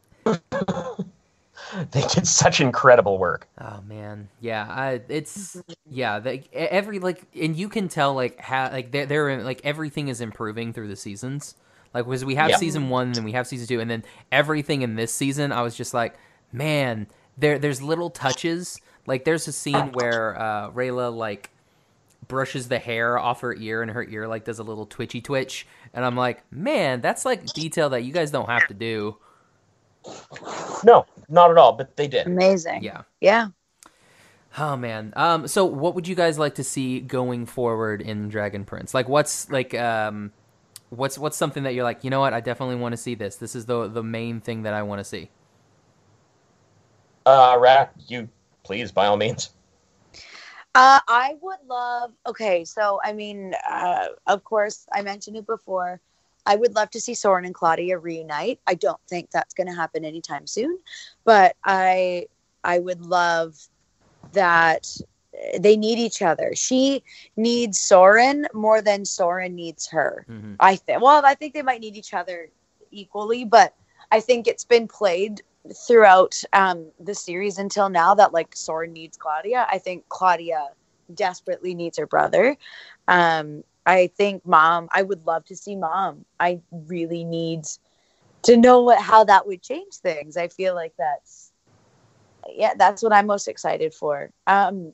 they 1.92 2.02
did 2.14 2.28
such 2.28 2.62
incredible 2.62 3.18
work. 3.18 3.48
Oh 3.60 3.82
man, 3.88 4.30
yeah, 4.40 4.66
I, 4.70 5.02
it's 5.08 5.62
yeah, 5.90 6.20
the, 6.20 6.44
every 6.54 7.00
like, 7.00 7.24
and 7.40 7.56
you 7.56 7.70
can 7.70 7.88
tell 7.90 8.14
like 8.16 8.40
how 8.40 8.72
like 8.72 8.92
they're, 8.92 9.06
they're 9.06 9.44
like 9.44 9.62
everything 9.64 10.08
is 10.08 10.22
improving 10.22 10.74
through 10.74 10.88
the 10.88 10.96
seasons. 10.96 11.56
Like, 11.94 12.06
because 12.06 12.24
we 12.26 12.36
have 12.36 12.54
Yeah. 12.54 12.56
season 12.56 12.90
one, 12.90 13.10
and 13.10 13.18
then 13.18 13.24
we 13.26 13.34
have 13.34 13.46
season 13.48 13.68
two, 13.68 13.80
and 13.82 13.92
then 13.92 14.04
everything 14.32 14.82
in 14.82 14.96
this 14.96 15.14
season, 15.14 15.52
I 15.52 15.62
was 15.62 15.76
just 15.76 15.94
like, 15.94 16.16
man, 16.52 17.08
there 17.38 17.60
there's 17.60 17.82
little 17.82 18.10
touches. 18.10 18.80
Like, 19.06 19.26
there's 19.26 19.48
a 19.48 19.52
scene 19.52 19.92
where 19.92 20.40
uh, 20.40 20.72
Rayla 20.72 21.14
like 21.16 21.52
brushes 22.32 22.70
the 22.70 22.80
hair 22.80 23.20
off 23.20 23.42
her 23.42 23.54
ear, 23.56 23.82
and 23.82 23.92
her 23.92 24.06
ear 24.06 24.26
like 24.26 24.46
does 24.46 24.58
a 24.58 24.64
little 24.64 24.86
twitchy 24.86 25.20
twitch, 25.20 25.68
and 25.94 26.06
I'm 26.06 26.16
like, 26.16 26.50
man, 26.50 27.02
that's 27.02 27.26
like 27.26 27.46
detail 27.48 27.90
that 27.90 28.04
you 28.04 28.14
guys 28.14 28.32
don't 28.32 28.48
have 28.48 28.66
to 28.70 28.74
do. 28.74 29.18
No, 30.86 31.06
not 31.28 31.52
at 31.52 31.58
all, 31.58 31.74
but 31.74 31.98
they 31.98 32.08
did. 32.08 32.28
Amazing. 32.28 32.84
Yeah. 32.84 33.02
Yeah. 33.20 33.50
Oh 34.58 34.78
man. 34.78 35.12
Um. 35.18 35.46
So, 35.50 35.66
what 35.66 35.94
would 35.94 36.08
you 36.08 36.16
guys 36.16 36.40
like 36.40 36.56
to 36.56 36.64
see 36.64 37.02
going 37.02 37.46
forward 37.46 38.02
in 38.02 38.30
Dragon 38.30 38.64
Prince? 38.64 38.94
Like, 38.94 39.10
what's 39.10 39.50
like 39.50 39.74
um, 39.74 40.32
what's 40.90 41.18
what's 41.18 41.36
something 41.36 41.64
that 41.64 41.74
you're 41.74 41.84
like, 41.84 42.06
you 42.06 42.10
know 42.10 42.22
what? 42.22 42.34
I 42.34 42.40
definitely 42.40 42.78
want 42.78 42.94
to 42.94 42.98
see 42.98 43.16
this. 43.16 43.36
This 43.36 43.56
is 43.58 43.66
the 43.66 43.90
the 43.90 44.04
main 44.04 44.40
thing 44.40 44.64
that 44.64 44.74
I 44.74 44.84
want 44.84 45.00
to 45.00 45.04
see. 45.04 45.30
Uh 47.26 47.58
Rat, 47.60 47.94
you 48.08 48.30
please 48.64 48.92
by 48.94 49.08
all 49.08 49.18
means. 49.18 49.52
Uh, 50.74 51.00
I 51.08 51.36
would 51.42 51.60
love. 51.68 52.12
Okay, 52.28 52.64
so 52.64 53.00
I 53.04 53.14
mean, 53.14 53.54
uh, 53.70 54.08
of 54.28 54.44
course, 54.44 54.88
I 54.94 55.02
mentioned 55.02 55.38
it 55.38 55.46
before. 55.46 56.00
I 56.46 56.56
would 56.56 56.76
love 56.76 56.90
to 56.92 57.02
see 57.02 57.14
Soren 57.14 57.46
and 57.46 57.54
Claudia 57.54 57.98
reunite. 57.98 58.60
I 58.68 58.76
don't 58.76 59.00
think 59.08 59.32
that's 59.32 59.54
going 59.54 59.68
to 59.68 59.76
happen 59.76 60.06
anytime 60.06 60.48
soon, 60.48 60.80
but 61.26 61.56
I 61.64 62.28
I 62.64 62.80
would 62.80 63.02
love 63.02 63.56
that 64.34 64.88
they 65.60 65.76
need 65.78 66.00
each 66.00 66.22
other. 66.22 66.54
She 66.56 67.04
needs 67.36 67.80
Soren 67.80 68.48
more 68.54 68.82
than 68.82 69.06
Soren 69.06 69.56
needs 69.56 69.88
her. 69.90 70.26
Mhm. 70.30 70.56
I 70.60 70.76
think. 70.76 71.02
Well, 71.02 71.26
I 71.26 71.36
think 71.36 71.54
they 71.54 71.62
might 71.64 71.82
need 71.82 71.96
each 71.96 72.14
other 72.14 72.50
equally, 72.92 73.44
but 73.46 73.74
I 74.12 74.20
think 74.22 74.48
it's 74.48 74.66
been 74.66 74.88
played 74.88 75.42
throughout 75.88 76.42
um, 76.54 76.88
the 77.00 77.16
series 77.16 77.58
until 77.58 77.90
now 77.90 78.16
that 78.16 78.34
like 78.34 78.56
Soren 78.56 78.94
needs 78.94 79.18
Claudia. 79.18 79.68
I 79.70 79.78
think 79.78 80.06
Claudia 80.10 80.70
desperately 81.14 81.74
needs 81.74 81.98
her 81.98 82.08
brother. 82.08 82.58
Um, 83.08 83.64
I 83.86 84.08
think 84.16 84.46
mom. 84.46 84.90
I 84.94 85.02
would 85.02 85.26
love 85.26 85.46
to 85.46 85.56
see 85.56 85.76
mom. 85.76 86.26
I 86.40 86.60
really 86.72 87.24
need 87.24 87.66
to 88.44 88.58
know 88.58 88.82
what 88.82 89.00
how 89.00 89.24
that 89.26 89.46
would 89.48 89.62
change 89.62 89.94
things. 89.96 90.38
I 90.38 90.48
feel 90.48 90.76
like 90.76 90.94
that's 90.98 91.52
yeah, 92.50 92.74
that's 92.78 93.04
what 93.04 93.14
I'm 93.14 93.28
most 93.28 93.48
excited 93.48 93.94
for. 93.94 94.32
Um, 94.48 94.94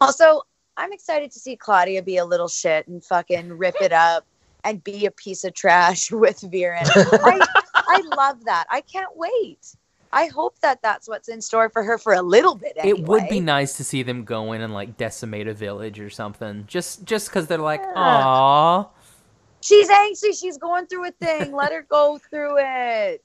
also, 0.00 0.42
I'm 0.76 0.92
excited 0.92 1.30
to 1.32 1.38
see 1.38 1.56
Claudia 1.56 2.02
be 2.02 2.16
a 2.16 2.24
little 2.24 2.48
shit 2.48 2.86
and 2.88 3.04
fucking 3.04 3.52
rip 3.52 3.76
it 3.80 3.92
up 3.92 4.26
and 4.64 4.82
be 4.82 5.06
a 5.06 5.10
piece 5.10 5.44
of 5.44 5.54
trash 5.54 6.10
with 6.12 6.40
Viren. 6.40 6.86
I, 7.24 7.40
I 7.88 8.02
love 8.16 8.44
that. 8.44 8.66
I 8.70 8.80
can't 8.80 9.14
wait. 9.16 9.76
I 10.12 10.26
hope 10.26 10.58
that 10.60 10.80
that's 10.82 11.08
what's 11.08 11.28
in 11.28 11.40
store 11.40 11.68
for 11.68 11.82
her 11.82 11.98
for 11.98 12.14
a 12.14 12.22
little 12.22 12.54
bit. 12.54 12.72
Anyway. 12.76 12.98
It 13.00 13.06
would 13.06 13.28
be 13.28 13.40
nice 13.40 13.76
to 13.76 13.84
see 13.84 14.02
them 14.02 14.24
go 14.24 14.52
in 14.52 14.60
and 14.62 14.72
like 14.72 14.96
decimate 14.96 15.48
a 15.48 15.54
village 15.54 15.98
or 16.00 16.10
something. 16.10 16.64
Just 16.66 17.04
just 17.04 17.28
because 17.28 17.46
they're 17.46 17.58
like, 17.58 17.80
Yeah. 17.82 17.92
aw. 17.96 18.88
She's 19.60 19.90
anxious. 19.90 20.38
She's 20.38 20.58
going 20.58 20.86
through 20.86 21.08
a 21.08 21.10
thing. 21.10 21.52
Let 21.52 21.72
her 21.72 21.82
go 21.88 22.18
through 22.30 22.56
it. 22.58 23.24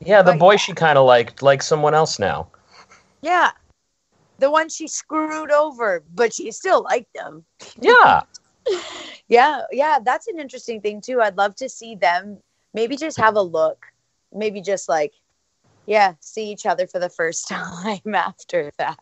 Yeah, 0.00 0.22
the 0.22 0.32
But- 0.32 0.38
boy 0.38 0.56
she 0.56 0.72
kind 0.72 0.96
of 0.98 1.06
liked 1.06 1.42
like 1.42 1.62
someone 1.62 1.94
else 1.94 2.18
now. 2.18 2.48
Yeah. 3.20 3.50
The 4.38 4.50
one 4.50 4.68
she 4.68 4.88
screwed 4.88 5.50
over, 5.52 6.02
but 6.14 6.32
she 6.34 6.50
still 6.50 6.82
liked 6.82 7.12
them. 7.14 7.44
Yeah. 7.80 8.22
Yeah, 9.28 9.62
yeah, 9.72 9.98
that's 10.04 10.26
an 10.28 10.38
interesting 10.38 10.80
thing 10.80 11.00
too. 11.00 11.20
I'd 11.22 11.36
love 11.36 11.54
to 11.56 11.68
see 11.68 11.94
them 11.94 12.38
maybe 12.74 12.96
just 12.96 13.16
have 13.16 13.34
a 13.36 13.40
look. 13.42 13.86
Maybe 14.32 14.60
just 14.60 14.88
like 14.88 15.12
yeah, 15.86 16.14
see 16.20 16.50
each 16.50 16.66
other 16.66 16.86
for 16.86 16.98
the 16.98 17.08
first 17.10 17.48
time 17.48 18.14
after 18.14 18.72
that. 18.78 18.98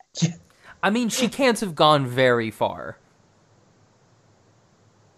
I 0.83 0.91
mean, 0.91 1.09
she 1.09 1.29
can't 1.29 1.59
have 1.61 1.75
gone 1.75 2.07
very 2.07 2.51
far. 2.51 2.97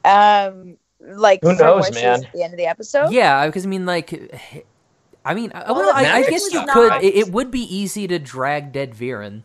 Um 0.04 0.76
like 1.00 1.40
Who 1.42 1.54
knows, 1.56 1.82
where 1.82 1.82
she 1.84 1.88
was 1.90 2.20
man? 2.20 2.24
at 2.24 2.32
the 2.32 2.42
end 2.44 2.54
of 2.54 2.58
the 2.58 2.66
episode. 2.66 3.12
Yeah, 3.12 3.46
because 3.46 3.64
I 3.66 3.68
mean, 3.68 3.86
like, 3.86 4.12
I 5.24 5.34
mean, 5.34 5.50
I- 5.54 5.70
Well, 5.72 5.76
well, 5.80 5.92
I, 5.94 6.00
I 6.18 6.20
guess 6.22 6.52
you 6.52 6.60
was 6.60 6.70
could. 6.72 6.88
not- 6.90 7.02
It, 7.04 7.14
it 7.14 7.32
would 7.32 7.50
be 7.50 7.62
easy 7.62 8.06
to 8.08 8.18
drag 8.18 8.72
dead 8.72 8.92
Viren. 8.94 9.42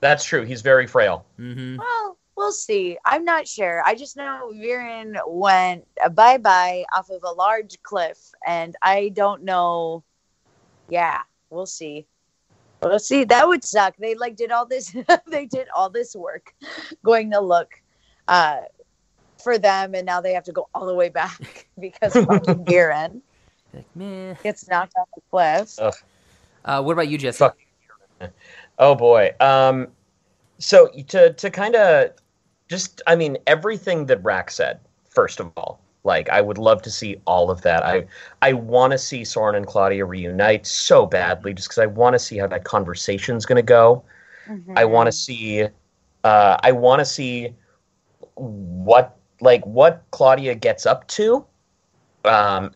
That's 0.00 0.24
true. 0.24 0.44
He's 0.44 0.62
very 0.62 0.86
frail. 0.86 1.24
hmm 1.36 1.76
Well, 1.78 2.18
we'll 2.36 2.52
see. 2.52 2.96
I'm 3.04 3.24
not 3.24 3.46
sure. 3.46 3.82
I 3.84 3.94
just 3.94 4.16
know 4.16 4.50
Viren 4.54 5.16
went 5.26 5.86
bye 6.14 6.38
bye 6.38 6.84
off 6.94 7.10
of 7.10 7.22
a 7.22 7.30
large 7.32 7.82
cliff, 7.82 8.18
and 8.46 8.74
I 8.82 9.10
don't 9.10 9.42
know. 9.42 10.02
Yeah, 10.90 11.20
we'll 11.50 11.66
see. 11.66 12.06
We'll 12.82 12.98
see. 12.98 13.24
That 13.24 13.46
would 13.46 13.64
suck. 13.64 13.96
They 13.98 14.14
like 14.14 14.36
did 14.36 14.50
all 14.50 14.66
this. 14.66 14.94
they 15.30 15.46
did 15.46 15.68
all 15.74 15.90
this 15.90 16.14
work, 16.16 16.54
going 17.04 17.30
to 17.32 17.40
look 17.40 17.80
uh, 18.28 18.60
for 19.42 19.58
them, 19.58 19.94
and 19.94 20.06
now 20.06 20.20
they 20.20 20.32
have 20.32 20.44
to 20.44 20.52
go 20.52 20.68
all 20.74 20.86
the 20.86 20.94
way 20.94 21.08
back 21.08 21.68
because 21.80 22.12
fucking 22.12 22.64
Viren 22.64 23.20
Like, 23.74 23.84
meh. 23.94 24.34
gets 24.42 24.68
knocked 24.68 24.94
off 24.98 25.08
the 25.14 25.22
cliff. 25.30 25.94
Uh, 26.64 26.82
what 26.82 26.92
about 26.92 27.08
you, 27.08 27.18
Jesse? 27.18 27.38
Fuck. 27.38 27.56
Oh 28.78 28.94
boy. 28.94 29.32
Um, 29.40 29.88
so 30.58 30.88
to 31.08 31.32
to 31.34 31.50
kind 31.50 31.74
of 31.74 32.12
just, 32.68 33.02
I 33.06 33.16
mean, 33.16 33.36
everything 33.46 34.06
that 34.06 34.22
Rack 34.22 34.50
said. 34.50 34.80
First 35.08 35.40
of 35.40 35.50
all, 35.56 35.80
like 36.04 36.28
I 36.30 36.40
would 36.40 36.58
love 36.58 36.82
to 36.82 36.90
see 36.90 37.20
all 37.26 37.50
of 37.50 37.62
that. 37.62 37.84
I 37.84 38.06
I 38.42 38.52
want 38.54 38.92
to 38.92 38.98
see 38.98 39.24
Soren 39.24 39.54
and 39.54 39.66
Claudia 39.66 40.04
reunite 40.04 40.66
so 40.66 41.06
badly, 41.06 41.54
just 41.54 41.68
because 41.68 41.78
I 41.78 41.86
want 41.86 42.14
to 42.14 42.18
see 42.18 42.38
how 42.38 42.46
that 42.48 42.64
conversation's 42.64 43.46
going 43.46 43.56
to 43.56 43.62
go. 43.62 44.02
I 44.76 44.84
want 44.84 45.06
to 45.08 45.12
see. 45.12 45.68
Uh, 46.24 46.56
I 46.62 46.72
want 46.72 47.00
to 47.00 47.04
see 47.04 47.54
what 48.34 49.16
like 49.40 49.64
what 49.66 50.02
Claudia 50.10 50.54
gets 50.54 50.86
up 50.86 51.06
to. 51.08 51.44
Um, 52.24 52.72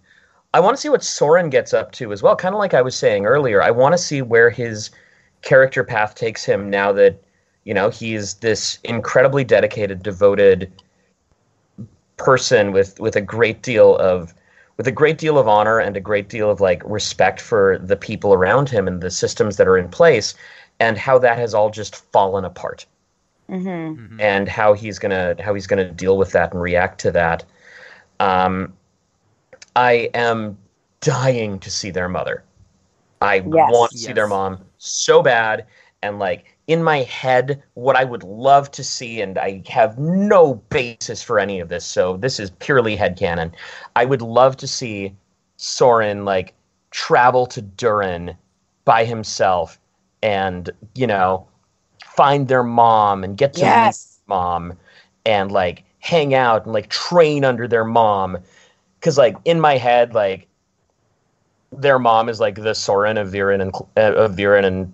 I 0.54 0.60
want 0.60 0.76
to 0.76 0.80
see 0.80 0.88
what 0.88 1.02
Soren 1.04 1.50
gets 1.50 1.74
up 1.74 1.92
to 1.92 2.12
as 2.12 2.22
well. 2.22 2.36
Kind 2.36 2.54
of 2.54 2.58
like 2.58 2.74
I 2.74 2.82
was 2.82 2.94
saying 2.96 3.26
earlier, 3.26 3.62
I 3.62 3.70
want 3.70 3.92
to 3.94 3.98
see 3.98 4.22
where 4.22 4.50
his 4.50 4.90
character 5.42 5.84
path 5.84 6.14
takes 6.14 6.44
him 6.44 6.70
now 6.70 6.92
that 6.92 7.20
You 7.64 7.72
know, 7.74 7.88
he's 7.90 8.34
this 8.34 8.78
incredibly 8.84 9.44
dedicated, 9.44 10.02
devoted 10.02 10.70
person 12.16 12.72
with 12.72 12.98
with 13.00 13.16
a 13.16 13.20
great 13.20 13.62
deal 13.62 13.96
of 13.96 14.34
with 14.76 14.86
a 14.88 14.92
great 14.92 15.18
deal 15.18 15.38
of 15.38 15.46
honor 15.48 15.78
and 15.78 15.96
a 15.96 16.00
great 16.00 16.28
deal 16.28 16.50
of 16.50 16.60
like 16.60 16.82
respect 16.84 17.40
for 17.40 17.78
the 17.78 17.96
people 17.96 18.32
around 18.34 18.68
him 18.68 18.88
and 18.88 19.00
the 19.00 19.10
systems 19.10 19.56
that 19.56 19.68
are 19.68 19.78
in 19.78 19.88
place 19.88 20.34
and 20.80 20.98
how 20.98 21.18
that 21.18 21.38
has 21.38 21.54
all 21.54 21.70
just 21.70 21.96
fallen 22.12 22.44
apart. 22.44 22.86
Mm-hmm. 23.50 24.18
and 24.20 24.48
how 24.48 24.72
he's 24.72 24.98
gonna 24.98 25.36
how 25.38 25.52
he's 25.52 25.66
gonna 25.66 25.90
deal 25.90 26.16
with 26.16 26.32
that 26.32 26.52
and 26.52 26.62
react 26.62 26.98
to 27.00 27.10
that. 27.12 27.44
Um, 28.18 28.72
i 29.76 30.08
am 30.14 30.56
dying 31.00 31.58
to 31.60 31.70
see 31.70 31.90
their 31.90 32.08
mother. 32.08 32.42
I 33.20 33.36
Yes. 33.36 33.70
want 33.70 33.92
to 33.92 33.98
see 33.98 34.12
their 34.14 34.26
mom 34.26 34.64
so 34.78 35.22
bad 35.22 35.66
and 36.02 36.18
like 36.18 36.53
in 36.66 36.82
my 36.82 37.02
head 37.02 37.62
what 37.74 37.96
i 37.96 38.04
would 38.04 38.22
love 38.22 38.70
to 38.70 38.82
see 38.82 39.20
and 39.20 39.38
i 39.38 39.62
have 39.68 39.98
no 39.98 40.54
basis 40.70 41.22
for 41.22 41.38
any 41.38 41.60
of 41.60 41.68
this 41.68 41.84
so 41.84 42.16
this 42.16 42.40
is 42.40 42.50
purely 42.50 42.96
headcanon. 42.96 43.52
I 43.96 44.04
would 44.04 44.22
love 44.22 44.56
to 44.58 44.66
see 44.66 45.14
soren 45.56 46.24
like 46.24 46.54
travel 46.90 47.46
to 47.46 47.62
duren 47.62 48.36
by 48.84 49.04
himself 49.04 49.78
and 50.22 50.70
you 50.94 51.06
know 51.06 51.46
find 52.04 52.48
their 52.48 52.62
mom 52.62 53.24
and 53.24 53.36
get 53.36 53.54
to 53.54 53.64
meet 53.64 53.96
mom 54.26 54.72
and 55.26 55.52
like 55.52 55.84
hang 56.00 56.34
out 56.34 56.64
and 56.64 56.72
like 56.72 56.88
train 56.88 57.44
under 57.44 57.66
their 57.66 57.84
mom. 57.84 58.38
Because 58.98 59.18
like 59.18 59.36
in 59.44 59.60
my 59.60 59.76
head 59.76 60.14
like 60.14 60.46
their 61.72 61.98
mom 61.98 62.28
is 62.28 62.40
like 62.40 62.56
the 62.56 62.74
Soren 62.74 63.18
of 63.18 63.28
Viren 63.28 63.60
and 63.60 63.74
uh, 63.96 64.14
of 64.14 64.32
Viren 64.32 64.64
and 64.64 64.92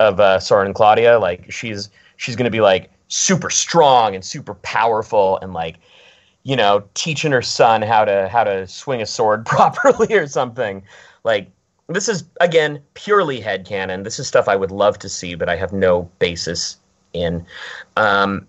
of 0.00 0.18
uh, 0.18 0.40
Soren 0.40 0.66
and 0.66 0.74
Claudia 0.74 1.18
like 1.20 1.52
she's 1.52 1.90
she's 2.16 2.34
gonna 2.34 2.50
be 2.50 2.60
like 2.60 2.90
super 3.08 3.50
strong 3.50 4.14
and 4.14 4.24
super 4.24 4.54
powerful 4.54 5.38
and 5.42 5.52
like 5.52 5.76
you 6.42 6.56
know 6.56 6.82
teaching 6.94 7.30
her 7.30 7.42
son 7.42 7.82
how 7.82 8.04
to 8.04 8.28
how 8.28 8.42
to 8.42 8.66
swing 8.66 9.02
a 9.02 9.06
sword 9.06 9.46
properly 9.46 10.12
or 10.14 10.26
something 10.26 10.82
like 11.22 11.48
this 11.88 12.08
is 12.08 12.24
again 12.40 12.80
purely 12.94 13.40
headcanon. 13.40 14.04
This 14.04 14.18
is 14.18 14.26
stuff 14.28 14.48
I 14.48 14.56
would 14.56 14.70
love 14.70 14.98
to 15.00 15.08
see, 15.08 15.34
but 15.34 15.48
I 15.48 15.56
have 15.56 15.72
no 15.72 16.08
basis 16.18 16.78
in. 17.12 17.44
Um, 17.96 18.46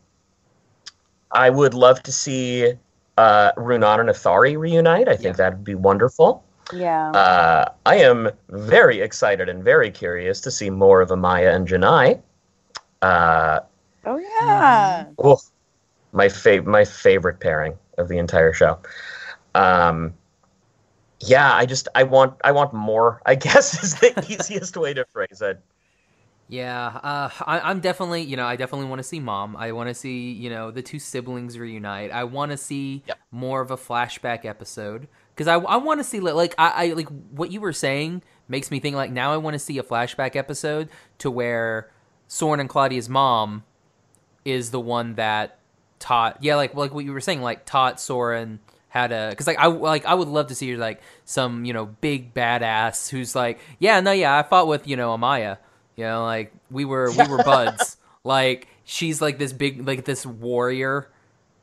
I 1.31 1.49
would 1.49 1.73
love 1.73 2.03
to 2.03 2.11
see 2.11 2.73
uh, 3.17 3.51
Runan 3.57 3.99
and 3.99 4.09
Ethari 4.09 4.57
reunite. 4.57 5.07
I 5.07 5.15
think 5.15 5.37
Yeah. 5.37 5.49
that'd 5.49 5.63
be 5.63 5.75
wonderful. 5.75 6.43
Yeah. 6.71 7.19
Uh, 7.19 7.65
I 7.85 7.97
am 7.97 8.29
very 8.49 9.01
excited 9.01 9.49
and 9.49 9.63
very 9.63 9.91
curious 9.91 10.39
to 10.41 10.51
see 10.51 10.69
more 10.69 11.01
of 11.01 11.09
Amaya 11.09 11.53
and 11.55 11.67
Janai. 11.67 12.21
Uh, 13.01 13.61
oh 14.05 14.17
yeah. 14.17 15.13
oh, 15.17 15.39
my 16.13 16.27
fav- 16.27 16.65
my 16.65 16.85
favorite 16.85 17.39
pairing 17.39 17.77
of 17.97 18.07
the 18.09 18.17
entire 18.17 18.53
show. 18.53 18.79
Um, 19.55 20.15
yeah, 21.19 21.53
I 21.53 21.65
just 21.65 21.87
I 21.95 22.03
want 22.03 22.35
I 22.43 22.51
want 22.51 22.73
more. 22.73 23.21
I 23.25 23.35
guess 23.35 23.83
is 23.83 23.95
the 23.99 24.25
easiest 24.29 24.75
way 24.77 24.93
to 24.93 25.05
phrase 25.13 25.41
it. 25.41 25.61
Yeah, 26.47 26.87
uh, 26.87 27.29
I, 27.47 27.61
I'm 27.61 27.79
definitely, 27.79 28.23
you 28.23 28.35
know, 28.35 28.45
I 28.45 28.57
definitely 28.57 28.87
want 28.87 28.99
to 28.99 29.03
see 29.03 29.21
mom. 29.21 29.55
I 29.55 29.71
want 29.71 29.87
to 29.87 29.93
see, 29.93 30.31
you 30.31 30.49
know, 30.49 30.69
the 30.69 30.81
two 30.81 30.99
siblings 30.99 31.57
reunite. 31.57 32.11
I 32.11 32.25
want 32.25 32.51
to 32.51 32.57
see 32.57 33.03
Yep. 33.05 33.19
more 33.31 33.61
of 33.61 33.71
a 33.71 33.77
flashback 33.77 34.43
episode 34.43 35.07
because 35.41 35.47
I, 35.47 35.55
I 35.65 35.77
want 35.77 35.99
to 35.99 36.03
see 36.03 36.19
like 36.19 36.53
I, 36.57 36.69
I 36.89 36.93
like 36.93 37.07
what 37.31 37.51
you 37.51 37.61
were 37.61 37.73
saying 37.73 38.21
makes 38.47 38.69
me 38.69 38.79
think 38.79 38.95
like 38.95 39.11
now 39.11 39.33
I 39.33 39.37
want 39.37 39.55
to 39.55 39.59
see 39.59 39.77
a 39.79 39.83
flashback 39.83 40.35
episode 40.35 40.89
to 41.19 41.31
where 41.31 41.89
Soren 42.27 42.59
and 42.59 42.69
Claudia's 42.69 43.09
mom 43.09 43.63
is 44.45 44.71
the 44.71 44.79
one 44.79 45.15
that 45.15 45.57
taught 45.99 46.37
yeah 46.43 46.55
like 46.55 46.73
like 46.75 46.93
what 46.93 47.05
you 47.05 47.13
were 47.13 47.21
saying 47.21 47.41
like 47.41 47.65
taught 47.65 47.99
Soren 47.99 48.59
how 48.89 49.07
to 49.07 49.27
because 49.31 49.47
like 49.47 49.57
I 49.57 49.67
like 49.67 50.05
I 50.05 50.13
would 50.13 50.27
love 50.27 50.47
to 50.47 50.55
see 50.55 50.75
like 50.75 51.01
some 51.25 51.65
you 51.65 51.73
know 51.73 51.85
big 51.85 52.33
badass 52.33 53.09
who's 53.09 53.35
like 53.35 53.59
yeah 53.79 53.99
no 53.99 54.11
yeah 54.11 54.37
I 54.37 54.43
fought 54.43 54.67
with 54.67 54.87
you 54.87 54.95
know 54.95 55.15
Amaya 55.17 55.57
you 55.95 56.03
know 56.03 56.23
like 56.23 56.53
we 56.69 56.85
were 56.85 57.11
we 57.11 57.27
were 57.27 57.43
buds 57.43 57.97
like 58.23 58.67
she's 58.83 59.21
like 59.21 59.37
this 59.39 59.53
big 59.53 59.87
like 59.87 60.05
this 60.05 60.25
warrior 60.25 61.09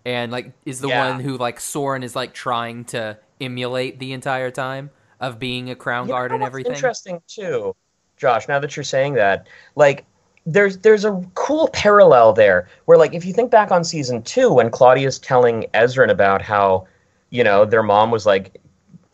and 0.04 0.32
like 0.32 0.52
is 0.64 0.80
the 0.80 0.88
Yeah. 0.88 1.10
one 1.10 1.20
who 1.20 1.36
like 1.36 1.60
Soren 1.60 2.02
is 2.02 2.16
like 2.16 2.32
trying 2.32 2.84
to 2.86 3.18
emulate 3.40 3.98
the 3.98 4.12
entire 4.12 4.50
time 4.50 4.90
of 5.20 5.38
being 5.38 5.70
a 5.70 5.74
crown 5.74 6.06
You 6.06 6.12
guard 6.12 6.32
and 6.32 6.42
everything 6.42 6.72
Interesting 6.72 7.20
too, 7.26 7.74
Josh. 8.16 8.48
Now 8.48 8.58
that 8.58 8.76
you're 8.76 8.84
saying 8.84 9.14
that, 9.14 9.48
like, 9.74 10.04
there's 10.46 10.78
there's 10.78 11.04
a 11.04 11.22
cool 11.34 11.68
parallel 11.68 12.32
there 12.32 12.68
where, 12.86 12.98
like, 12.98 13.14
if 13.14 13.24
you 13.24 13.32
think 13.32 13.50
back 13.50 13.70
on 13.70 13.84
season 13.84 14.22
two 14.22 14.52
when 14.52 14.70
Claudia's 14.70 15.18
telling 15.18 15.66
Ezran 15.74 16.10
about 16.10 16.40
how, 16.42 16.86
you 17.30 17.44
know, 17.44 17.64
their 17.64 17.82
mom 17.82 18.10
was 18.10 18.26
like, 18.26 18.60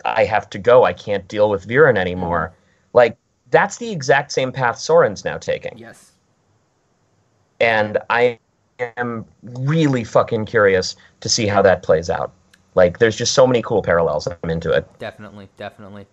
"I 0.04 0.24
have 0.24 0.48
to 0.50 0.58
go. 0.58 0.84
I 0.84 0.92
can't 0.92 1.26
deal 1.28 1.50
with 1.50 1.66
Viren 1.66 1.96
anymore." 1.96 2.52
Mm-hmm. 2.52 2.96
Like, 2.96 3.16
that's 3.50 3.78
the 3.78 3.90
exact 3.90 4.32
same 4.32 4.52
path 4.52 4.78
Soren's 4.78 5.24
now 5.24 5.38
taking, 5.38 5.76
yes 5.76 6.12
and 7.60 7.98
I 8.10 8.38
am 8.96 9.24
really 9.42 10.04
fucking 10.04 10.46
curious 10.46 10.96
to 11.20 11.28
see 11.28 11.46
how 11.46 11.62
that 11.62 11.82
plays 11.82 12.10
out. 12.10 12.32
Like, 12.74 12.98
there's 12.98 13.16
just 13.16 13.34
so 13.34 13.46
many 13.46 13.62
cool 13.62 13.82
parallels. 13.82 14.26
I'm 14.26 14.50
into 14.50 14.70
it. 14.72 14.86
Definitely, 14.98 15.48
definitely. 15.56 16.06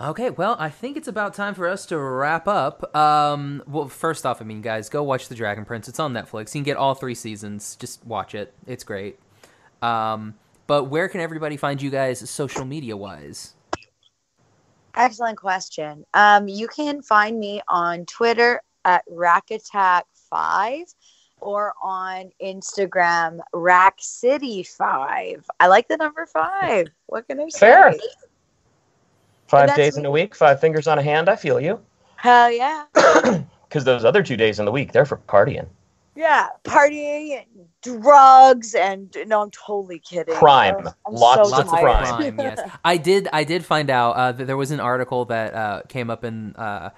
Okay, 0.00 0.30
well, 0.30 0.56
I 0.58 0.68
think 0.68 0.96
it's 0.96 1.06
about 1.06 1.34
time 1.34 1.54
for 1.54 1.68
us 1.68 1.86
to 1.86 1.98
wrap 1.98 2.48
up. 2.48 2.94
Um, 2.96 3.62
well, 3.66 3.88
first 3.88 4.26
off, 4.26 4.40
I 4.40 4.44
mean, 4.44 4.60
guys, 4.60 4.88
go 4.88 5.02
watch 5.02 5.28
The 5.28 5.34
Dragon 5.34 5.64
Prince. 5.64 5.88
It's 5.88 6.00
on 6.00 6.12
Netflix. 6.12 6.54
You 6.54 6.60
can 6.60 6.62
get 6.64 6.76
all 6.76 6.94
three 6.94 7.14
seasons. 7.14 7.76
Just 7.76 8.04
watch 8.04 8.34
it. 8.34 8.52
It's 8.66 8.84
great. 8.84 9.18
Um, 9.80 10.34
but 10.66 10.84
where 10.84 11.08
can 11.08 11.20
everybody 11.20 11.56
find 11.56 11.80
you 11.80 11.90
guys 11.90 12.28
social 12.28 12.64
media 12.64 12.96
wise? 12.96 13.54
Excellent 14.96 15.38
question. 15.38 16.04
Um, 16.14 16.48
you 16.48 16.68
can 16.68 17.02
find 17.02 17.38
me 17.38 17.60
on 17.68 18.04
Twitter 18.06 18.60
at 18.84 19.04
Rack 19.08 19.50
Attack 19.50 20.06
Five 20.30 20.86
or 21.42 21.74
on 21.82 22.30
Instagram 22.42 23.40
Rack 23.52 23.96
City 23.98 24.62
Five. 24.62 25.44
I 25.60 25.66
like 25.66 25.88
the 25.88 25.96
number 25.96 26.24
five. 26.26 26.88
What 27.06 27.26
can 27.28 27.40
I 27.40 27.48
say? 27.48 27.58
Fair. 27.58 27.94
Five 29.48 29.74
days 29.76 29.96
me. 29.96 30.00
in 30.00 30.06
a 30.06 30.10
week, 30.10 30.34
five 30.34 30.60
fingers 30.60 30.86
on 30.86 30.98
a 30.98 31.02
hand. 31.02 31.28
I 31.28 31.36
feel 31.36 31.60
you. 31.60 31.78
Hell 32.16 32.50
yeah. 32.50 32.84
Because 33.68 33.84
those 33.84 34.04
other 34.04 34.22
two 34.22 34.36
days 34.36 34.58
in 34.58 34.66
the 34.66 34.70
week, 34.70 34.92
they're 34.92 35.06
for 35.06 35.16
partying. 35.16 35.66
Yeah. 36.14 36.48
Partying 36.62 37.38
and 37.38 37.66
drugs 37.82 38.74
and 38.74 39.16
no, 39.26 39.40
I'm 39.40 39.50
totally 39.50 39.98
kidding. 39.98 40.34
Crime. 40.34 40.74
Oh, 40.86 40.92
I'm 41.06 41.14
Lots 41.14 41.48
so 41.48 41.56
Lots 41.56 41.72
of 41.72 41.78
tired. 41.78 42.06
crime. 42.06 42.38
yes, 42.38 42.60
I 42.84 42.98
did. 42.98 43.28
I 43.32 43.44
did 43.44 43.64
find 43.64 43.88
out 43.88 44.12
uh, 44.12 44.32
that 44.32 44.44
there 44.46 44.58
was 44.58 44.72
an 44.72 44.80
article 44.80 45.24
that 45.24 45.54
uh, 45.54 45.82
came 45.88 46.10
up 46.10 46.22
in 46.22 46.54
uh, 46.56 46.90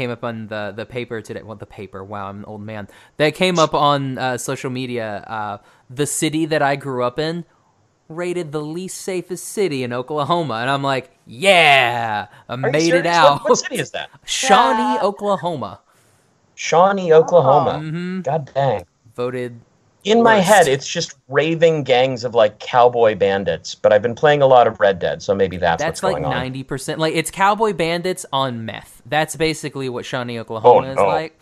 came 0.00 0.10
up 0.10 0.24
on 0.24 0.48
the 0.48 0.72
the 0.76 0.86
paper 0.86 1.20
today. 1.22 1.42
Well, 1.42 1.56
the 1.56 1.66
paper. 1.66 2.04
Wow, 2.04 2.28
I'm 2.30 2.40
an 2.40 2.44
old 2.46 2.62
man. 2.62 2.88
That 3.18 3.34
came 3.34 3.58
up 3.58 3.74
on 3.74 4.18
uh, 4.18 4.38
social 4.38 4.70
media. 4.70 5.24
Uh, 5.28 5.58
the 5.90 6.06
city 6.06 6.46
that 6.46 6.62
I 6.62 6.76
grew 6.76 7.04
up 7.04 7.18
in 7.18 7.44
rated 8.08 8.52
the 8.52 8.62
least 8.62 8.98
safest 8.98 9.46
city 9.48 9.82
in 9.84 9.92
Oklahoma, 9.92 10.56
and 10.56 10.70
I'm 10.70 10.82
like, 10.82 11.10
yeah, 11.26 12.28
I 12.48 12.56
Are 12.64 12.70
made 12.72 12.94
it 12.94 13.06
out. 13.06 13.42
What, 13.42 13.44
what 13.44 13.56
city 13.56 13.76
is 13.76 13.90
that? 13.92 14.10
Shawnee, 14.26 14.98
Yeah. 14.98 15.02
Oklahoma. 15.02 15.80
Shawnee, 16.54 17.12
Oklahoma. 17.12 17.72
hmm 17.80 18.20
God 18.22 18.50
dang. 18.54 18.86
Voted. 19.16 19.60
In 20.04 20.22
my 20.22 20.36
head, 20.36 20.66
it's 20.66 20.88
just 20.88 21.14
raving 21.28 21.82
gangs 21.84 22.24
of 22.24 22.34
like 22.34 22.58
cowboy 22.58 23.14
bandits. 23.14 23.74
But 23.74 23.92
I've 23.92 24.00
been 24.00 24.14
playing 24.14 24.40
a 24.40 24.46
lot 24.46 24.66
of 24.66 24.80
Red 24.80 24.98
Dead, 24.98 25.22
so 25.22 25.34
maybe 25.34 25.58
that's, 25.58 25.82
That's 25.82 26.02
what's 26.02 26.14
like 26.14 26.22
going 26.22 26.24
on. 26.24 26.30
ninety 26.30 26.62
percent. 26.62 26.98
Like 26.98 27.14
it's 27.14 27.30
cowboy 27.30 27.74
bandits 27.74 28.24
on 28.32 28.64
meth. 28.64 29.02
That's 29.04 29.36
basically 29.36 29.88
what 29.90 30.06
Shawnee, 30.06 30.38
Oklahoma 30.38 30.86
Oh, 30.86 30.90
is 30.90 30.96
no. 30.96 31.06
like. 31.06 31.38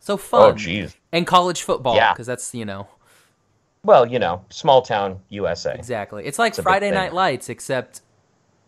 So 0.00 0.16
fun. 0.18 0.40
Oh, 0.42 0.48
fun. 0.50 0.58
jeez. 0.58 0.94
and 1.10 1.26
college 1.26 1.62
football 1.62 1.96
Yeah. 1.96 2.12
because 2.12 2.26
that's 2.26 2.54
you 2.54 2.64
know 2.66 2.86
Well, 3.82 4.04
you 4.06 4.18
know, 4.18 4.44
small 4.50 4.82
town 4.82 5.20
USA. 5.30 5.74
exactly. 5.74 6.24
It's 6.26 6.38
like 6.38 6.52
It's 6.52 6.60
Friday. 6.60 6.90
Night 6.90 7.14
Lights 7.14 7.48
except 7.48 8.02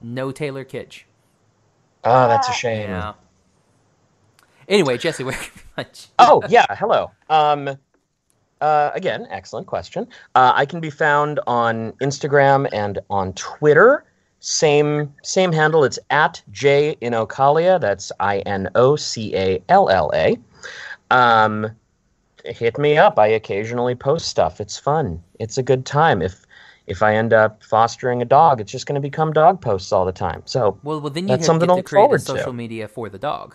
no 0.00 0.32
Taylor 0.32 0.64
Kitsch. 0.64 1.02
Oh, 2.02 2.28
that's 2.28 2.48
a 2.48 2.52
shame. 2.52 2.88
Yeah. 2.88 3.12
Anyway, 4.68 4.96
Jesse, 4.98 5.22
where 5.24 5.34
can 5.34 5.50
we 5.54 5.60
find 5.84 5.88
you? 5.92 6.06
oh 6.18 6.42
yeah 6.48 6.66
hello 6.76 7.10
um 7.30 7.76
uh, 8.60 8.90
again 8.94 9.26
excellent 9.30 9.66
question. 9.66 10.06
Uh, 10.34 10.52
i 10.54 10.64
can 10.66 10.80
be 10.80 10.90
found 10.90 11.40
on 11.46 11.92
instagram 12.00 12.68
and 12.72 12.98
on 13.10 13.32
twitter. 13.34 14.04
Same 14.40 15.12
same 15.22 15.52
handle. 15.52 15.84
It's 15.84 15.98
at 16.10 16.40
j 16.52 16.96
inocalla 17.02 17.80
that's 17.80 18.12
i-n-o-c-a-l-l-a 18.20 18.78
um 21.10 21.70
hit 22.44 22.78
me 22.78 22.96
up. 22.96 23.18
I 23.18 23.26
occasionally 23.26 23.94
post 23.94 24.28
stuff. 24.28 24.60
It's 24.60 24.78
fun. 24.78 25.22
It's 25.40 25.58
a 25.58 25.62
good 25.62 25.84
time. 25.86 26.22
If 26.22 26.44
if 26.86 27.02
i 27.02 27.14
end 27.14 27.32
up 27.34 27.62
fostering 27.62 28.22
a 28.22 28.24
dog 28.24 28.62
it's 28.62 28.72
just 28.72 28.86
going 28.86 28.94
to 28.94 29.00
become 29.00 29.30
dog 29.32 29.60
posts 29.60 29.92
all 29.92 30.06
the 30.06 30.12
time. 30.12 30.42
So 30.46 30.78
Well, 30.82 31.00
well, 31.00 31.10
then 31.10 31.24
you 31.24 31.28
That's 31.28 31.40
have 31.40 31.46
something 31.46 31.68
to 31.68 31.76
to 31.76 31.82
create 31.82 32.00
a 32.00 32.04
forward 32.06 32.18
to. 32.20 32.24
social 32.24 32.52
media 32.52 32.88
for 32.88 33.08
the 33.10 33.18
dog. 33.18 33.54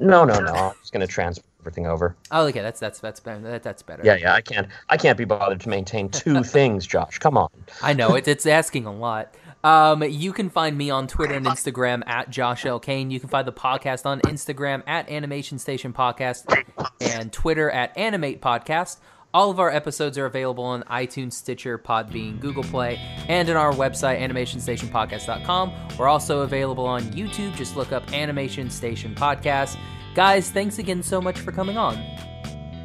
no 0.00 0.24
no 0.24 0.40
no. 0.40 0.52
I'm 0.52 0.74
just 0.80 0.92
going 0.92 1.06
to 1.06 1.08
transport 1.12 1.46
everything 1.66 1.86
over. 1.86 2.16
Oh, 2.30 2.46
okay, 2.46 2.62
that's 2.62 2.78
that's 2.78 3.00
that's 3.00 3.20
better. 3.20 3.40
That, 3.40 3.62
that's 3.62 3.82
better. 3.82 4.02
Yeah, 4.04 4.16
yeah. 4.16 4.34
I 4.34 4.40
can't. 4.40 4.68
I 4.88 4.96
can't 4.96 5.18
be 5.18 5.24
bothered 5.24 5.60
to 5.60 5.68
maintain 5.68 6.08
two 6.08 6.42
things, 6.44 6.86
Josh. 6.86 7.18
Come 7.18 7.36
on. 7.36 7.48
I 7.82 7.92
know 7.92 8.14
it, 8.14 8.28
it's 8.28 8.46
asking 8.46 8.86
a 8.86 8.92
lot. 8.92 9.34
Um, 9.64 10.04
you 10.04 10.32
can 10.32 10.48
find 10.48 10.78
me 10.78 10.90
on 10.90 11.08
Twitter 11.08 11.34
and 11.34 11.44
Instagram 11.44 12.06
at 12.06 12.30
Josh 12.30 12.64
L. 12.64 12.78
Kane. 12.78 13.10
You 13.10 13.18
can 13.18 13.28
find 13.28 13.48
the 13.48 13.52
podcast 13.52 14.06
on 14.06 14.20
Instagram 14.20 14.84
at 14.86 15.10
Animation 15.10 15.58
Station 15.58 15.92
Podcast 15.92 16.64
and 17.00 17.32
Twitter 17.32 17.68
at 17.70 17.96
Animate 17.98 18.40
Podcast. 18.40 18.98
All 19.34 19.50
of 19.50 19.58
our 19.58 19.70
episodes 19.70 20.16
are 20.18 20.24
available 20.24 20.64
on 20.64 20.82
iTunes, 20.84 21.34
Stitcher, 21.34 21.78
Podbean, 21.78 22.40
Google 22.40 22.62
Play, 22.62 22.96
and 23.28 23.50
on 23.50 23.56
our 23.56 23.72
website, 23.72 24.20
animationstationpodcast.com. 24.20 25.72
We're 25.98 26.08
also 26.08 26.40
available 26.40 26.86
on 26.86 27.02
YouTube. 27.02 27.54
Just 27.56 27.76
look 27.76 27.92
up 27.92 28.10
Animation 28.14 28.70
Station 28.70 29.14
Podcast. 29.14 29.76
Guys, 30.16 30.50
thanks 30.50 30.78
again 30.78 31.02
so 31.02 31.20
much 31.20 31.38
for 31.38 31.52
coming 31.52 31.76
on. 31.76 31.94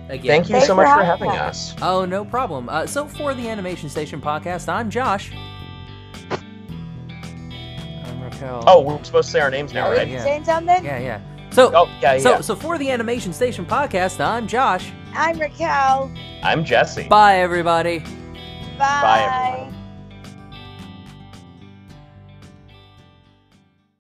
Again. 0.10 0.28
Thank 0.28 0.50
you 0.50 0.56
Thanks 0.56 0.68
so 0.68 0.76
much 0.76 0.86
for 0.86 1.02
having 1.02 1.30
having 1.30 1.42
us. 1.42 1.72
us. 1.74 1.82
Oh, 1.82 2.04
no 2.04 2.26
problem. 2.26 2.68
Uh, 2.68 2.86
so, 2.86 3.08
for 3.08 3.34
the 3.34 3.48
Animation 3.48 3.88
Station 3.88 4.20
Podcast, 4.20 4.68
I'm 4.68 4.90
Josh. 4.90 5.32
I'm 6.30 8.22
Raquel. 8.22 8.66
Oh, 8.68 8.82
we're 8.82 9.02
supposed 9.06 9.28
to 9.30 9.32
say 9.32 9.40
our 9.40 9.50
names 9.50 9.72
now, 9.74 9.88
Are 9.88 9.96
right? 9.96 10.06
we 10.06 10.14
Yeah. 10.16 10.24
saying 10.24 10.44
something? 10.44 10.84
Yeah, 10.84 11.00
yeah. 11.00 11.22
So, 11.52 11.72
Oh, 11.74 11.86
yeah, 12.02 12.16
yeah. 12.16 12.20
so, 12.20 12.42
so 12.42 12.54
for 12.54 12.78
the 12.78 12.92
Animation 12.92 13.32
Station 13.32 13.66
Podcast, 13.66 14.20
I'm 14.20 14.46
Josh. 14.46 14.92
I'm 15.14 15.40
Raquel. 15.40 16.12
I'm 16.44 16.66
Jesse. 16.66 17.08
Bye, 17.08 17.38
everybody. 17.38 18.00
Bye. 18.00 18.06
Bye, 18.78 19.54
everyone. 19.54 19.81